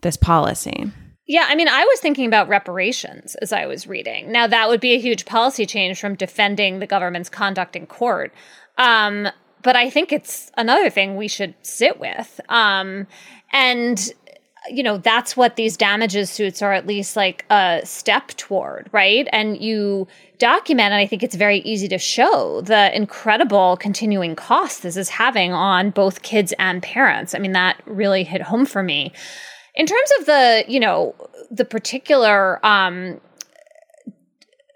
this 0.01 0.17
policy. 0.17 0.91
Yeah, 1.27 1.45
I 1.47 1.55
mean, 1.55 1.67
I 1.67 1.83
was 1.85 1.99
thinking 1.99 2.25
about 2.25 2.49
reparations 2.49 3.35
as 3.35 3.53
I 3.53 3.65
was 3.65 3.87
reading. 3.87 4.31
Now, 4.31 4.47
that 4.47 4.67
would 4.69 4.81
be 4.81 4.93
a 4.93 4.99
huge 4.99 5.25
policy 5.25 5.65
change 5.65 5.99
from 5.99 6.15
defending 6.15 6.79
the 6.79 6.87
government's 6.87 7.29
conduct 7.29 7.75
in 7.75 7.85
court. 7.87 8.33
Um, 8.77 9.27
but 9.61 9.75
I 9.75 9.89
think 9.89 10.11
it's 10.11 10.51
another 10.57 10.89
thing 10.89 11.15
we 11.15 11.27
should 11.27 11.53
sit 11.61 11.99
with. 11.99 12.41
Um, 12.49 13.07
and 13.53 14.11
you 14.69 14.83
know 14.83 14.97
that's 14.97 15.35
what 15.35 15.55
these 15.55 15.75
damages 15.75 16.29
suits 16.29 16.61
are 16.61 16.73
at 16.73 16.85
least 16.85 17.15
like 17.15 17.45
a 17.49 17.81
step 17.83 18.27
toward 18.37 18.87
right 18.91 19.27
and 19.31 19.59
you 19.59 20.07
document 20.37 20.91
and 20.91 20.95
i 20.95 21.07
think 21.07 21.23
it's 21.23 21.35
very 21.35 21.59
easy 21.59 21.87
to 21.87 21.97
show 21.97 22.61
the 22.61 22.95
incredible 22.95 23.75
continuing 23.77 24.35
cost 24.35 24.83
this 24.83 24.97
is 24.97 25.09
having 25.09 25.51
on 25.51 25.89
both 25.89 26.21
kids 26.21 26.53
and 26.59 26.83
parents 26.83 27.33
i 27.33 27.39
mean 27.39 27.53
that 27.53 27.81
really 27.85 28.23
hit 28.23 28.41
home 28.41 28.65
for 28.65 28.83
me 28.83 29.11
in 29.75 29.85
terms 29.85 30.09
of 30.19 30.25
the, 30.25 30.65
you 30.67 30.79
know, 30.79 31.15
the 31.49 31.65
particular 31.65 32.65
um, 32.65 33.19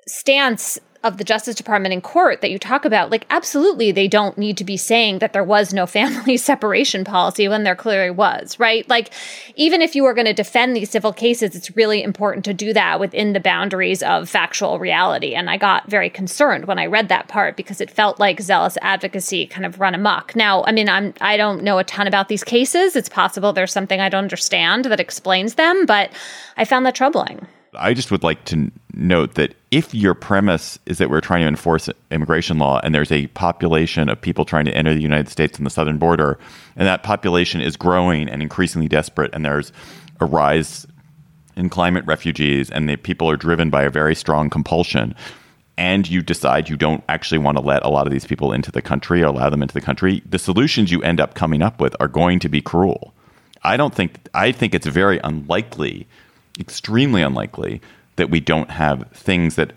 stance 0.07 0.79
of 1.05 1.17
the 1.17 1.23
Justice 1.23 1.55
Department 1.55 1.93
in 1.93 2.01
court 2.01 2.41
that 2.41 2.49
you 2.49 2.57
talk 2.57 2.83
about, 2.83 3.11
like, 3.11 3.25
absolutely, 3.29 3.91
they 3.91 4.07
don't 4.07 4.37
need 4.37 4.57
to 4.57 4.63
be 4.63 4.75
saying 4.75 5.19
that 5.19 5.33
there 5.33 5.43
was 5.43 5.73
no 5.73 5.85
family 5.97 6.35
separation 6.35 7.05
policy 7.05 7.47
when 7.47 7.63
there 7.63 7.75
clearly 7.75 8.09
was, 8.09 8.59
right? 8.59 8.89
Like, 8.89 9.13
even 9.55 9.81
if 9.81 9.95
you 9.95 10.03
are 10.05 10.15
going 10.15 10.25
to 10.25 10.33
defend 10.33 10.75
these 10.75 10.89
civil 10.89 11.13
cases, 11.13 11.55
it's 11.55 11.75
really 11.75 12.01
important 12.01 12.43
to 12.45 12.53
do 12.53 12.73
that 12.73 12.99
within 12.99 13.33
the 13.33 13.39
boundaries 13.39 14.01
of 14.01 14.27
factual 14.27 14.79
reality. 14.79 15.35
And 15.35 15.49
I 15.49 15.57
got 15.57 15.89
very 15.89 16.09
concerned 16.09 16.65
when 16.65 16.79
I 16.79 16.87
read 16.87 17.07
that 17.09 17.27
part 17.27 17.55
because 17.55 17.79
it 17.79 17.91
felt 17.91 18.19
like 18.19 18.41
zealous 18.41 18.77
advocacy 18.81 19.45
kind 19.45 19.65
of 19.65 19.79
run 19.79 19.93
amok. 19.93 20.35
Now, 20.35 20.63
I 20.63 20.71
mean, 20.71 20.89
I'm 20.89 21.13
I 21.21 21.37
don't 21.37 21.63
know 21.63 21.77
a 21.77 21.83
ton 21.83 22.07
about 22.07 22.29
these 22.29 22.43
cases. 22.43 22.95
It's 22.95 23.09
possible 23.09 23.53
there's 23.53 23.71
something 23.71 24.01
I 24.01 24.09
don't 24.09 24.23
understand 24.23 24.85
that 24.85 24.99
explains 24.99 25.55
them, 25.55 25.85
but 25.85 26.11
I 26.57 26.65
found 26.65 26.85
that 26.85 26.95
troubling. 26.95 27.47
I 27.77 27.93
just 27.93 28.11
would 28.11 28.23
like 28.23 28.45
to 28.45 28.71
note 28.93 29.35
that 29.35 29.55
if 29.71 29.93
your 29.93 30.13
premise 30.13 30.79
is 30.85 30.97
that 30.97 31.09
we're 31.09 31.21
trying 31.21 31.41
to 31.41 31.47
enforce 31.47 31.89
immigration 32.11 32.57
law 32.57 32.79
and 32.83 32.93
there's 32.93 33.11
a 33.11 33.27
population 33.27 34.09
of 34.09 34.19
people 34.19 34.45
trying 34.45 34.65
to 34.65 34.75
enter 34.75 34.93
the 34.93 35.01
United 35.01 35.29
States 35.29 35.57
on 35.57 35.63
the 35.63 35.69
southern 35.69 35.97
border, 35.97 36.39
and 36.75 36.87
that 36.87 37.03
population 37.03 37.61
is 37.61 37.75
growing 37.75 38.29
and 38.29 38.41
increasingly 38.41 38.87
desperate, 38.87 39.33
and 39.33 39.45
there's 39.45 39.71
a 40.19 40.25
rise 40.25 40.87
in 41.55 41.69
climate 41.69 42.05
refugees, 42.05 42.69
and 42.69 42.89
the 42.89 42.95
people 42.95 43.29
are 43.29 43.37
driven 43.37 43.69
by 43.69 43.83
a 43.83 43.89
very 43.89 44.15
strong 44.15 44.49
compulsion, 44.49 45.15
and 45.77 46.09
you 46.09 46.21
decide 46.21 46.69
you 46.69 46.77
don't 46.77 47.03
actually 47.09 47.37
want 47.37 47.57
to 47.57 47.63
let 47.63 47.83
a 47.83 47.89
lot 47.89 48.07
of 48.07 48.13
these 48.13 48.25
people 48.25 48.53
into 48.53 48.71
the 48.71 48.81
country 48.81 49.21
or 49.21 49.27
allow 49.27 49.49
them 49.49 49.61
into 49.61 49.73
the 49.73 49.81
country, 49.81 50.21
the 50.25 50.39
solutions 50.39 50.91
you 50.91 51.01
end 51.03 51.19
up 51.19 51.33
coming 51.33 51.61
up 51.61 51.79
with 51.79 51.95
are 51.99 52.07
going 52.07 52.39
to 52.39 52.49
be 52.49 52.61
cruel. 52.61 53.13
I 53.63 53.77
don't 53.77 53.93
think 53.93 54.19
I 54.33 54.51
think 54.51 54.75
it's 54.75 54.85
very 54.85 55.19
unlikely 55.23 56.07
extremely 56.59 57.21
unlikely 57.21 57.81
that 58.15 58.29
we 58.29 58.39
don't 58.39 58.71
have 58.71 59.09
things 59.11 59.55
that 59.55 59.73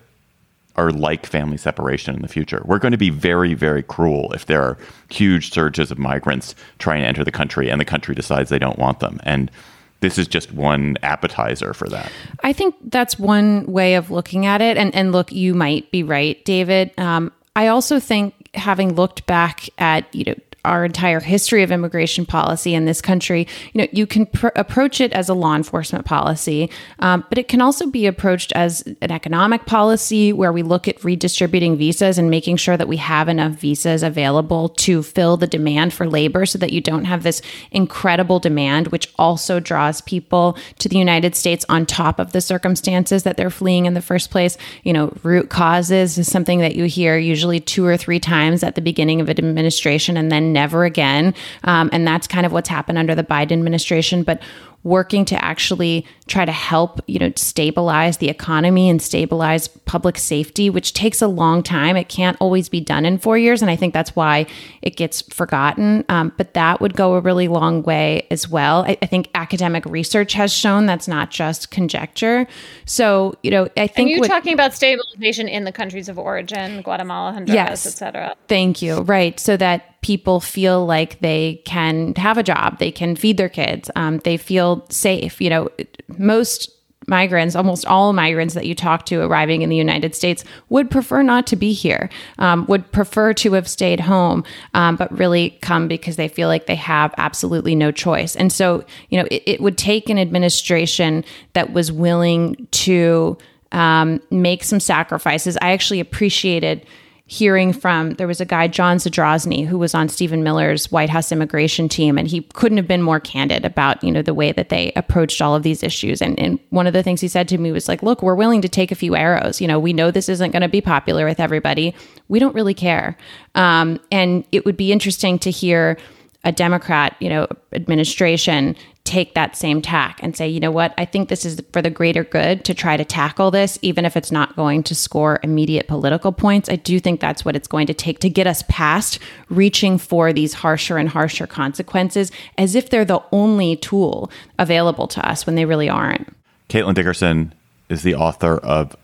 are 0.75 0.91
like 0.91 1.25
family 1.25 1.57
separation 1.57 2.15
in 2.15 2.21
the 2.21 2.27
future. 2.27 2.61
We're 2.65 2.79
going 2.79 2.93
to 2.93 2.97
be 2.97 3.09
very, 3.09 3.53
very 3.53 3.83
cruel 3.83 4.31
if 4.33 4.45
there 4.45 4.61
are 4.61 4.77
huge 5.09 5.51
surges 5.51 5.91
of 5.91 5.99
migrants 5.99 6.55
trying 6.77 7.01
to 7.01 7.07
enter 7.07 7.23
the 7.23 7.31
country 7.31 7.69
and 7.69 7.81
the 7.81 7.85
country 7.85 8.15
decides 8.15 8.49
they 8.49 8.59
don't 8.59 8.79
want 8.79 8.99
them. 9.01 9.19
And 9.23 9.51
this 9.99 10.17
is 10.17 10.27
just 10.27 10.53
one 10.53 10.95
appetizer 11.03 11.73
for 11.73 11.89
that. 11.89 12.09
I 12.43 12.53
think 12.53 12.75
that's 12.85 13.19
one 13.19 13.65
way 13.65 13.95
of 13.95 14.09
looking 14.09 14.45
at 14.45 14.61
it. 14.61 14.77
And, 14.77 14.95
and 14.95 15.11
look, 15.11 15.33
you 15.33 15.53
might 15.53 15.91
be 15.91 16.03
right, 16.03 16.43
David. 16.45 16.91
Um, 16.97 17.33
I 17.55 17.67
also 17.67 17.99
think 17.99 18.49
having 18.53 18.95
looked 18.95 19.25
back 19.25 19.69
at, 19.77 20.13
you 20.15 20.23
know, 20.25 20.35
our 20.65 20.83
entire 20.83 21.19
history 21.19 21.63
of 21.63 21.71
immigration 21.71 22.25
policy 22.25 22.73
in 22.73 22.85
this 22.85 23.01
country, 23.01 23.47
you 23.73 23.81
know, 23.81 23.87
you 23.91 24.05
can 24.05 24.25
pr- 24.25 24.47
approach 24.55 24.99
it 24.99 25.11
as 25.13 25.29
a 25.29 25.33
law 25.33 25.55
enforcement 25.55 26.05
policy, 26.05 26.69
um, 26.99 27.23
but 27.29 27.37
it 27.37 27.47
can 27.47 27.61
also 27.61 27.87
be 27.87 28.05
approached 28.05 28.51
as 28.53 28.81
an 29.01 29.11
economic 29.11 29.65
policy 29.65 30.33
where 30.33 30.51
we 30.51 30.61
look 30.61 30.87
at 30.87 31.03
redistributing 31.03 31.77
visas 31.77 32.17
and 32.17 32.29
making 32.29 32.57
sure 32.57 32.75
that 32.75 32.87
we 32.87 32.97
have 32.97 33.29
enough 33.29 33.53
visas 33.53 34.03
available 34.03 34.69
to 34.69 35.01
fill 35.01 35.37
the 35.37 35.47
demand 35.47 35.93
for 35.93 36.07
labor 36.07 36.45
so 36.45 36.57
that 36.57 36.73
you 36.73 36.81
don't 36.81 37.05
have 37.05 37.23
this 37.23 37.41
incredible 37.71 38.39
demand, 38.39 38.87
which 38.89 39.11
also 39.17 39.59
draws 39.59 40.01
people 40.01 40.57
to 40.77 40.89
the 40.89 40.97
United 40.97 41.35
States 41.35 41.65
on 41.69 41.85
top 41.85 42.19
of 42.19 42.31
the 42.33 42.41
circumstances 42.41 43.23
that 43.23 43.37
they're 43.37 43.49
fleeing 43.49 43.85
in 43.85 43.93
the 43.93 44.01
first 44.01 44.29
place. 44.29 44.57
You 44.83 44.93
know, 44.93 45.13
root 45.23 45.49
causes 45.49 46.17
is 46.17 46.29
something 46.29 46.59
that 46.59 46.75
you 46.75 46.85
hear 46.85 47.17
usually 47.17 47.59
two 47.59 47.85
or 47.85 47.95
three 47.95 48.19
times 48.19 48.63
at 48.63 48.75
the 48.75 48.81
beginning 48.81 49.21
of 49.21 49.29
an 49.29 49.37
administration 49.37 50.17
and 50.17 50.31
then 50.31 50.48
never 50.53 50.83
again. 50.85 51.33
Um, 51.63 51.89
and 51.93 52.07
that's 52.07 52.27
kind 52.27 52.45
of 52.45 52.51
what's 52.51 52.69
happened 52.69 52.97
under 52.97 53.15
the 53.15 53.23
Biden 53.23 53.53
administration. 53.53 54.23
But 54.23 54.41
working 54.83 55.25
to 55.25 55.43
actually 55.43 56.05
try 56.27 56.45
to 56.45 56.51
help, 56.51 57.01
you 57.07 57.19
know, 57.19 57.31
stabilize 57.35 58.17
the 58.17 58.29
economy 58.29 58.89
and 58.89 59.01
stabilize 59.01 59.67
public 59.67 60.17
safety, 60.17 60.69
which 60.69 60.93
takes 60.93 61.21
a 61.21 61.27
long 61.27 61.61
time. 61.61 61.97
It 61.97 62.07
can't 62.07 62.37
always 62.39 62.69
be 62.69 62.79
done 62.79 63.05
in 63.05 63.17
four 63.17 63.37
years. 63.37 63.61
And 63.61 63.69
I 63.69 63.75
think 63.75 63.93
that's 63.93 64.15
why 64.15 64.45
it 64.81 64.95
gets 64.95 65.21
forgotten. 65.21 66.05
Um, 66.07 66.31
but 66.37 66.53
that 66.53 66.79
would 66.79 66.95
go 66.95 67.15
a 67.15 67.19
really 67.19 67.47
long 67.47 67.83
way 67.83 68.25
as 68.31 68.47
well. 68.47 68.83
I, 68.83 68.97
I, 69.01 69.05
think 69.05 69.29
academic 69.33 69.85
research 69.85 70.33
has 70.33 70.53
shown 70.53 70.85
that's 70.85 71.07
not 71.07 71.31
just 71.31 71.71
conjecture. 71.71 72.47
So, 72.85 73.35
you 73.43 73.51
know, 73.51 73.67
I 73.75 73.87
think. 73.87 74.07
Are 74.07 74.11
you 74.11 74.23
talking 74.23 74.53
about 74.53 74.73
stabilization 74.73 75.47
in 75.47 75.65
the 75.65 75.71
countries 75.71 76.07
of 76.07 76.17
origin, 76.17 76.81
Guatemala, 76.83 77.33
Honduras, 77.33 77.55
yes, 77.55 77.85
etc.? 77.85 78.35
Thank 78.47 78.81
you. 78.81 79.01
Right. 79.01 79.39
So 79.39 79.57
that 79.57 79.99
people 80.01 80.39
feel 80.39 80.85
like 80.85 81.19
they 81.19 81.61
can 81.65 82.15
have 82.15 82.37
a 82.37 82.43
job, 82.43 82.79
they 82.79 82.91
can 82.91 83.15
feed 83.15 83.37
their 83.37 83.49
kids, 83.49 83.91
um, 83.95 84.19
they 84.19 84.37
feel 84.37 84.68
safe. 84.89 85.41
You 85.41 85.49
know, 85.49 85.69
most 86.17 86.71
migrants, 87.09 87.55
almost 87.55 87.85
all 87.85 88.13
migrants 88.13 88.53
that 88.53 88.65
you 88.65 88.75
talk 88.75 89.05
to 89.07 89.19
arriving 89.21 89.61
in 89.61 89.69
the 89.69 89.75
United 89.75 90.15
States 90.15 90.45
would 90.69 90.89
prefer 90.91 91.23
not 91.23 91.47
to 91.47 91.55
be 91.55 91.73
here, 91.73 92.09
um, 92.37 92.65
would 92.67 92.89
prefer 92.91 93.33
to 93.33 93.53
have 93.53 93.67
stayed 93.67 93.99
home, 93.99 94.43
um, 94.75 94.95
but 94.95 95.11
really 95.17 95.57
come 95.61 95.87
because 95.87 96.15
they 96.15 96.27
feel 96.27 96.47
like 96.47 96.67
they 96.67 96.75
have 96.75 97.13
absolutely 97.17 97.75
no 97.75 97.91
choice. 97.91 98.35
And 98.35 98.53
so, 98.53 98.85
you 99.09 99.19
know, 99.19 99.27
it, 99.31 99.43
it 99.45 99.61
would 99.61 99.77
take 99.77 100.09
an 100.09 100.19
administration 100.19 101.25
that 101.53 101.73
was 101.73 101.91
willing 101.91 102.67
to 102.71 103.37
um, 103.71 104.21
make 104.29 104.63
some 104.63 104.79
sacrifices. 104.79 105.57
I 105.61 105.71
actually 105.71 105.99
appreciated 105.99 106.85
hearing 107.29 107.71
from 107.71 108.15
there 108.15 108.25
was 108.25 108.41
a 108.41 108.45
guy 108.45 108.67
John 108.67 108.97
Zadrozny 108.97 109.63
who 109.63 109.77
was 109.77 109.93
on 109.93 110.09
Stephen 110.09 110.41
Miller's 110.41 110.91
White 110.91 111.11
House 111.11 111.31
immigration 111.31 111.87
team 111.87 112.17
and 112.17 112.27
he 112.27 112.41
couldn't 112.53 112.79
have 112.79 112.87
been 112.87 113.03
more 113.03 113.19
candid 113.19 113.63
about 113.65 114.03
you 114.03 114.11
know 114.11 114.23
the 114.23 114.33
way 114.33 114.51
that 114.51 114.69
they 114.69 114.91
approached 114.95 115.39
all 115.39 115.55
of 115.55 115.61
these 115.61 115.83
issues. 115.83 116.23
And, 116.23 116.39
and 116.39 116.59
one 116.71 116.87
of 116.87 116.93
the 116.93 117.03
things 117.03 117.21
he 117.21 117.27
said 117.27 117.47
to 117.49 117.59
me 117.59 117.71
was 117.71 117.87
like 117.87 118.01
look 118.01 118.23
we're 118.23 118.33
willing 118.33 118.63
to 118.63 118.67
take 118.67 118.91
a 118.91 118.95
few 118.95 119.15
arrows. 119.15 119.61
You 119.61 119.67
know 119.67 119.77
we 119.77 119.93
know 119.93 120.09
this 120.09 120.27
isn't 120.27 120.49
going 120.49 120.63
to 120.63 120.67
be 120.67 120.81
popular 120.81 121.27
with 121.27 121.39
everybody. 121.39 121.93
We 122.29 122.39
don't 122.39 122.55
really 122.55 122.73
care. 122.73 123.15
Um, 123.53 123.99
and 124.11 124.43
it 124.51 124.65
would 124.65 124.75
be 124.75 124.91
interesting 124.91 125.37
to 125.39 125.51
hear 125.51 125.99
a 126.43 126.51
Democrat, 126.51 127.15
you 127.19 127.29
know, 127.29 127.47
administration 127.73 128.75
take 129.03 129.33
that 129.33 129.55
same 129.55 129.81
tack 129.81 130.19
and 130.21 130.37
say, 130.37 130.47
you 130.47 130.59
know 130.59 130.71
what, 130.71 130.93
I 130.97 131.03
think 131.03 131.29
this 131.29 131.43
is 131.43 131.59
for 131.73 131.81
the 131.81 131.89
greater 131.89 132.23
good 132.23 132.63
to 132.65 132.75
try 132.75 132.95
to 132.95 133.03
tackle 133.03 133.49
this, 133.49 133.79
even 133.81 134.05
if 134.05 134.15
it's 134.15 134.31
not 134.31 134.55
going 134.55 134.83
to 134.83 134.93
score 134.93 135.39
immediate 135.41 135.87
political 135.87 136.31
points. 136.31 136.69
I 136.69 136.75
do 136.75 136.99
think 136.99 137.19
that's 137.19 137.43
what 137.43 137.55
it's 137.55 137.67
going 137.67 137.87
to 137.87 137.93
take 137.93 138.19
to 138.19 138.29
get 138.29 138.45
us 138.45 138.63
past 138.69 139.17
reaching 139.49 139.97
for 139.97 140.31
these 140.31 140.53
harsher 140.53 140.97
and 140.97 141.09
harsher 141.09 141.47
consequences 141.47 142.31
as 142.57 142.75
if 142.75 142.89
they're 142.89 143.03
the 143.03 143.23
only 143.31 143.75
tool 143.77 144.31
available 144.59 145.07
to 145.07 145.27
us 145.27 145.45
when 145.45 145.55
they 145.55 145.65
really 145.65 145.89
aren't. 145.89 146.31
Caitlin 146.69 146.93
Dickerson 146.93 147.53
is 147.89 148.03
the 148.03 148.13
author 148.13 148.57
of 148.57 148.95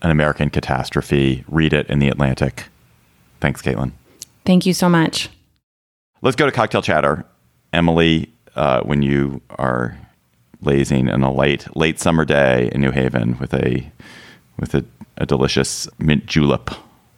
An 0.00 0.10
American 0.10 0.48
Catastrophe. 0.48 1.44
Read 1.46 1.74
it 1.74 1.86
in 1.88 1.98
The 1.98 2.08
Atlantic. 2.08 2.64
Thanks, 3.40 3.60
Caitlin. 3.60 3.92
Thank 4.46 4.64
you 4.64 4.72
so 4.72 4.88
much. 4.88 5.28
Let's 6.26 6.34
go 6.34 6.46
to 6.46 6.50
cocktail 6.50 6.82
chatter. 6.82 7.24
Emily, 7.72 8.32
uh, 8.56 8.80
when 8.80 9.00
you 9.00 9.42
are 9.48 9.96
lazing 10.60 11.06
in 11.06 11.22
a 11.22 11.32
late 11.32 11.76
late 11.76 12.00
summer 12.00 12.24
day 12.24 12.68
in 12.72 12.80
New 12.80 12.90
Haven 12.90 13.38
with 13.38 13.54
a 13.54 13.88
with 14.58 14.74
a, 14.74 14.84
a 15.18 15.24
delicious 15.24 15.88
mint 16.00 16.26
julep 16.26 16.72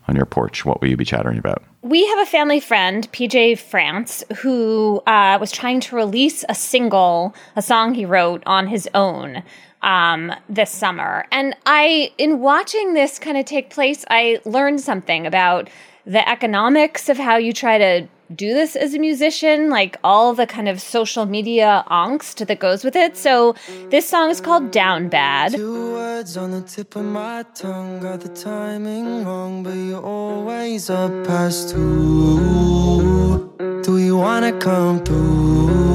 on 0.09 0.15
your 0.15 0.27
porch, 0.27 0.67
what 0.67 0.83
will 0.83 0.89
you 0.89 0.97
be 0.99 1.07
chattering 1.07 1.39
about? 1.39 1.65
We 1.81 2.07
have 2.07 2.19
a 2.19 2.27
family 2.27 2.61
friend, 2.61 3.11
PJ 3.11 3.59
Frantz, 3.61 4.25
who 4.41 5.01
uh, 5.07 5.39
was 5.41 5.53
trying 5.53 5.81
to 5.81 5.97
release 5.97 6.45
a 6.51 6.55
single, 6.55 7.35
a 7.57 7.63
song 7.63 7.95
he 7.95 8.05
wrote 8.05 8.43
on 8.45 8.67
his 8.67 8.91
own 8.93 9.43
um, 9.81 10.35
this 10.51 10.71
summer. 10.71 11.25
And 11.33 11.57
I, 11.65 12.13
in 12.19 12.41
watching 12.41 12.93
this 12.93 13.19
kind 13.19 13.39
of 13.39 13.47
take 13.47 13.71
place, 13.71 14.05
I 14.11 14.41
learned 14.45 14.83
something 14.83 15.27
about 15.27 15.71
the 16.05 16.29
economics 16.29 17.09
of 17.09 17.17
how 17.17 17.39
you 17.39 17.55
try 17.55 17.79
to 17.79 18.09
do 18.35 18.53
this 18.53 18.77
as 18.77 18.95
a 18.95 18.99
musician, 18.99 19.71
like 19.71 19.97
all 20.05 20.35
the 20.35 20.47
kind 20.47 20.69
of 20.69 20.81
social 20.81 21.25
media 21.25 21.85
angst 21.91 22.47
that 22.47 22.59
goes 22.59 22.85
with 22.85 22.95
it. 22.95 23.17
So 23.17 23.55
this 23.89 24.09
song 24.09 24.31
is 24.31 24.41
called 24.41 24.71
Down 24.71 25.09
Bad. 25.09 25.53
Two 25.53 25.93
words 25.93 26.37
on 26.37 26.51
the 26.51 26.61
tip 26.61 26.95
of 26.97 27.05
my 27.05 27.45
tongue, 27.55 28.01
got 28.01 28.21
the 28.21 28.29
timing 28.29 29.25
wrong, 29.25 29.63
but 29.63 29.75
you're 29.75 30.03
always 30.03 30.91
up 30.91 31.11
past 31.27 31.71
two. 31.71 33.51
Do 33.83 33.99
you 33.99 34.17
wanna 34.17 34.53
come 34.59 35.03
through? 35.05 35.89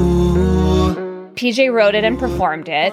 PJ 1.36 1.72
wrote 1.72 1.94
it 1.94 2.04
and 2.04 2.18
performed 2.18 2.68
it. 2.68 2.92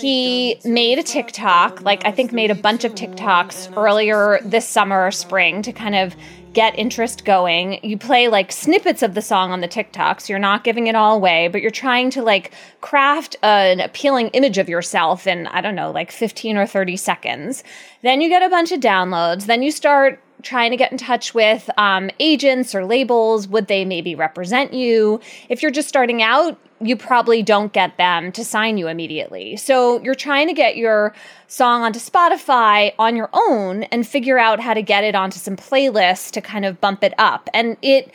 He 0.00 0.58
made 0.64 0.98
a 0.98 1.02
TikTok, 1.02 1.82
like 1.82 2.04
I 2.04 2.12
think 2.12 2.32
made 2.32 2.50
a 2.50 2.54
bunch 2.54 2.84
of 2.84 2.94
TikToks 2.94 3.76
earlier 3.76 4.40
this 4.42 4.66
summer 4.66 5.06
or 5.06 5.10
spring 5.10 5.62
to 5.62 5.72
kind 5.72 5.94
of 5.94 6.16
get 6.52 6.78
interest 6.78 7.24
going. 7.24 7.80
You 7.82 7.96
play 7.96 8.28
like 8.28 8.52
snippets 8.52 9.02
of 9.02 9.14
the 9.14 9.22
song 9.22 9.52
on 9.52 9.60
the 9.60 9.68
TikToks. 9.68 10.28
you're 10.28 10.38
not 10.38 10.64
giving 10.64 10.86
it 10.86 10.94
all 10.94 11.16
away, 11.16 11.48
but 11.48 11.62
you're 11.62 11.70
trying 11.70 12.10
to 12.10 12.22
like 12.22 12.52
craft 12.80 13.36
an 13.42 13.80
appealing 13.80 14.28
image 14.28 14.58
of 14.58 14.68
yourself 14.68 15.26
in, 15.26 15.46
I 15.48 15.60
don't 15.60 15.74
know, 15.74 15.90
like 15.90 16.10
15 16.10 16.56
or 16.56 16.66
30 16.66 16.96
seconds. 16.96 17.64
Then 18.02 18.20
you 18.20 18.28
get 18.28 18.42
a 18.42 18.48
bunch 18.48 18.72
of 18.72 18.80
downloads. 18.80 19.46
Then 19.46 19.62
you 19.62 19.70
start 19.70 20.20
trying 20.42 20.72
to 20.72 20.76
get 20.76 20.92
in 20.92 20.98
touch 20.98 21.34
with 21.34 21.70
um, 21.78 22.10
agents 22.18 22.74
or 22.74 22.84
labels. 22.84 23.46
Would 23.48 23.68
they 23.68 23.84
maybe 23.84 24.14
represent 24.14 24.72
you? 24.72 25.20
If 25.48 25.62
you're 25.62 25.70
just 25.70 25.88
starting 25.88 26.22
out, 26.22 26.58
you 26.82 26.96
probably 26.96 27.42
don't 27.42 27.72
get 27.72 27.96
them 27.96 28.32
to 28.32 28.44
sign 28.44 28.78
you 28.78 28.88
immediately. 28.88 29.56
So 29.56 30.00
you're 30.02 30.14
trying 30.14 30.48
to 30.48 30.54
get 30.54 30.76
your 30.76 31.14
song 31.46 31.82
onto 31.82 31.98
Spotify 31.98 32.92
on 32.98 33.16
your 33.16 33.30
own 33.32 33.84
and 33.84 34.06
figure 34.06 34.38
out 34.38 34.60
how 34.60 34.74
to 34.74 34.82
get 34.82 35.04
it 35.04 35.14
onto 35.14 35.38
some 35.38 35.56
playlists 35.56 36.30
to 36.32 36.40
kind 36.40 36.64
of 36.64 36.80
bump 36.80 37.04
it 37.04 37.14
up. 37.18 37.48
And 37.54 37.76
it 37.82 38.12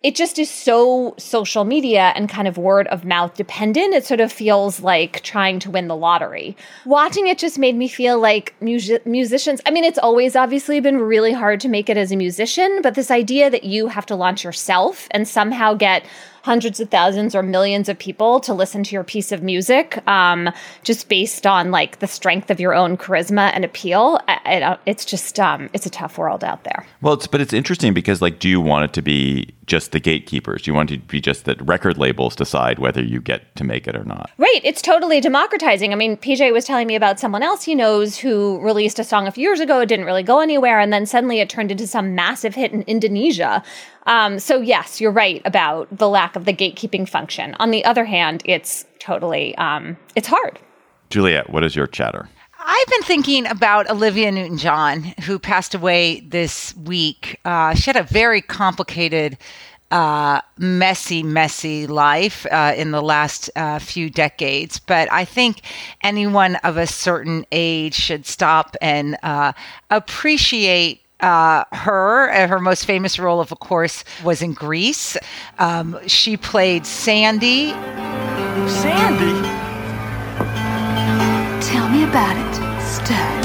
it 0.00 0.14
just 0.14 0.38
is 0.38 0.48
so 0.48 1.14
social 1.18 1.64
media 1.64 2.12
and 2.14 2.28
kind 2.28 2.46
of 2.46 2.56
word 2.56 2.86
of 2.86 3.04
mouth 3.04 3.34
dependent. 3.34 3.94
It 3.94 4.06
sort 4.06 4.20
of 4.20 4.30
feels 4.30 4.78
like 4.78 5.22
trying 5.22 5.58
to 5.60 5.72
win 5.72 5.88
the 5.88 5.96
lottery. 5.96 6.56
Watching 6.86 7.26
it 7.26 7.36
just 7.36 7.58
made 7.58 7.74
me 7.74 7.88
feel 7.88 8.20
like 8.20 8.54
music- 8.60 9.04
musicians. 9.04 9.60
I 9.66 9.72
mean, 9.72 9.82
it's 9.82 9.98
always 9.98 10.36
obviously 10.36 10.78
been 10.78 10.98
really 10.98 11.32
hard 11.32 11.60
to 11.62 11.68
make 11.68 11.90
it 11.90 11.96
as 11.96 12.12
a 12.12 12.16
musician, 12.16 12.80
but 12.80 12.94
this 12.94 13.10
idea 13.10 13.50
that 13.50 13.64
you 13.64 13.88
have 13.88 14.06
to 14.06 14.14
launch 14.14 14.44
yourself 14.44 15.08
and 15.10 15.26
somehow 15.26 15.74
get 15.74 16.04
hundreds 16.42 16.80
of 16.80 16.90
thousands 16.90 17.34
or 17.34 17.42
millions 17.42 17.88
of 17.88 17.98
people 17.98 18.40
to 18.40 18.54
listen 18.54 18.82
to 18.84 18.92
your 18.92 19.04
piece 19.04 19.32
of 19.32 19.42
music 19.42 20.06
um, 20.08 20.50
just 20.82 21.08
based 21.08 21.46
on 21.46 21.70
like 21.70 21.98
the 21.98 22.06
strength 22.06 22.50
of 22.50 22.60
your 22.60 22.74
own 22.74 22.96
charisma 22.96 23.50
and 23.54 23.64
appeal. 23.64 24.20
I, 24.28 24.78
it's 24.86 25.04
just 25.04 25.38
um, 25.40 25.68
it's 25.72 25.86
a 25.86 25.90
tough 25.90 26.18
world 26.18 26.44
out 26.44 26.64
there. 26.64 26.86
Well 27.00 27.14
it's 27.14 27.26
but 27.26 27.40
it's 27.40 27.52
interesting 27.52 27.94
because 27.94 28.22
like 28.22 28.38
do 28.38 28.48
you 28.48 28.60
want 28.60 28.84
it 28.84 28.92
to 28.94 29.02
be 29.02 29.54
just 29.66 29.92
the 29.92 30.00
gatekeepers? 30.00 30.62
Do 30.62 30.70
you 30.70 30.74
want 30.74 30.90
it 30.90 30.96
to 30.96 31.06
be 31.06 31.20
just 31.20 31.44
that 31.44 31.60
record 31.66 31.98
labels 31.98 32.34
decide 32.34 32.78
whether 32.78 33.02
you 33.02 33.20
get 33.20 33.54
to 33.56 33.64
make 33.64 33.86
it 33.86 33.94
or 33.94 34.04
not? 34.04 34.30
Right. 34.38 34.60
It's 34.64 34.82
totally 34.82 35.20
democratizing. 35.20 35.92
I 35.92 35.96
mean 35.96 36.16
pj 36.16 36.52
was 36.52 36.64
telling 36.64 36.86
me 36.86 36.96
about 36.96 37.20
someone 37.20 37.42
else 37.42 37.62
he 37.64 37.74
knows 37.74 38.16
who 38.16 38.60
released 38.60 38.98
a 38.98 39.04
song 39.04 39.26
a 39.26 39.32
few 39.32 39.42
years 39.42 39.60
ago. 39.60 39.80
It 39.80 39.86
didn't 39.86 40.06
really 40.06 40.22
go 40.22 40.40
anywhere. 40.40 40.80
And 40.80 40.92
then 40.92 41.06
suddenly 41.06 41.40
it 41.40 41.48
turned 41.48 41.70
into 41.70 41.86
some 41.86 42.14
massive 42.14 42.54
hit 42.54 42.72
in 42.72 42.82
indonesia 42.82 43.62
um, 44.08 44.38
so 44.38 44.60
yes, 44.60 45.00
you're 45.00 45.12
right 45.12 45.40
about 45.44 45.96
the 45.96 46.08
lack 46.08 46.34
of 46.34 46.46
the 46.46 46.52
gatekeeping 46.52 47.08
function. 47.08 47.54
On 47.60 47.70
the 47.70 47.84
other 47.84 48.04
hand, 48.04 48.42
it's 48.44 48.84
totally 48.98 49.54
um, 49.56 49.96
it's 50.16 50.26
hard. 50.26 50.58
Juliette, 51.10 51.50
what 51.50 51.62
is 51.62 51.76
your 51.76 51.86
chatter? 51.86 52.28
I've 52.58 52.86
been 52.88 53.02
thinking 53.02 53.46
about 53.46 53.88
Olivia 53.88 54.32
Newton 54.32 54.58
John, 54.58 55.02
who 55.24 55.38
passed 55.38 55.74
away 55.74 56.20
this 56.20 56.76
week. 56.76 57.38
Uh, 57.44 57.74
she 57.74 57.84
had 57.90 57.96
a 57.96 58.02
very 58.02 58.42
complicated, 58.42 59.38
uh, 59.90 60.40
messy, 60.58 61.22
messy 61.22 61.86
life 61.86 62.46
uh, 62.50 62.74
in 62.76 62.90
the 62.90 63.00
last 63.00 63.48
uh, 63.56 63.78
few 63.78 64.10
decades. 64.10 64.80
But 64.80 65.10
I 65.12 65.24
think 65.24 65.62
anyone 66.02 66.56
of 66.56 66.76
a 66.76 66.86
certain 66.86 67.46
age 67.52 67.94
should 67.94 68.26
stop 68.26 68.76
and 68.82 69.16
uh, 69.22 69.52
appreciate 69.90 71.02
uh, 71.20 71.64
her, 71.72 72.30
uh, 72.30 72.46
her 72.46 72.60
most 72.60 72.84
famous 72.84 73.18
role, 73.18 73.40
of 73.40 73.50
course, 73.60 74.04
was 74.24 74.42
in 74.42 74.52
Grease. 74.52 75.16
Um, 75.58 75.98
she 76.06 76.36
played 76.36 76.86
Sandy. 76.86 77.70
Sandy? 78.68 79.48
Tell 81.66 81.88
me 81.88 82.04
about 82.04 82.36
it, 82.36 82.54
Steph. 82.82 83.44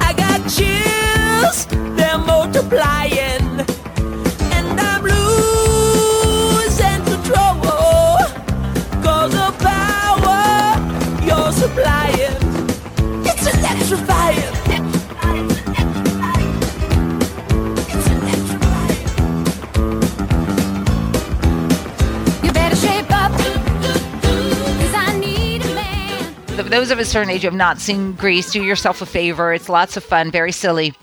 I 0.00 0.12
got 0.16 0.40
chills, 0.48 1.66
they're 1.96 2.18
multiplying. 2.18 3.11
Those 26.82 26.90
of 26.90 26.98
a 26.98 27.04
certain 27.04 27.30
age 27.30 27.42
who 27.42 27.46
have 27.46 27.54
not 27.54 27.78
seen 27.78 28.10
Grease, 28.14 28.50
do 28.50 28.60
yourself 28.60 29.02
a 29.02 29.06
favor. 29.06 29.52
It's 29.52 29.68
lots 29.68 29.96
of 29.96 30.02
fun, 30.02 30.32
very 30.32 30.50
silly. 30.50 30.94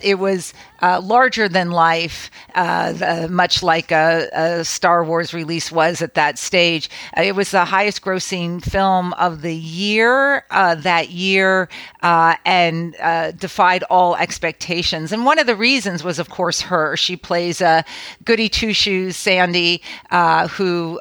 It 0.00 0.18
was 0.18 0.52
uh, 0.84 1.00
larger 1.00 1.48
than 1.48 1.70
life, 1.70 2.30
uh, 2.54 2.92
the, 2.92 3.28
much 3.30 3.62
like 3.62 3.90
a, 3.90 4.28
a, 4.34 4.64
Star 4.64 5.02
Wars 5.02 5.32
release 5.32 5.72
was 5.72 6.02
at 6.02 6.12
that 6.12 6.38
stage. 6.38 6.90
Uh, 7.16 7.22
it 7.22 7.34
was 7.34 7.52
the 7.52 7.64
highest 7.64 8.02
grossing 8.02 8.62
film 8.62 9.14
of 9.14 9.40
the 9.40 9.54
year 9.54 10.44
uh, 10.50 10.74
that 10.74 11.08
year 11.08 11.70
uh, 12.02 12.36
and 12.44 12.92
defied 13.38 13.82
all 13.84 14.14
expectations. 14.16 15.10
And 15.10 15.24
one 15.24 15.38
of 15.38 15.46
the 15.46 15.56
reasons 15.56 16.04
was, 16.04 16.18
of 16.18 16.28
course, 16.28 16.60
her. 16.60 16.96
She 16.98 17.16
plays 17.16 17.62
a 17.62 17.82
goody 18.24 18.50
two 18.50 18.74
shoes 18.74 19.16
Sandy 19.16 19.80
who 20.50 21.00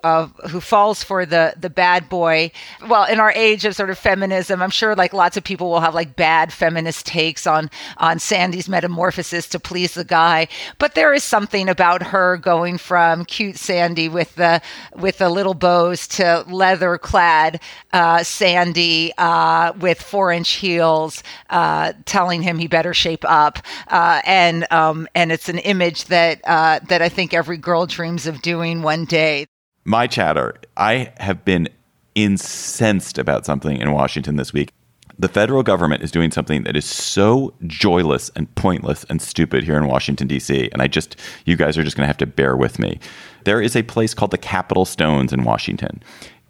who 0.50 0.62
falls 0.62 1.04
for 1.04 1.26
the 1.26 1.56
the 1.58 1.70
bad 1.70 2.08
boy. 2.08 2.52
Well, 2.88 3.04
in 3.06 3.20
our 3.20 3.32
age 3.32 3.66
of 3.66 3.76
sort 3.76 3.90
of 3.90 3.98
feminism, 3.98 4.62
I'm 4.62 4.70
sure 4.70 4.96
like 4.96 5.14
lots 5.14 5.36
of 5.36 5.44
people 5.44 5.70
will 5.70 5.82
have 5.82 5.94
like 5.94 6.16
bad 6.16 6.54
feminist 6.54 7.06
takes 7.06 7.46
on 7.46 7.70
on 7.98 8.20
Sandy's 8.20 8.70
metamorphosis 8.84 9.48
to 9.50 9.60
please 9.60 9.94
the 9.94 10.04
guy. 10.04 10.48
But 10.78 10.96
there 10.96 11.14
is 11.14 11.24
something 11.24 11.70
about 11.70 12.04
her 12.04 12.38
going 12.38 12.78
from 12.78 13.26
cute 13.26 13.58
Sandy 13.58 14.10
with 14.10 14.36
the 14.36 14.62
with 14.96 15.18
the 15.18 15.30
little 15.30 15.54
bows 15.54 16.08
to 16.10 16.44
leather 16.48 16.98
clad 16.98 17.62
uh, 17.94 18.24
Sandy 18.24 19.14
uh, 19.18 19.74
with 19.80 20.02
four 20.02 20.32
inch 20.32 20.52
heels, 20.52 21.24
uh, 21.50 21.94
telling 22.06 22.42
him 22.42 22.58
he 22.58 22.68
better 22.68 22.94
shape 22.94 23.24
up. 23.26 23.60
Uh, 23.88 24.22
and 24.26 24.72
um, 24.72 25.08
and 25.16 25.32
it's 25.32 25.50
an 25.50 25.60
image 25.60 26.06
that 26.06 26.42
uh, 26.46 26.80
that 26.90 27.02
I 27.02 27.10
think 27.10 27.34
every 27.34 27.58
girl 27.58 27.86
dreams 27.86 28.28
of 28.28 28.42
doing 28.42 28.82
one 28.82 29.06
day. 29.06 29.46
My 29.86 30.08
chatter. 30.08 30.56
I 30.78 31.14
have 31.18 31.44
been 31.46 31.70
incensed 32.16 33.18
about 33.18 33.46
something 33.46 33.78
in 33.78 33.92
Washington 33.92 34.36
this 34.36 34.54
week 34.54 34.72
the 35.20 35.28
federal 35.28 35.64
government 35.64 36.04
is 36.04 36.12
doing 36.12 36.32
something 36.32 36.64
that 36.64 36.76
is 36.76 36.86
so 36.86 37.54
joyless 37.68 38.32
and 38.36 38.54
pointless 38.56 39.04
and 39.06 39.22
stupid 39.22 39.64
here 39.64 39.78
in 39.78 39.88
Washington, 39.88 40.28
D.C. 40.28 40.70
And 40.72 40.82
I 40.82 40.88
just, 40.88 41.16
you 41.46 41.56
guys 41.56 41.78
are 41.78 41.84
just 41.84 41.96
going 41.96 42.04
to 42.04 42.08
have 42.08 42.18
to 42.18 42.26
bear 42.26 42.58
with 42.58 42.80
me. 42.80 43.00
There 43.46 43.62
is 43.62 43.76
a 43.76 43.84
place 43.84 44.14
called 44.14 44.32
the 44.32 44.38
Capitol 44.38 44.86
Stones 44.86 45.32
in 45.32 45.44
Washington. 45.44 46.02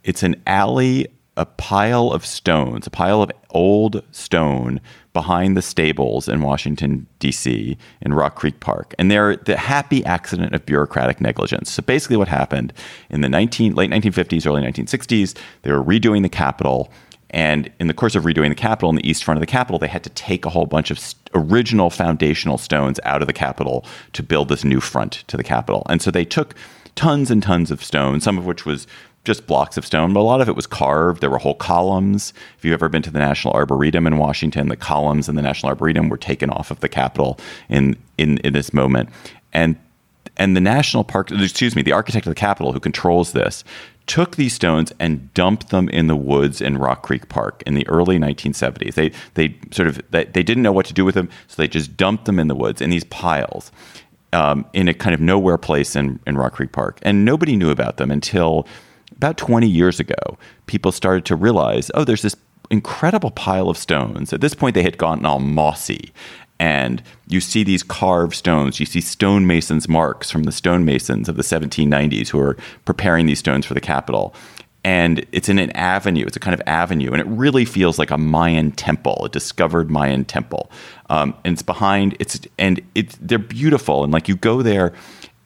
It's 0.04 0.24
an 0.24 0.42
alley, 0.48 1.08
a 1.36 1.46
pile 1.46 2.12
of 2.12 2.26
stones, 2.26 2.88
a 2.88 2.90
pile 2.90 3.22
of 3.22 3.32
old 3.50 4.04
stone 4.12 4.80
behind 5.14 5.56
the 5.56 5.62
stables 5.62 6.28
in 6.28 6.42
Washington, 6.42 7.08
D.C., 7.20 7.78
in 8.02 8.14
Rock 8.14 8.36
Creek 8.36 8.60
Park. 8.60 8.96
And 8.98 9.12
they're 9.12 9.36
the 9.36 9.58
happy 9.58 10.04
accident 10.06 10.54
of 10.56 10.66
bureaucratic 10.66 11.22
negligence. 11.22 11.72
So 11.72 11.84
basically, 11.84 12.18
what 12.18 12.28
happened 12.28 12.74
in 13.10 13.22
the 13.22 13.30
19, 13.30 13.76
late 13.76 13.92
1950s, 13.92 14.48
early 14.48 14.62
1960s, 14.64 15.38
they 15.62 15.72
were 15.72 15.84
redoing 15.84 16.24
the 16.24 16.30
Capitol 16.30 16.92
and 17.34 17.72
in 17.80 17.88
the 17.88 17.94
course 17.94 18.16
of 18.16 18.24
redoing 18.24 18.50
the 18.50 18.56
Capitol 18.56 18.92
in 18.92 18.96
the 18.96 19.10
east 19.10 19.24
front 19.24 19.38
of 19.38 19.42
the 19.42 19.48
Capitol, 19.48 19.80
they 19.80 19.88
had 19.88 20.04
to 20.04 20.10
take 20.12 20.46
a 20.46 20.50
whole 20.50 20.68
bunch 20.68 20.92
of 20.92 21.00
st- 21.00 21.30
original 21.34 21.90
foundational 21.90 22.60
stones 22.60 23.00
out 23.04 23.22
of 23.22 23.28
the 23.28 23.34
Capitol 23.34 23.84
to 24.14 24.22
build 24.22 24.50
this 24.50 24.64
new 24.64 24.80
front 24.80 25.24
to 25.28 25.36
the 25.36 25.44
Capitol. 25.44 25.84
And 25.90 26.00
so 26.00 26.12
they 26.12 26.26
took 26.26 26.54
tons 26.96 27.32
and 27.32 27.42
tons 27.42 27.72
of 27.72 27.84
stone, 27.84 28.22
some 28.22 28.38
of 28.38 28.46
which 28.46 28.68
was 28.68 28.86
just 29.24 29.48
blocks 29.48 29.78
of 29.78 29.86
stone, 29.86 30.14
but 30.14 30.20
a 30.20 30.22
lot 30.22 30.42
of 30.42 30.50
it 30.50 30.56
was 30.56 30.68
carved. 30.68 31.22
There 31.22 31.30
were 31.30 31.40
whole 31.40 31.56
columns. 31.56 32.34
If 32.58 32.66
you've 32.66 32.74
ever 32.74 32.90
been 32.90 33.02
to 33.04 33.12
the 33.12 33.20
National 33.20 33.54
Arboretum 33.56 34.06
in 34.06 34.18
Washington, 34.18 34.68
the 34.68 34.76
columns 34.76 35.28
in 35.28 35.36
the 35.36 35.42
National 35.42 35.70
Arboretum 35.70 36.10
were 36.10 36.18
taken 36.18 36.50
off 36.52 36.70
of 36.72 36.82
the 36.82 36.90
Capitol 36.90 37.40
in 37.68 37.98
in, 38.18 38.38
in 38.40 38.54
this 38.54 38.74
moment. 38.74 39.10
And 39.54 39.78
and 40.38 40.56
the 40.56 40.62
national 40.62 41.04
park 41.04 41.32
excuse 41.32 41.76
me 41.76 41.82
the 41.82 41.92
architect 41.92 42.26
of 42.26 42.32
the 42.32 42.36
capitol 42.36 42.74
who 42.74 42.80
controls 42.80 43.34
this 43.34 43.64
took 44.08 44.36
these 44.36 44.54
stones 44.54 44.92
and 45.00 45.34
dumped 45.34 45.70
them 45.70 45.90
in 45.90 46.08
the 46.08 46.16
woods 46.16 46.62
in 46.62 46.78
Rock 46.78 47.04
Creek 47.04 47.30
Park 47.30 47.64
in 47.66 47.74
the 47.74 47.88
early 47.88 48.18
1970s. 48.18 48.96
They 48.96 49.12
they 49.36 49.58
sort 49.72 49.88
of 49.88 50.02
they, 50.12 50.26
they 50.26 50.44
didn't 50.44 50.64
know 50.64 50.72
what 50.72 50.86
to 50.88 50.94
do 50.94 51.06
with 51.06 51.16
them, 51.16 51.30
so 51.48 51.62
they 51.62 51.68
just 51.68 51.96
dumped 51.96 52.26
them 52.26 52.40
in 52.40 52.48
the 52.48 52.56
woods 52.56 52.82
in 52.82 52.90
these 52.90 53.06
piles. 53.06 53.72
Um, 54.32 54.66
in 54.74 54.88
a 54.88 54.96
kind 54.96 55.14
of 55.14 55.22
nowhere 55.22 55.60
place 55.60 55.96
in, 55.96 56.20
in 56.26 56.40
Rock 56.40 56.54
Creek 56.54 56.72
Park. 56.72 56.98
And 57.04 57.24
nobody 57.24 57.56
knew 57.56 57.70
about 57.70 57.98
them 57.98 58.10
until 58.10 58.66
about 59.16 59.38
20 59.38 59.68
years 59.68 60.00
ago. 60.00 60.40
People 60.66 60.92
started 60.92 61.24
to 61.26 61.36
realize, 61.36 61.92
oh, 61.94 62.04
there's 62.04 62.24
this 62.24 62.36
incredible 62.72 63.30
pile 63.30 63.70
of 63.70 63.78
stones. 63.78 64.34
At 64.34 64.42
this 64.42 64.56
point, 64.56 64.74
they 64.74 64.82
had 64.82 64.98
gotten 64.98 65.28
all 65.28 65.38
mossy 65.40 66.12
and 66.64 67.04
you 67.28 67.42
see 67.42 67.62
these 67.66 67.84
carved 67.84 68.34
stones. 68.34 68.80
You 68.80 68.86
see 68.86 69.02
stonemasons' 69.02 69.90
marks 69.90 70.32
from 70.32 70.44
the 70.44 70.52
stonemasons 70.52 71.28
of 71.28 71.36
the 71.36 71.44
1790s 71.44 72.30
who 72.30 72.40
are 72.40 72.56
preparing 72.86 73.26
these 73.26 73.40
stones 73.40 73.66
for 73.66 73.74
the 73.74 73.82
Capitol. 73.82 74.34
And 74.86 75.26
it's 75.34 75.50
in 75.50 75.60
an 75.60 75.72
avenue. 75.72 76.26
It's 76.26 76.38
a 76.38 76.40
kind 76.40 76.54
of 76.54 76.62
avenue, 76.66 77.12
and 77.12 77.20
it 77.20 77.28
really 77.28 77.66
feels 77.66 78.00
like 78.00 78.12
a 78.12 78.18
Mayan 78.18 78.72
temple, 78.72 79.26
a 79.26 79.30
discovered 79.30 79.92
Mayan 79.92 80.24
temple. 80.24 80.72
Um, 81.10 81.36
and 81.44 81.52
it's 81.52 81.64
behind. 81.64 82.16
It's 82.22 82.40
and 82.58 82.80
it's 82.96 83.18
they're 83.20 83.40
beautiful, 83.40 84.06
and 84.06 84.14
like 84.14 84.30
you 84.30 84.38
go 84.38 84.62
there, 84.62 84.94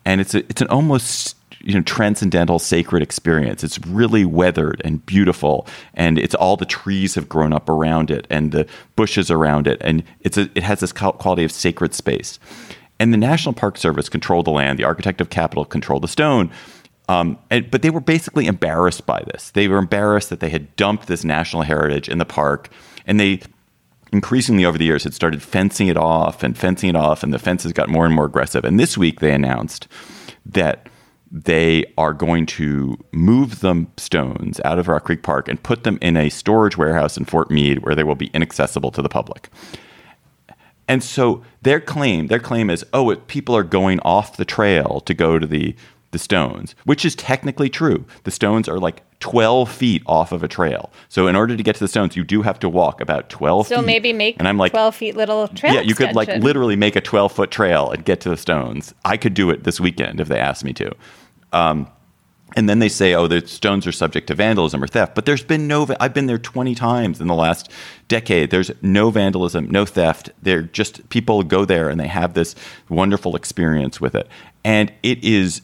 and 0.05 0.21
it's 0.21 0.35
a, 0.35 0.39
it's 0.49 0.61
an 0.61 0.67
almost 0.69 1.36
you 1.67 1.73
know 1.73 1.81
transcendental 1.81 2.59
sacred 2.59 3.03
experience. 3.03 3.61
It's 3.61 3.77
really 3.79 4.23
weathered 4.23 4.81
and 4.85 5.05
beautiful 5.05 5.67
and 5.93 6.17
it's 6.17 6.33
all 6.33 6.55
the 6.55 6.65
trees 6.65 7.15
have 7.15 7.27
grown 7.27 7.51
up 7.51 7.67
around 7.67 8.09
it 8.09 8.25
and 8.29 8.53
the 8.53 8.65
bushes 8.95 9.29
around 9.29 9.67
it 9.67 9.77
and 9.81 10.01
it's 10.21 10.37
a, 10.37 10.49
it 10.55 10.63
has 10.63 10.79
this 10.79 10.93
quality 10.93 11.43
of 11.43 11.51
sacred 11.51 11.93
space. 11.93 12.39
And 12.99 13.13
the 13.13 13.17
national 13.17 13.51
park 13.51 13.77
service 13.77 14.07
controlled 14.07 14.45
the 14.45 14.51
land 14.51 14.79
the 14.79 14.85
architect 14.85 15.19
of 15.19 15.29
Capitol 15.29 15.65
controlled 15.65 16.03
the 16.03 16.07
stone 16.07 16.49
um, 17.09 17.37
and, 17.49 17.69
but 17.69 17.81
they 17.81 17.89
were 17.89 17.99
basically 17.99 18.47
embarrassed 18.47 19.05
by 19.05 19.21
this. 19.27 19.51
They 19.51 19.67
were 19.67 19.77
embarrassed 19.77 20.29
that 20.29 20.39
they 20.39 20.49
had 20.49 20.73
dumped 20.77 21.07
this 21.07 21.25
national 21.25 21.63
heritage 21.63 22.07
in 22.07 22.17
the 22.17 22.25
park 22.25 22.69
and 23.05 23.19
they 23.19 23.41
increasingly 24.13 24.63
over 24.63 24.77
the 24.77 24.85
years 24.85 25.03
had 25.03 25.13
started 25.13 25.43
fencing 25.43 25.89
it 25.89 25.97
off 25.97 26.43
and 26.43 26.57
fencing 26.57 26.91
it 26.91 26.95
off 26.95 27.23
and 27.23 27.33
the 27.33 27.39
fences 27.39 27.73
got 27.73 27.89
more 27.89 28.05
and 28.05 28.15
more 28.15 28.25
aggressive. 28.25 28.63
And 28.63 28.79
this 28.79 28.97
week 28.97 29.19
they 29.19 29.33
announced 29.33 29.89
that 30.45 30.87
they 31.31 31.85
are 31.97 32.13
going 32.13 32.45
to 32.45 32.97
move 33.11 33.59
the 33.59 33.85
stones 33.97 34.61
out 34.63 34.79
of 34.79 34.87
Rock 34.87 35.05
Creek 35.05 35.23
Park 35.23 35.47
and 35.47 35.61
put 35.61 35.83
them 35.83 35.97
in 36.01 36.15
a 36.15 36.29
storage 36.29 36.77
warehouse 36.77 37.17
in 37.17 37.25
Fort 37.25 37.51
Meade 37.51 37.83
where 37.83 37.95
they 37.95 38.03
will 38.03 38.15
be 38.15 38.31
inaccessible 38.33 38.91
to 38.91 39.01
the 39.01 39.09
public. 39.09 39.49
And 40.87 41.03
so 41.03 41.43
their 41.63 41.81
claim, 41.81 42.27
their 42.27 42.39
claim 42.39 42.69
is, 42.69 42.85
oh, 42.93 43.13
people 43.15 43.55
are 43.57 43.63
going 43.63 43.99
off 44.01 44.37
the 44.37 44.45
trail 44.45 45.01
to 45.01 45.13
go 45.13 45.37
to 45.37 45.45
the 45.45 45.75
the 46.17 46.23
stones, 46.23 46.73
which 46.85 47.05
is 47.05 47.15
technically 47.15 47.69
true. 47.69 48.05
The 48.23 48.31
stones 48.31 48.67
are 48.67 48.79
like 48.79 49.03
12 49.19 49.71
feet 49.71 50.01
off 50.07 50.31
of 50.31 50.41
a 50.43 50.47
trail. 50.47 50.91
So 51.09 51.27
in 51.27 51.35
order 51.35 51.55
to 51.55 51.61
get 51.61 51.75
to 51.75 51.79
the 51.79 51.87
stones, 51.87 52.15
you 52.15 52.23
do 52.23 52.41
have 52.41 52.57
to 52.59 52.69
walk 52.69 53.01
about 53.01 53.29
12 53.29 53.67
so 53.67 53.77
feet. 53.77 53.85
maybe 53.85 54.13
make 54.13 54.35
and 54.39 54.47
I'm 54.47 54.57
like, 54.57 54.71
12 54.71 54.95
feet 54.95 55.15
little 55.15 55.47
trail 55.47 55.73
Yeah, 55.73 55.81
you 55.81 55.91
extension. 55.91 56.15
could 56.15 56.15
like 56.15 56.43
literally 56.43 56.75
make 56.75 56.95
a 56.95 57.01
12 57.01 57.31
foot 57.31 57.51
trail 57.51 57.91
and 57.91 58.03
get 58.03 58.21
to 58.21 58.29
the 58.29 58.37
stones. 58.37 58.95
I 59.05 59.17
could 59.17 59.35
do 59.35 59.51
it 59.51 59.63
this 59.63 59.79
weekend 59.79 60.19
if 60.19 60.27
they 60.27 60.39
asked 60.39 60.63
me 60.63 60.73
to. 60.73 60.91
Um, 61.53 61.87
and 62.55 62.69
then 62.69 62.79
they 62.79 62.89
say, 62.89 63.13
oh, 63.13 63.27
the 63.27 63.45
stones 63.45 63.85
are 63.85 63.91
subject 63.91 64.27
to 64.27 64.35
vandalism 64.35 64.81
or 64.81 64.87
theft. 64.87 65.15
But 65.15 65.25
there's 65.25 65.43
been 65.43 65.67
no, 65.67 65.85
I've 65.99 66.13
been 66.13 66.27
there 66.27 66.37
20 66.37 66.75
times 66.75 67.19
in 67.19 67.27
the 67.27 67.35
last 67.35 67.69
decade. 68.07 68.51
There's 68.51 68.71
no 68.81 69.09
vandalism, 69.09 69.69
no 69.69 69.85
theft. 69.85 70.29
They're 70.41 70.61
just, 70.61 71.09
people 71.09 71.43
go 71.43 71.65
there 71.65 71.89
and 71.89 71.99
they 71.99 72.07
have 72.07 72.33
this 72.33 72.55
wonderful 72.87 73.35
experience 73.35 73.99
with 73.99 74.15
it. 74.15 74.27
And 74.63 74.93
it 75.03 75.23
is 75.23 75.61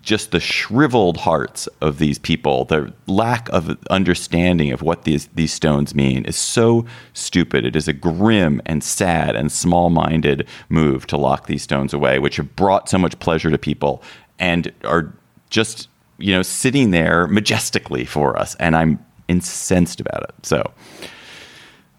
just 0.00 0.30
the 0.30 0.40
shriveled 0.40 1.18
hearts 1.18 1.66
of 1.80 1.98
these 1.98 2.18
people, 2.18 2.64
the 2.64 2.92
lack 3.06 3.48
of 3.50 3.76
understanding 3.90 4.72
of 4.72 4.82
what 4.82 5.04
these, 5.04 5.26
these 5.34 5.52
stones 5.52 5.94
mean 5.94 6.24
is 6.24 6.36
so 6.36 6.86
stupid. 7.12 7.66
It 7.66 7.76
is 7.76 7.86
a 7.86 7.92
grim 7.92 8.62
and 8.64 8.82
sad 8.82 9.36
and 9.36 9.52
small 9.52 9.90
minded 9.90 10.48
move 10.68 11.06
to 11.08 11.16
lock 11.16 11.46
these 11.46 11.62
stones 11.62 11.92
away, 11.92 12.18
which 12.18 12.36
have 12.36 12.56
brought 12.56 12.88
so 12.88 12.96
much 12.96 13.18
pleasure 13.18 13.50
to 13.50 13.58
people 13.58 14.02
and 14.38 14.72
are 14.84 15.12
just, 15.50 15.88
you 16.18 16.32
know, 16.32 16.42
sitting 16.42 16.90
there 16.90 17.26
majestically 17.26 18.06
for 18.06 18.38
us. 18.38 18.54
And 18.56 18.74
I'm 18.74 19.04
incensed 19.28 20.00
about 20.00 20.22
it. 20.22 20.34
So 20.46 20.72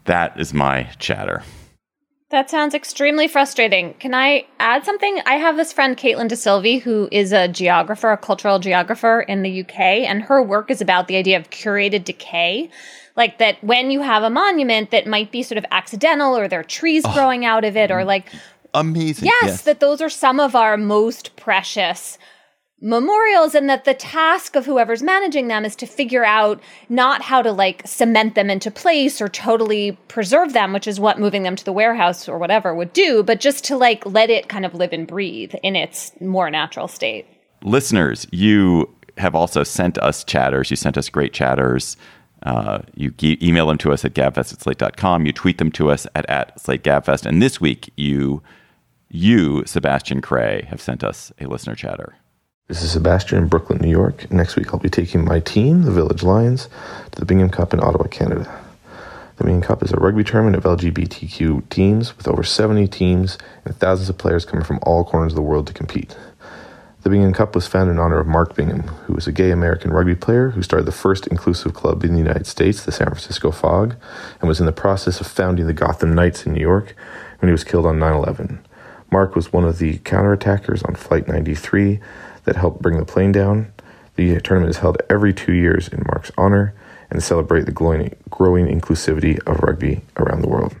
that 0.06 0.38
is 0.40 0.52
my 0.52 0.84
chatter. 0.98 1.44
That 2.36 2.50
sounds 2.50 2.74
extremely 2.74 3.28
frustrating. 3.28 3.94
Can 3.94 4.12
I 4.12 4.44
add 4.60 4.84
something? 4.84 5.22
I 5.24 5.36
have 5.36 5.56
this 5.56 5.72
friend, 5.72 5.96
Caitlin 5.96 6.28
DeSilvey, 6.28 6.82
who 6.82 7.08
is 7.10 7.32
a 7.32 7.48
geographer, 7.48 8.12
a 8.12 8.18
cultural 8.18 8.58
geographer 8.58 9.22
in 9.22 9.42
the 9.42 9.62
UK, 9.62 9.80
and 9.80 10.20
her 10.20 10.42
work 10.42 10.70
is 10.70 10.82
about 10.82 11.08
the 11.08 11.16
idea 11.16 11.38
of 11.38 11.48
curated 11.48 12.04
decay. 12.04 12.68
Like 13.16 13.38
that 13.38 13.64
when 13.64 13.90
you 13.90 14.02
have 14.02 14.22
a 14.22 14.28
monument 14.28 14.90
that 14.90 15.06
might 15.06 15.32
be 15.32 15.42
sort 15.42 15.56
of 15.56 15.64
accidental 15.70 16.36
or 16.36 16.46
there 16.46 16.60
are 16.60 16.62
trees 16.62 17.04
oh, 17.06 17.14
growing 17.14 17.46
out 17.46 17.64
of 17.64 17.74
it 17.74 17.90
or 17.90 18.00
mm-hmm. 18.00 18.08
like. 18.08 18.28
Amazing. 18.74 19.24
Yes, 19.24 19.42
yes, 19.42 19.62
that 19.62 19.80
those 19.80 20.02
are 20.02 20.10
some 20.10 20.38
of 20.38 20.54
our 20.54 20.76
most 20.76 21.36
precious 21.36 22.18
memorials 22.80 23.54
and 23.54 23.70
that 23.70 23.84
the 23.84 23.94
task 23.94 24.54
of 24.54 24.66
whoever's 24.66 25.02
managing 25.02 25.48
them 25.48 25.64
is 25.64 25.74
to 25.74 25.86
figure 25.86 26.24
out 26.26 26.60
not 26.90 27.22
how 27.22 27.40
to 27.40 27.50
like 27.50 27.82
cement 27.86 28.34
them 28.34 28.50
into 28.50 28.70
place 28.70 29.18
or 29.20 29.28
totally 29.28 29.92
preserve 30.08 30.52
them 30.52 30.74
which 30.74 30.86
is 30.86 31.00
what 31.00 31.18
moving 31.18 31.42
them 31.42 31.56
to 31.56 31.64
the 31.64 31.72
warehouse 31.72 32.28
or 32.28 32.38
whatever 32.38 32.74
would 32.74 32.92
do 32.92 33.22
but 33.22 33.40
just 33.40 33.64
to 33.64 33.78
like 33.78 34.04
let 34.04 34.28
it 34.28 34.50
kind 34.50 34.66
of 34.66 34.74
live 34.74 34.92
and 34.92 35.06
breathe 35.06 35.54
in 35.62 35.74
its 35.74 36.12
more 36.20 36.50
natural 36.50 36.86
state 36.86 37.26
listeners 37.62 38.26
you 38.30 38.86
have 39.16 39.34
also 39.34 39.62
sent 39.62 39.96
us 39.98 40.22
chatters 40.22 40.70
you 40.70 40.76
sent 40.76 40.98
us 40.98 41.08
great 41.08 41.32
chatters 41.32 41.96
Uh, 42.42 42.82
you 42.94 43.12
email 43.22 43.66
them 43.66 43.78
to 43.78 43.90
us 43.90 44.04
at 44.04 44.12
gabfest 44.12 44.52
at 44.52 44.60
slate.com. 44.60 45.24
You 45.26 45.32
tweet 45.32 45.56
them 45.56 45.72
to 45.72 45.90
us 45.90 46.06
at, 46.14 46.28
at 46.28 46.60
slate 46.60 46.84
gabfest. 46.84 47.24
And 47.24 47.40
this 47.40 47.60
week, 47.62 47.90
you, 47.96 48.42
you, 49.08 49.64
Sebastian 49.64 50.20
Cray, 50.20 50.66
have 50.68 50.80
sent 50.80 51.02
us 51.02 51.32
a 51.40 51.46
listener 51.46 51.74
chatter. 51.74 52.14
This 52.68 52.82
is 52.82 52.90
Sebastian 52.90 53.38
in 53.38 53.46
Brooklyn, 53.46 53.78
New 53.80 53.88
York. 53.88 54.28
Next 54.28 54.56
week, 54.56 54.74
I'll 54.74 54.80
be 54.80 54.88
taking 54.88 55.24
my 55.24 55.38
team, 55.38 55.82
the 55.82 55.92
Village 55.92 56.24
Lions, 56.24 56.68
to 57.12 57.20
the 57.20 57.24
Bingham 57.24 57.48
Cup 57.48 57.72
in 57.72 57.78
Ottawa, 57.78 58.08
Canada. 58.08 58.60
The 59.36 59.44
Bingham 59.44 59.62
Cup 59.62 59.84
is 59.84 59.92
a 59.92 60.00
rugby 60.00 60.24
tournament 60.24 60.56
of 60.56 60.64
LGBTQ 60.64 61.68
teams 61.68 62.16
with 62.16 62.26
over 62.26 62.42
70 62.42 62.88
teams 62.88 63.38
and 63.64 63.76
thousands 63.76 64.08
of 64.08 64.18
players 64.18 64.44
coming 64.44 64.64
from 64.64 64.80
all 64.82 65.04
corners 65.04 65.30
of 65.30 65.36
the 65.36 65.42
world 65.42 65.68
to 65.68 65.72
compete. 65.72 66.16
The 67.04 67.10
Bingham 67.10 67.32
Cup 67.32 67.54
was 67.54 67.68
founded 67.68 67.92
in 67.92 68.00
honor 68.00 68.18
of 68.18 68.26
Mark 68.26 68.56
Bingham, 68.56 68.82
who 68.82 69.12
was 69.12 69.28
a 69.28 69.32
gay 69.32 69.52
American 69.52 69.92
rugby 69.92 70.16
player 70.16 70.50
who 70.50 70.62
started 70.62 70.86
the 70.86 70.90
first 70.90 71.28
inclusive 71.28 71.72
club 71.72 72.02
in 72.02 72.14
the 72.14 72.18
United 72.18 72.48
States, 72.48 72.82
the 72.82 72.90
San 72.90 73.06
Francisco 73.06 73.52
Fog, 73.52 73.94
and 74.40 74.48
was 74.48 74.58
in 74.58 74.66
the 74.66 74.72
process 74.72 75.20
of 75.20 75.28
founding 75.28 75.68
the 75.68 75.72
Gotham 75.72 76.16
Knights 76.16 76.44
in 76.44 76.52
New 76.52 76.62
York 76.62 76.96
when 77.38 77.48
he 77.48 77.52
was 77.52 77.62
killed 77.62 77.86
on 77.86 78.00
9 78.00 78.12
11. 78.12 78.58
Mark 79.12 79.36
was 79.36 79.52
one 79.52 79.62
of 79.62 79.78
the 79.78 79.98
counterattackers 79.98 80.84
on 80.84 80.96
Flight 80.96 81.28
93 81.28 82.00
that 82.46 82.56
helped 82.56 82.80
bring 82.80 82.98
the 82.98 83.04
plane 83.04 83.32
down. 83.32 83.72
The 84.16 84.40
tournament 84.40 84.70
is 84.70 84.78
held 84.78 84.96
every 85.10 85.34
two 85.34 85.52
years 85.52 85.88
in 85.88 86.02
Mark's 86.06 86.32
honor 86.38 86.74
and 87.10 87.22
celebrate 87.22 87.66
the 87.66 87.72
growing 87.72 88.16
inclusivity 88.30 89.38
of 89.46 89.60
rugby 89.60 90.00
around 90.16 90.40
the 90.40 90.48
world. 90.48 90.74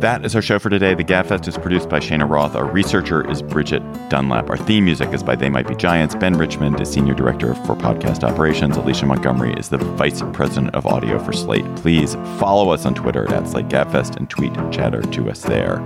That 0.00 0.26
is 0.26 0.34
our 0.36 0.42
show 0.42 0.58
for 0.58 0.68
today. 0.68 0.94
The 0.94 1.04
Gabfest 1.04 1.48
is 1.48 1.56
produced 1.56 1.88
by 1.88 2.00
Cheyna 2.00 2.26
Roth. 2.26 2.54
Our 2.54 2.66
researcher 2.66 3.28
is 3.30 3.42
Bridgette 3.42 4.10
Dunlap. 4.10 4.50
Our 4.50 4.58
theme 4.58 4.84
music 4.84 5.08
is 5.14 5.22
by 5.22 5.36
They 5.36 5.48
Might 5.48 5.66
Be 5.66 5.74
Giants. 5.74 6.14
Ben 6.14 6.36
Richmond 6.36 6.78
is 6.82 6.90
Senior 6.92 7.14
Director 7.14 7.54
for 7.54 7.74
Podcast 7.74 8.22
Operations. 8.22 8.76
Alicia 8.76 9.06
Montgomery 9.06 9.54
is 9.54 9.70
the 9.70 9.78
Vice 9.78 10.20
President 10.34 10.74
of 10.74 10.84
Audio 10.84 11.18
for 11.18 11.32
Slate. 11.32 11.64
Please 11.76 12.14
follow 12.38 12.68
us 12.68 12.84
on 12.84 12.94
Twitter 12.94 13.26
at 13.32 13.48
Slate 13.48 13.68
Gabfest 13.68 14.16
and 14.16 14.28
tweet 14.28 14.52
chatter 14.70 15.00
to 15.00 15.30
us 15.30 15.40
there 15.40 15.80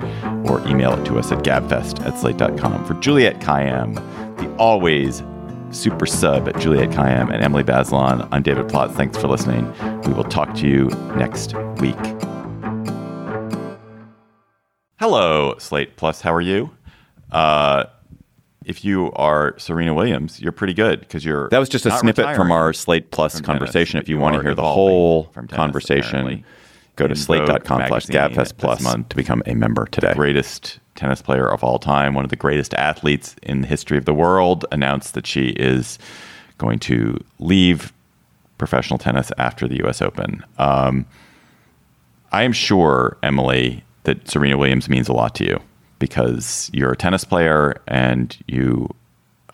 or 0.44 0.60
email 0.66 0.92
it 0.98 1.04
to 1.06 1.16
us 1.16 1.30
at 1.30 1.44
gabfest 1.44 2.04
at 2.04 2.18
slate.com. 2.18 2.84
For 2.86 2.94
Juliette 2.94 3.38
Kayyem, 3.38 3.94
the 4.38 4.52
always 4.56 5.22
super 5.70 6.06
sub 6.06 6.48
at 6.48 6.58
Juliette 6.58 6.90
Kayyem 6.90 7.32
and 7.32 7.44
Emily 7.44 7.62
Bazelon, 7.62 8.26
I'm 8.32 8.42
David 8.42 8.66
Plotz. 8.66 8.92
Thanks 8.96 9.16
for 9.16 9.28
listening. 9.28 9.72
We 10.02 10.12
will 10.12 10.24
talk 10.24 10.52
to 10.56 10.66
you 10.66 10.86
next 11.16 11.54
week. 11.78 11.94
Hello, 15.00 15.54
Slate 15.56 15.96
Plus. 15.96 16.20
How 16.20 16.34
are 16.34 16.42
you? 16.42 16.72
Uh, 17.32 17.84
if 18.66 18.84
you 18.84 19.10
are 19.12 19.58
Serena 19.58 19.94
Williams, 19.94 20.42
you're 20.42 20.52
pretty 20.52 20.74
good 20.74 21.00
because 21.00 21.24
you're. 21.24 21.48
That 21.48 21.58
was 21.58 21.70
just 21.70 21.86
a 21.86 21.90
snippet 21.90 22.36
from 22.36 22.52
our 22.52 22.74
Slate 22.74 23.10
Plus 23.10 23.36
from 23.36 23.46
conversation. 23.46 23.92
tennis. 23.94 24.04
If 24.04 24.08
you 24.10 24.18
want 24.18 24.36
to 24.36 24.42
hear 24.42 24.54
the 24.54 24.60
whole 24.60 25.24
tennis, 25.24 25.52
conversation, 25.52 26.44
go 26.96 27.06
to 27.06 27.16
slate.com 27.16 27.84
slash 27.88 28.06
gabfest 28.08 28.58
Plus 28.58 28.82
month. 28.82 29.08
to 29.08 29.16
become 29.16 29.42
a 29.46 29.54
member 29.54 29.86
today. 29.86 30.12
greatest 30.12 30.80
tennis 30.96 31.22
player 31.22 31.50
of 31.50 31.64
all 31.64 31.78
time, 31.78 32.12
one 32.12 32.24
of 32.24 32.30
the 32.30 32.36
greatest 32.36 32.74
athletes 32.74 33.36
in 33.42 33.62
the 33.62 33.66
history 33.66 33.96
of 33.96 34.04
the 34.04 34.12
world, 34.12 34.66
announced 34.70 35.14
that 35.14 35.26
she 35.26 35.48
is 35.52 35.98
going 36.58 36.78
to 36.78 37.16
leave 37.38 37.94
professional 38.58 38.98
tennis 38.98 39.32
after 39.38 39.66
the 39.66 39.78
U.S. 39.78 40.02
Open. 40.02 40.44
Um, 40.58 41.06
I 42.32 42.42
am 42.42 42.52
sure, 42.52 43.16
Emily, 43.22 43.82
that 44.04 44.28
Serena 44.28 44.56
Williams 44.56 44.88
means 44.88 45.08
a 45.08 45.12
lot 45.12 45.34
to 45.36 45.44
you 45.44 45.60
because 45.98 46.70
you're 46.72 46.92
a 46.92 46.96
tennis 46.96 47.24
player 47.24 47.80
and 47.86 48.36
you. 48.46 48.88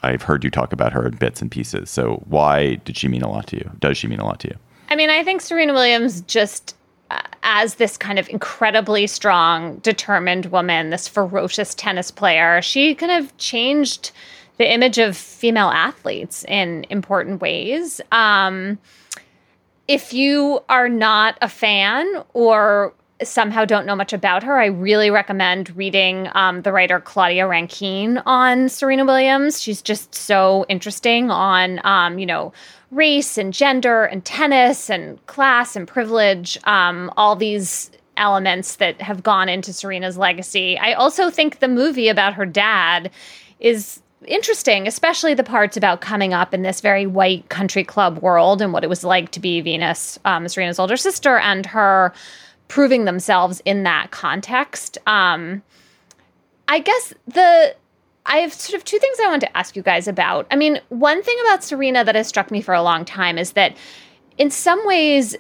I've 0.03 0.23
heard 0.23 0.45
you 0.45 0.51
talk 0.51 0.73
about 0.73 0.93
her 0.93 1.07
in 1.07 1.17
bits 1.17 1.43
and 1.43 1.51
pieces. 1.51 1.91
So, 1.91 2.23
why 2.27 2.77
did 2.77 2.97
she 2.97 3.09
mean 3.09 3.23
a 3.23 3.31
lot 3.31 3.49
to 3.49 3.57
you? 3.57 3.71
Does 3.81 3.97
she 3.97 4.07
mean 4.07 4.21
a 4.21 4.25
lot 4.25 4.41
to 4.41 4.49
you? 4.49 4.57
I 4.89 4.95
mean, 4.95 5.11
I 5.11 5.25
think 5.25 5.41
Serena 5.41 5.73
Williams 5.73 6.21
just 6.23 6.77
uh, 7.11 7.21
as 7.43 7.77
this 7.77 7.97
kind 7.97 8.19
of 8.19 8.29
incredibly 8.29 9.07
strong, 9.07 9.77
determined 9.77 10.47
woman, 10.47 10.91
this 10.91 11.09
ferocious 11.09 11.75
tennis 11.75 12.11
player, 12.11 12.61
she 12.63 12.95
kind 12.95 13.13
of 13.13 13.37
changed 13.39 14.13
the 14.59 14.71
image 14.71 14.99
of 14.99 15.17
female 15.17 15.69
athletes 15.69 16.45
in 16.45 16.85
important 16.91 17.41
ways. 17.41 18.01
Um, 18.11 18.79
if 19.87 20.13
you 20.13 20.61
are 20.69 20.89
not 20.89 21.39
a 21.43 21.49
fan 21.49 22.07
or 22.33 22.93
somehow 23.23 23.65
don't 23.65 23.87
know 23.87 23.97
much 23.97 24.13
about 24.13 24.43
her, 24.43 24.59
I 24.59 24.67
really 24.67 25.11
recommend 25.11 25.75
reading 25.77 26.29
um, 26.35 26.63
the 26.63 26.73
writer 26.73 27.01
Claudia 27.01 27.47
Rankine 27.47 28.19
on 28.27 28.69
Serena 28.69 29.05
Williams. 29.05 29.63
She's 29.63 29.81
just 29.81 30.15
so 30.15 30.67
interesting 30.69 31.31
on, 31.31 31.81
um, 31.85 32.19
you 32.19 32.27
know, 32.27 32.53
race 32.91 33.39
and 33.39 33.53
gender 33.53 34.05
and 34.05 34.25
tennis 34.25 34.91
and 34.91 35.25
class 35.27 35.77
and 35.77 35.89
privilege, 35.89 36.59
um, 36.65 37.11
all 37.17 37.37
these 37.37 37.91
elements 38.17 38.77
that 38.77 39.01
have 39.01 39.23
gone 39.23 39.49
into 39.49 39.73
Serena's 39.73 40.17
legacy. 40.17 40.79
I 40.79 40.93
also 40.93 41.31
think 41.31 41.59
the 41.59 41.69
movie 41.69 42.09
about 42.09 42.35
her 42.35 42.47
dad 42.47 43.11
is 43.61 44.03
interesting, 44.27 44.87
especially 44.87 45.35
the 45.35 45.45
parts 45.45 45.77
about 45.77 46.01
coming 46.01 46.33
up 46.33 46.55
in 46.55 46.63
this 46.63 46.81
very 46.81 47.07
white 47.07 47.49
country 47.49 47.85
club 47.85 48.19
world 48.19 48.63
and 48.63 48.73
what 48.73 48.85
it 48.85 48.89
was 48.89 49.05
like 49.05 49.31
to 49.33 49.41
be 49.41 49.61
Venus, 49.61 50.19
um, 50.25 50.49
Serena's 50.49 50.79
older 50.79 50.97
sister, 50.97 51.39
and 51.39 51.67
her 51.67 52.13
proving 52.69 53.05
themselves 53.05 53.63
in 53.65 53.83
that 53.85 54.11
context. 54.11 54.99
Um, 55.07 55.63
I 56.69 56.81
guess 56.81 57.15
the 57.27 57.75
I 58.27 58.39
have 58.39 58.53
sort 58.53 58.77
of 58.77 58.85
two 58.85 58.99
things 58.99 59.19
I 59.23 59.29
want 59.29 59.41
to 59.43 59.57
ask 59.57 59.77
you 59.77 59.83
guys 59.83 60.09
about. 60.09 60.47
I 60.51 60.57
mean, 60.57 60.81
one 60.89 61.23
thing 61.23 61.37
about 61.47 61.63
Serena 61.63 62.05
that 62.05 62.17
has 62.17 62.27
struck 62.27 62.51
me 62.51 62.61
for 62.61 62.75
a 62.75 62.83
long 62.83 63.05
time 63.05 63.39
is 63.39 63.53
that 63.53 63.77
in 64.37 64.51
some 64.51 64.85
ways 64.85 65.37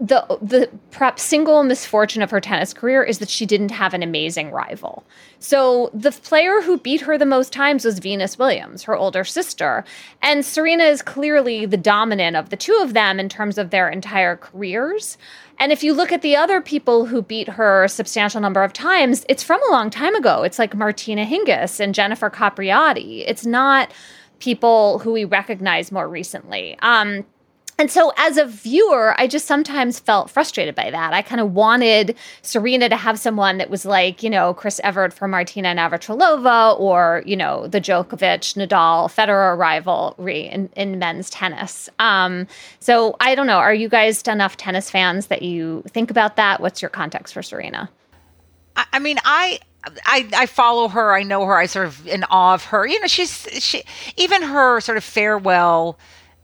the 0.00 0.26
the 0.42 0.68
perhaps 0.90 1.22
single 1.22 1.62
misfortune 1.62 2.20
of 2.20 2.30
her 2.30 2.40
tennis 2.40 2.74
career 2.74 3.02
is 3.02 3.20
that 3.20 3.28
she 3.28 3.46
didn't 3.46 3.70
have 3.70 3.94
an 3.94 4.02
amazing 4.02 4.50
rival. 4.50 5.04
So 5.38 5.90
the 5.94 6.10
player 6.10 6.60
who 6.60 6.78
beat 6.78 7.02
her 7.02 7.16
the 7.16 7.24
most 7.24 7.52
times 7.52 7.84
was 7.84 8.00
Venus 8.00 8.36
Williams, 8.38 8.82
her 8.82 8.96
older 8.96 9.24
sister, 9.24 9.84
and 10.20 10.44
Serena 10.44 10.84
is 10.84 11.00
clearly 11.00 11.64
the 11.64 11.76
dominant 11.76 12.36
of 12.36 12.50
the 12.50 12.56
two 12.56 12.78
of 12.82 12.92
them 12.92 13.20
in 13.20 13.28
terms 13.28 13.56
of 13.56 13.70
their 13.70 13.88
entire 13.88 14.36
careers. 14.36 15.16
And 15.58 15.72
if 15.72 15.82
you 15.82 15.94
look 15.94 16.12
at 16.12 16.22
the 16.22 16.36
other 16.36 16.60
people 16.60 17.06
who 17.06 17.22
beat 17.22 17.48
her 17.48 17.84
a 17.84 17.88
substantial 17.88 18.40
number 18.40 18.62
of 18.62 18.72
times, 18.72 19.24
it's 19.28 19.42
from 19.42 19.60
a 19.68 19.72
long 19.72 19.90
time 19.90 20.14
ago. 20.14 20.42
It's 20.42 20.58
like 20.58 20.74
Martina 20.74 21.24
Hingis 21.24 21.80
and 21.80 21.94
Jennifer 21.94 22.30
Capriati. 22.30 23.24
It's 23.26 23.46
not 23.46 23.92
people 24.40 24.98
who 24.98 25.12
we 25.12 25.24
recognize 25.24 25.92
more 25.92 26.08
recently. 26.08 26.76
Um, 26.80 27.24
and 27.76 27.90
so, 27.90 28.12
as 28.16 28.36
a 28.36 28.46
viewer, 28.46 29.18
I 29.18 29.26
just 29.26 29.46
sometimes 29.46 29.98
felt 29.98 30.30
frustrated 30.30 30.76
by 30.76 30.90
that. 30.90 31.12
I 31.12 31.22
kind 31.22 31.40
of 31.40 31.54
wanted 31.54 32.14
Serena 32.42 32.88
to 32.88 32.96
have 32.96 33.18
someone 33.18 33.58
that 33.58 33.68
was 33.68 33.84
like, 33.84 34.22
you 34.22 34.30
know, 34.30 34.54
Chris 34.54 34.80
Evert 34.84 35.12
for 35.12 35.26
Martina 35.26 35.74
Navratilova, 35.74 36.78
or 36.78 37.24
you 37.26 37.36
know, 37.36 37.66
the 37.66 37.80
Djokovic 37.80 38.54
Nadal 38.54 39.12
Federer 39.12 39.58
rivalry 39.58 40.42
in, 40.42 40.70
in 40.76 41.00
men's 41.00 41.28
tennis. 41.30 41.88
Um, 41.98 42.46
so, 42.78 43.16
I 43.18 43.34
don't 43.34 43.48
know. 43.48 43.58
Are 43.58 43.74
you 43.74 43.88
guys 43.88 44.22
enough 44.22 44.56
tennis 44.56 44.88
fans 44.88 45.26
that 45.26 45.42
you 45.42 45.82
think 45.88 46.12
about 46.12 46.36
that? 46.36 46.60
What's 46.60 46.80
your 46.80 46.90
context 46.90 47.34
for 47.34 47.42
Serena? 47.42 47.90
I, 48.76 48.84
I 48.94 48.98
mean, 49.00 49.18
I. 49.24 49.58
I, 50.06 50.26
I 50.34 50.46
follow 50.46 50.88
her. 50.88 51.12
I 51.12 51.24
know 51.24 51.44
her. 51.44 51.58
I 51.58 51.66
sort 51.66 51.88
of 51.88 52.06
in 52.08 52.24
awe 52.30 52.54
of 52.54 52.64
her. 52.64 52.86
You 52.86 52.98
know, 53.00 53.06
she's 53.06 53.46
she 53.62 53.82
even 54.16 54.40
her 54.40 54.80
sort 54.80 54.96
of 54.96 55.04
farewell 55.04 55.98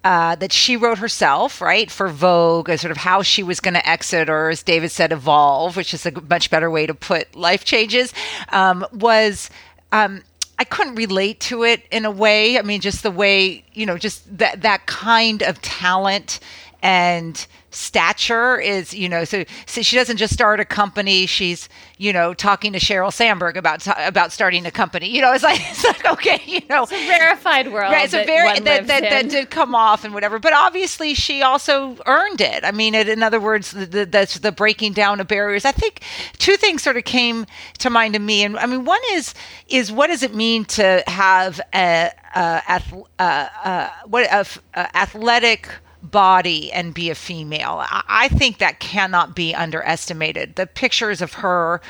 uh, 0.04 0.34
that 0.36 0.52
she 0.52 0.76
wrote 0.76 0.98
herself, 0.98 1.60
right, 1.60 1.90
for 1.90 2.08
Vogue, 2.08 2.70
as 2.70 2.80
sort 2.80 2.90
of 2.90 2.96
how 2.96 3.22
she 3.22 3.42
was 3.42 3.60
going 3.60 3.74
to 3.74 3.88
exit, 3.88 4.30
or 4.30 4.48
as 4.48 4.62
David 4.62 4.90
said, 4.90 5.12
evolve, 5.12 5.76
which 5.76 5.92
is 5.92 6.06
a 6.06 6.12
much 6.22 6.50
better 6.50 6.70
way 6.70 6.86
to 6.86 6.94
put 6.94 7.34
life 7.34 7.64
changes, 7.64 8.12
um, 8.50 8.86
was. 8.92 9.50
Um, 9.92 10.22
I 10.58 10.64
couldn't 10.64 10.96
relate 10.96 11.40
to 11.40 11.62
it 11.64 11.84
in 11.90 12.04
a 12.04 12.10
way. 12.10 12.58
I 12.58 12.62
mean, 12.62 12.82
just 12.82 13.02
the 13.02 13.10
way 13.10 13.64
you 13.72 13.86
know, 13.86 13.96
just 13.96 14.38
that 14.38 14.60
that 14.60 14.84
kind 14.84 15.42
of 15.42 15.60
talent 15.62 16.38
and 16.82 17.46
stature 17.72 18.58
is 18.58 18.92
you 18.92 19.08
know 19.08 19.24
so, 19.24 19.44
so 19.66 19.82
she 19.82 19.96
doesn't 19.96 20.16
just 20.16 20.32
start 20.32 20.60
a 20.60 20.64
company. 20.64 21.26
She's 21.26 21.68
you 21.98 22.12
know 22.12 22.34
talking 22.34 22.72
to 22.72 22.78
sheryl 22.78 23.12
sandberg 23.12 23.56
about 23.56 23.86
about 23.98 24.32
starting 24.32 24.66
a 24.66 24.70
company. 24.70 25.08
You 25.08 25.22
know 25.22 25.32
it's 25.32 25.44
like 25.44 25.60
it's 25.70 25.84
like 25.84 26.04
okay 26.06 26.40
you 26.46 26.62
know. 26.68 26.84
It's 26.84 26.92
a 26.92 27.08
rarefied 27.08 27.72
world. 27.72 27.92
right 27.92 28.04
it's 28.04 28.14
a 28.14 28.24
very 28.24 28.60
that, 28.60 28.86
that, 28.86 29.02
that 29.02 29.28
did 29.28 29.50
come 29.50 29.74
off 29.74 30.04
and 30.04 30.14
whatever 30.14 30.38
but 30.38 30.52
obviously 30.52 31.14
she 31.14 31.42
also 31.42 31.96
earned 32.06 32.40
it. 32.40 32.64
I 32.64 32.72
mean 32.72 32.94
it, 32.94 33.08
in 33.08 33.22
other 33.22 33.40
words 33.40 33.70
the, 33.70 33.86
the, 33.86 34.06
that's 34.06 34.38
the 34.38 34.52
breaking 34.52 34.92
down 34.92 35.20
of 35.20 35.28
barriers. 35.28 35.64
I 35.64 35.72
think 35.72 36.02
two 36.38 36.56
things 36.56 36.82
sort 36.82 36.96
of 36.96 37.04
came 37.04 37.46
to 37.78 37.90
mind 37.90 38.14
to 38.14 38.20
me 38.20 38.42
and 38.44 38.56
i 38.58 38.66
mean 38.66 38.84
one 38.84 39.00
is 39.12 39.34
is 39.68 39.92
what 39.92 40.08
does 40.08 40.22
it 40.22 40.34
mean 40.34 40.64
to 40.64 41.02
have 41.06 41.60
a, 41.74 42.10
a, 42.34 42.62
ath, 42.68 42.92
uh, 43.18 43.48
uh, 43.64 43.88
what 44.06 44.24
a, 44.24 44.46
a 44.74 44.96
athletic 44.96 45.68
body 46.10 46.72
and 46.72 46.94
be 46.94 47.10
a 47.10 47.14
female. 47.14 47.84
I, 47.88 48.28
think 48.28 48.58
that 48.58 48.80
cannot 48.80 49.34
be 49.34 49.54
underestimated. 49.54 50.56
The 50.56 50.66
pictures 50.66 51.20
of 51.20 51.34
her 51.34 51.80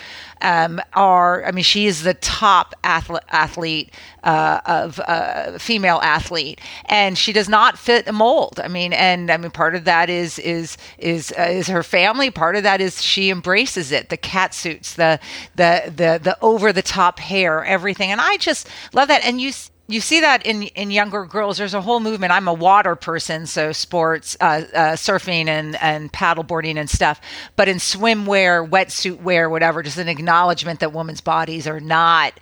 um, 0.41 0.81
are, 0.95 1.45
I 1.45 1.53
mean, 1.53 1.65
she 1.65 1.87
is 1.87 2.03
the 2.03 2.15
top 2.15 2.75
athlete, 2.83 3.23
athlete 3.29 3.95
uh, 4.23 4.61
of 4.67 5.01
uh, 5.01 5.59
female 5.59 6.01
athlete, 6.03 6.61
and 6.87 7.17
she 7.17 7.33
does 7.33 7.49
not 7.49 7.79
fit 7.79 8.09
a 8.09 8.13
mold. 8.13 8.61
I 8.63 8.69
mean, 8.69 8.93
and 8.93 9.31
I 9.31 9.37
mean, 9.37 9.51
part 9.51 9.75
of 9.75 9.85
that 9.85 10.11
is 10.11 10.39
is 10.39 10.77
is 10.99 11.33
uh, 11.39 11.43
is 11.43 11.69
her 11.69 11.83
family. 11.83 12.31
Part 12.31 12.57
of 12.57 12.63
that 12.63 12.81
is 12.81 13.03
she 13.03 13.31
embraces 13.31 13.93
it. 13.93 14.09
The 14.09 14.17
cat 14.17 14.55
suits, 14.55 14.95
the 14.95 15.21
the 15.57 15.85
the 15.95 16.21
the 16.23 16.39
over 16.41 16.73
the 16.73 16.83
top 16.83 17.19
hair, 17.19 17.65
everything, 17.65 18.11
and 18.11 18.21
I 18.21 18.37
just 18.37 18.69
love 18.93 19.09
that. 19.09 19.25
And 19.25 19.41
you 19.41 19.53
you 19.91 20.01
see 20.01 20.21
that 20.21 20.47
in 20.47 20.63
in 20.63 20.91
younger 20.91 21.25
girls. 21.25 21.59
There's 21.59 21.75
a 21.75 21.81
whole 21.81 22.01
movement. 22.01 22.33
I'm 22.33 22.49
a 22.49 22.55
water 22.55 22.95
person, 22.95 23.47
so 23.47 23.73
sports, 23.73 24.37
uh, 24.41 24.65
uh, 24.75 24.79
surfing 24.93 25.49
and 25.49 25.77
and 25.83 26.13
paddleboarding 26.13 26.77
and 26.77 26.89
stuff. 26.89 27.21
But 27.57 27.69
in 27.69 27.77
swimwear, 27.77 28.69
wetsuit 28.69 29.21
wear, 29.21 29.51
whatever, 29.51 29.83
just 29.83 29.99
an 29.99 30.09
acknowledgement 30.09 30.81
that 30.81 30.93
women's 30.93 31.21
bodies 31.21 31.67
are 31.67 31.81
not, 31.81 32.39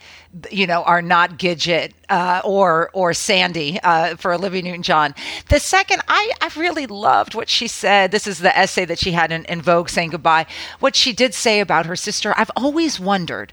you 0.51 0.67
know, 0.67 0.83
are 0.83 1.03
not 1.03 1.39
Gidget 1.39 1.93
uh, 2.09 2.43
or 2.45 2.91
or 2.93 3.15
Sandy 3.15 3.81
uh, 3.83 4.17
for 4.17 4.33
Olivia 4.33 4.63
Newton-John. 4.63 5.15
The 5.49 5.59
second, 5.59 6.03
I 6.09 6.33
I 6.41 6.51
really 6.57 6.87
loved 6.87 7.35
what 7.35 7.49
she 7.49 7.67
said. 7.67 8.11
This 8.11 8.27
is 8.27 8.39
the 8.39 8.57
essay 8.57 8.85
that 8.85 8.99
she 8.99 9.13
had 9.13 9.33
in, 9.33 9.45
in 9.47 9.63
Vogue 9.63 9.89
saying 9.89 10.11
goodbye. 10.11 10.47
What 10.81 10.95
she 10.95 11.13
did 11.13 11.35
say 11.35 11.61
about 11.61 11.87
her 11.87 11.97
sister. 11.97 12.35
I've 12.37 12.51
always 12.57 13.01
wondered 13.01 13.53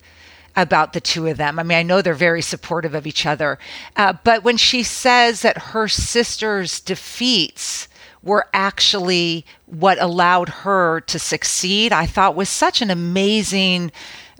about 0.55 0.93
the 0.93 1.01
two 1.01 1.27
of 1.27 1.37
them. 1.37 1.59
I 1.59 1.63
mean, 1.63 1.77
I 1.77 1.83
know 1.83 2.01
they're 2.01 2.13
very 2.13 2.41
supportive 2.41 2.95
of 2.95 3.07
each 3.07 3.25
other, 3.25 3.59
uh, 3.95 4.13
but 4.23 4.43
when 4.43 4.57
she 4.57 4.83
says 4.83 5.41
that 5.41 5.57
her 5.57 5.87
sister's 5.87 6.79
defeats 6.79 7.87
were 8.23 8.47
actually 8.53 9.45
what 9.67 10.01
allowed 10.01 10.49
her 10.49 11.01
to 11.01 11.19
succeed, 11.19 11.93
I 11.93 12.05
thought 12.05 12.35
was 12.35 12.49
such 12.49 12.81
an 12.81 12.89
amazing 12.89 13.91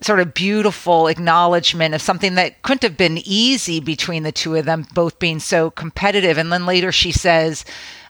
sort 0.01 0.19
of 0.19 0.33
beautiful 0.33 1.07
acknowledgement 1.07 1.93
of 1.93 2.01
something 2.01 2.35
that 2.35 2.61
couldn't 2.63 2.83
have 2.83 2.97
been 2.97 3.19
easy 3.23 3.79
between 3.79 4.23
the 4.23 4.31
two 4.31 4.55
of 4.55 4.65
them 4.65 4.85
both 4.93 5.19
being 5.19 5.39
so 5.39 5.71
competitive 5.71 6.37
and 6.37 6.51
then 6.51 6.65
later 6.65 6.91
she 6.91 7.13
says 7.13 7.63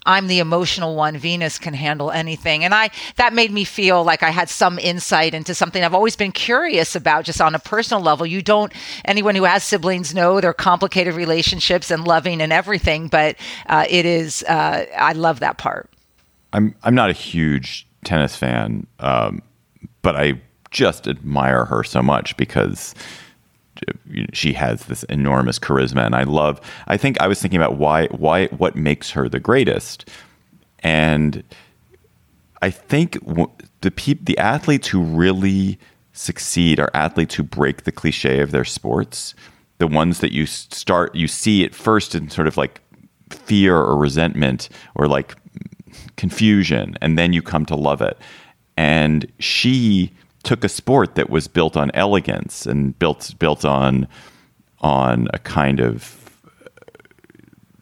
I'm 0.05 0.27
the 0.27 0.39
emotional 0.39 0.95
one. 0.95 1.17
Venus 1.17 1.57
can 1.57 1.73
handle 1.73 2.11
anything. 2.11 2.63
And 2.63 2.73
I 2.73 2.91
that 3.15 3.33
made 3.33 3.51
me 3.51 3.63
feel 3.63 4.03
like 4.03 4.23
I 4.23 4.29
had 4.29 4.49
some 4.49 4.77
insight 4.79 5.33
into 5.33 5.55
something 5.55 5.83
I've 5.83 5.93
always 5.93 6.15
been 6.15 6.31
curious 6.31 6.95
about 6.95 7.25
just 7.25 7.41
on 7.41 7.55
a 7.55 7.59
personal 7.59 8.03
level. 8.03 8.25
You 8.25 8.41
don't 8.41 8.71
anyone 9.05 9.35
who 9.35 9.43
has 9.43 9.63
siblings 9.63 10.13
know 10.13 10.39
they're 10.41 10.53
complicated 10.53 11.15
relationships 11.15 11.91
and 11.91 12.05
loving 12.05 12.41
and 12.41 12.53
everything, 12.53 13.07
but 13.07 13.35
uh, 13.67 13.85
it 13.89 14.05
is 14.05 14.43
uh, 14.43 14.85
I 14.97 15.13
love 15.13 15.39
that 15.39 15.57
part. 15.57 15.89
I'm 16.53 16.75
I'm 16.83 16.95
not 16.95 17.09
a 17.09 17.13
huge 17.13 17.87
tennis 18.03 18.35
fan, 18.35 18.87
um, 18.99 19.41
but 20.01 20.15
I 20.15 20.41
just 20.71 21.07
admire 21.07 21.65
her 21.65 21.83
so 21.83 22.01
much 22.01 22.37
because 22.37 22.93
she 24.33 24.53
has 24.53 24.85
this 24.85 25.03
enormous 25.03 25.59
charisma. 25.59 26.05
And 26.05 26.15
i 26.15 26.23
love 26.23 26.61
i 26.87 26.97
think 26.97 27.19
i 27.21 27.27
was 27.27 27.41
thinking 27.41 27.59
about 27.59 27.77
why 27.77 28.07
why 28.07 28.47
what 28.47 28.75
makes 28.75 29.11
her 29.11 29.29
the 29.29 29.39
greatest. 29.39 30.09
And 30.79 31.43
i 32.61 32.69
think 32.69 33.17
the 33.81 33.91
peop, 33.91 34.25
the 34.25 34.37
athletes 34.37 34.87
who 34.87 35.01
really 35.01 35.77
succeed 36.13 36.79
are 36.79 36.89
athletes 36.93 37.35
who 37.35 37.43
break 37.43 37.83
the 37.83 37.91
cliche 37.91 38.39
of 38.39 38.51
their 38.51 38.65
sports. 38.65 39.35
The 39.77 39.87
ones 39.87 40.19
that 40.19 40.31
you 40.31 40.45
start 40.45 41.13
you 41.13 41.27
see 41.27 41.65
at 41.65 41.75
first 41.75 42.15
in 42.15 42.29
sort 42.29 42.47
of 42.47 42.57
like 42.57 42.81
fear 43.29 43.75
or 43.75 43.97
resentment 43.97 44.69
or 44.95 45.07
like 45.07 45.35
confusion 46.15 46.97
and 47.01 47.17
then 47.17 47.33
you 47.33 47.41
come 47.41 47.65
to 47.65 47.75
love 47.75 48.01
it. 48.01 48.17
And 48.77 49.31
she 49.39 50.11
took 50.45 50.63
a 50.63 50.69
sport 50.69 51.15
that 51.15 51.29
was 51.29 51.47
built 51.47 51.75
on 51.75 51.91
elegance 51.93 52.65
and 52.65 52.97
built 52.97 53.33
built 53.39 53.65
on 53.65 54.07
on 54.79 55.27
a 55.33 55.39
kind 55.39 55.79
of 55.79 56.25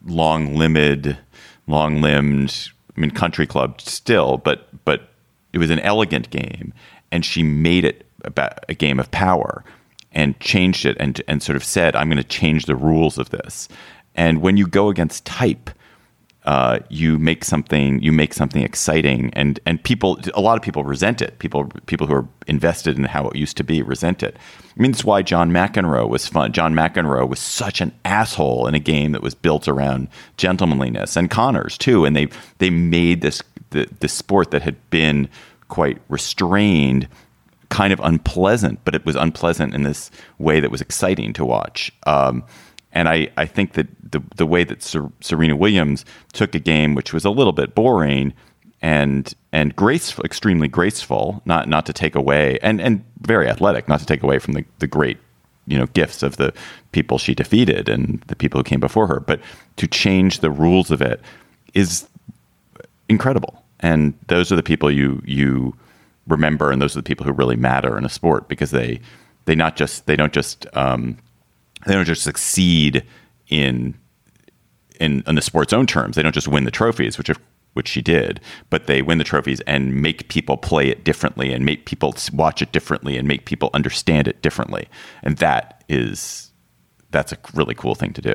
long 0.04 0.56
limbed, 0.56 1.18
long 1.66 2.00
limbed. 2.00 2.70
I 2.96 3.00
mean, 3.00 3.10
country 3.10 3.46
club 3.46 3.80
still, 3.80 4.38
but 4.38 4.68
but 4.84 5.10
it 5.52 5.58
was 5.58 5.70
an 5.70 5.80
elegant 5.80 6.30
game, 6.30 6.72
and 7.12 7.24
she 7.24 7.42
made 7.42 7.84
it 7.84 8.06
about 8.24 8.58
a 8.68 8.74
game 8.74 8.98
of 8.98 9.10
power 9.10 9.64
and 10.12 10.38
changed 10.40 10.86
it 10.86 10.96
and 10.98 11.20
and 11.28 11.42
sort 11.42 11.56
of 11.56 11.64
said, 11.64 11.94
"I'm 11.94 12.08
going 12.08 12.16
to 12.16 12.24
change 12.24 12.66
the 12.66 12.76
rules 12.76 13.18
of 13.18 13.30
this." 13.30 13.68
And 14.14 14.40
when 14.40 14.56
you 14.56 14.66
go 14.66 14.88
against 14.88 15.24
type, 15.24 15.70
uh, 16.44 16.78
you 16.90 17.18
make 17.18 17.42
something 17.42 18.02
you 18.02 18.12
make 18.12 18.34
something 18.34 18.62
exciting 18.62 19.30
and 19.32 19.58
and 19.64 19.82
people 19.82 20.18
a 20.34 20.40
lot 20.42 20.56
of 20.56 20.62
people 20.62 20.84
resent 20.84 21.22
it. 21.22 21.38
People 21.38 21.70
people 21.86 22.06
who 22.06 22.14
are 22.14 22.28
invested 22.46 22.98
in 22.98 23.04
how 23.04 23.28
it 23.28 23.36
used 23.36 23.56
to 23.56 23.64
be 23.64 23.80
resent 23.80 24.22
it. 24.22 24.36
I 24.76 24.82
mean 24.82 24.92
that's 24.92 25.04
why 25.04 25.22
John 25.22 25.50
McEnroe 25.50 26.06
was 26.08 26.26
fun. 26.26 26.52
John 26.52 26.74
McEnroe 26.74 27.26
was 27.26 27.38
such 27.38 27.80
an 27.80 27.92
asshole 28.04 28.66
in 28.66 28.74
a 28.74 28.78
game 28.78 29.12
that 29.12 29.22
was 29.22 29.34
built 29.34 29.68
around 29.68 30.08
gentlemanliness 30.36 31.16
and 31.16 31.30
Connors 31.30 31.78
too 31.78 32.04
and 32.04 32.14
they 32.14 32.28
they 32.58 32.68
made 32.68 33.22
this 33.22 33.42
the, 33.70 33.88
the 34.00 34.08
sport 34.08 34.50
that 34.50 34.60
had 34.60 34.76
been 34.90 35.28
quite 35.68 35.98
restrained 36.10 37.08
kind 37.70 37.92
of 37.92 38.00
unpleasant 38.00 38.78
but 38.84 38.94
it 38.94 39.06
was 39.06 39.16
unpleasant 39.16 39.74
in 39.74 39.82
this 39.82 40.10
way 40.38 40.60
that 40.60 40.70
was 40.70 40.82
exciting 40.82 41.32
to 41.32 41.44
watch. 41.44 41.90
Um, 42.06 42.44
and 42.94 43.08
I, 43.08 43.28
I 43.36 43.44
think 43.46 43.72
that 43.72 43.88
the, 44.12 44.22
the 44.36 44.46
way 44.46 44.64
that 44.64 44.82
Ser- 44.82 45.10
Serena 45.20 45.56
Williams 45.56 46.04
took 46.32 46.54
a 46.54 46.60
game 46.60 46.94
which 46.94 47.12
was 47.12 47.24
a 47.24 47.30
little 47.30 47.52
bit 47.52 47.74
boring 47.74 48.32
and 48.80 49.32
and 49.52 49.74
graceful, 49.74 50.24
extremely 50.24 50.68
graceful, 50.68 51.42
not 51.44 51.68
not 51.68 51.86
to 51.86 51.92
take 51.92 52.14
away 52.14 52.58
and 52.62 52.80
and 52.80 53.04
very 53.20 53.48
athletic, 53.48 53.88
not 53.88 54.00
to 54.00 54.06
take 54.06 54.22
away 54.22 54.38
from 54.38 54.54
the, 54.54 54.64
the 54.78 54.86
great 54.86 55.18
you 55.66 55.78
know 55.78 55.86
gifts 55.86 56.22
of 56.22 56.36
the 56.36 56.52
people 56.92 57.18
she 57.18 57.34
defeated 57.34 57.88
and 57.88 58.22
the 58.28 58.36
people 58.36 58.60
who 58.60 58.64
came 58.64 58.80
before 58.80 59.06
her, 59.06 59.20
but 59.20 59.40
to 59.76 59.86
change 59.86 60.40
the 60.40 60.50
rules 60.50 60.90
of 60.90 61.02
it 61.02 61.20
is 61.72 62.06
incredible. 63.08 63.62
And 63.80 64.14
those 64.28 64.52
are 64.52 64.56
the 64.56 64.62
people 64.62 64.90
you 64.90 65.22
you 65.24 65.74
remember, 66.28 66.70
and 66.70 66.80
those 66.80 66.94
are 66.94 67.00
the 67.00 67.04
people 67.04 67.26
who 67.26 67.32
really 67.32 67.56
matter 67.56 67.98
in 67.98 68.04
a 68.04 68.08
sport 68.08 68.48
because 68.48 68.70
they 68.70 69.00
they 69.46 69.54
not 69.54 69.76
just 69.76 70.06
they 70.06 70.16
don't 70.16 70.32
just 70.32 70.66
um, 70.74 71.16
they 71.86 71.94
don't 71.94 72.04
just 72.04 72.22
succeed 72.22 73.04
in 73.48 73.94
in 75.00 75.22
in 75.26 75.34
the 75.34 75.42
sport's 75.42 75.72
own 75.72 75.86
terms. 75.86 76.16
They 76.16 76.22
don't 76.22 76.34
just 76.34 76.48
win 76.48 76.64
the 76.64 76.70
trophies, 76.70 77.18
which 77.18 77.30
which 77.74 77.88
she 77.88 78.00
did, 78.00 78.40
but 78.70 78.86
they 78.86 79.02
win 79.02 79.18
the 79.18 79.24
trophies 79.24 79.60
and 79.62 80.00
make 80.00 80.28
people 80.28 80.56
play 80.56 80.88
it 80.88 81.04
differently 81.04 81.52
and 81.52 81.64
make 81.64 81.86
people 81.86 82.14
watch 82.32 82.62
it 82.62 82.72
differently 82.72 83.18
and 83.18 83.26
make 83.26 83.46
people 83.46 83.70
understand 83.74 84.28
it 84.28 84.40
differently. 84.42 84.88
And 85.22 85.36
that 85.38 85.82
is 85.88 86.52
that's 87.10 87.32
a 87.32 87.38
really 87.52 87.74
cool 87.74 87.94
thing 87.94 88.12
to 88.12 88.22
do. 88.22 88.34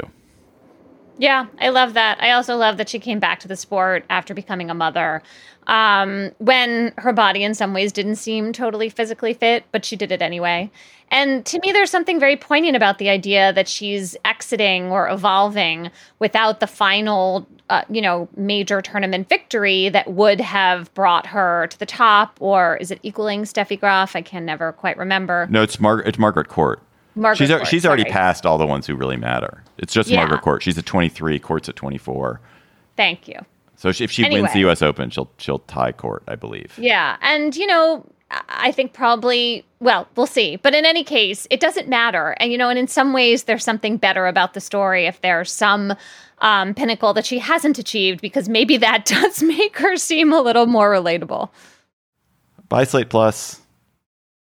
Yeah, 1.20 1.47
I 1.59 1.67
love 1.70 1.95
that. 1.95 2.24
I 2.24 2.32
also 2.32 2.55
love 2.55 2.78
that 2.78 2.88
she 2.88 2.97
came 2.97 3.20
back 3.20 3.41
to 3.41 3.47
the 3.49 3.57
sport 3.57 4.05
after 4.09 4.34
becoming 4.34 4.70
a 4.70 4.74
mother. 4.74 5.22
Um, 5.67 6.32
when 6.39 6.93
her 6.97 7.11
body, 7.11 7.43
in 7.43 7.53
some 7.53 7.74
ways, 7.74 7.91
didn't 7.91 8.15
seem 8.15 8.53
totally 8.53 8.89
physically 8.89 9.34
fit, 9.34 9.65
but 9.74 9.84
she 9.84 9.97
did 9.97 10.13
it 10.13 10.22
anyway. 10.22 10.72
And 11.11 11.45
to 11.45 11.59
me, 11.59 11.74
there's 11.74 11.91
something 11.91 12.20
very 12.20 12.38
poignant 12.38 12.78
about 12.78 12.99
the 12.99 13.09
idea 13.09 13.51
that 13.53 13.67
she's 13.67 14.15
exiting 14.24 14.86
or 14.91 15.09
evolving 15.09 15.91
without 16.20 16.61
the 16.61 16.67
final, 16.67 17.45
uh, 17.70 17.84
you 17.89 18.01
know, 18.01 18.30
major 18.38 18.82
tournament 18.82 19.28
victory 19.28 19.89
that 19.89 20.09
would 20.13 20.39
have 20.39 20.93
brought 20.93 21.26
her 21.28 21.67
to 21.67 21.80
the 21.80 21.86
top. 21.86 22.38
Or 22.39 22.78
is 22.78 22.91
it 22.91 22.99
equaling 23.03 23.43
Steffi 23.43 23.78
Graf? 23.78 24.15
I 24.15 24.22
can 24.22 24.45
never 24.45 24.72
quite 24.72 24.97
remember. 24.97 25.47
No, 25.49 25.63
it's 25.63 25.82
Mar- 25.82 26.01
it's 26.01 26.17
Margaret 26.17 26.47
Court. 26.47 26.82
Margaret 27.16 27.38
she's 27.38 27.49
Court, 27.49 27.68
she's 27.68 27.86
already 27.86 28.03
sorry. 28.03 28.12
passed 28.14 28.45
all 28.45 28.57
the 28.57 28.68
ones 28.68 28.88
who 28.88 28.95
really 28.95 29.18
matter. 29.18 29.64
It's 29.78 29.93
just 29.93 30.10
Yeah. 30.10 30.18
Margaret 30.18 30.41
Court. 30.41 30.64
She's 30.64 30.78
at 30.78 30.86
23, 30.86 31.39
Court's 31.39 31.68
at 31.70 31.76
24. 31.76 32.39
Thank 32.95 33.28
you. 33.28 33.39
So 33.76 33.89
if 33.89 34.12
she 34.12 34.24
wins 34.30 34.51
the 34.51 34.60
U.S. 34.60 34.82
Open, 34.82 35.10
she'll 35.10 35.32
she'll 35.38 35.60
tie 35.60 35.91
Court, 35.93 36.24
I 36.28 36.36
believe. 36.36 36.74
Yeah. 36.78 37.16
And, 37.22 37.55
you 37.55 37.66
know, 37.66 38.05
I 38.49 38.72
think 38.74 38.93
probably, 38.93 39.66
well, 39.80 40.07
we'll 40.16 40.28
see. 40.28 40.57
But 40.57 40.76
in 40.76 40.86
any 40.86 41.03
case, 41.03 41.47
it 41.49 41.60
doesn't 41.60 41.88
matter. 41.88 42.36
And, 42.39 42.51
you 42.51 42.57
know, 42.57 42.70
and 42.70 42.78
in 42.78 42.88
some 42.88 43.14
ways, 43.14 43.45
there's 43.45 43.64
something 43.64 43.97
better 43.97 44.28
about 44.28 44.53
the 44.53 44.60
story 44.62 45.05
if 45.05 45.22
there's 45.22 45.51
some 45.51 45.95
um, 46.39 46.74
pinnacle 46.74 47.14
that 47.14 47.26
she 47.26 47.39
hasn't 47.39 47.80
achieved, 47.80 48.22
because 48.22 48.47
maybe 48.49 48.78
that 48.78 49.05
does 49.05 49.41
make 49.41 49.78
her 49.78 49.95
seem 49.97 50.32
a 50.34 50.41
little 50.41 50.66
more 50.68 50.91
relatable. 50.91 51.49
Bye, 52.68 52.84
Slate 52.84 53.10
Plus. 53.10 53.62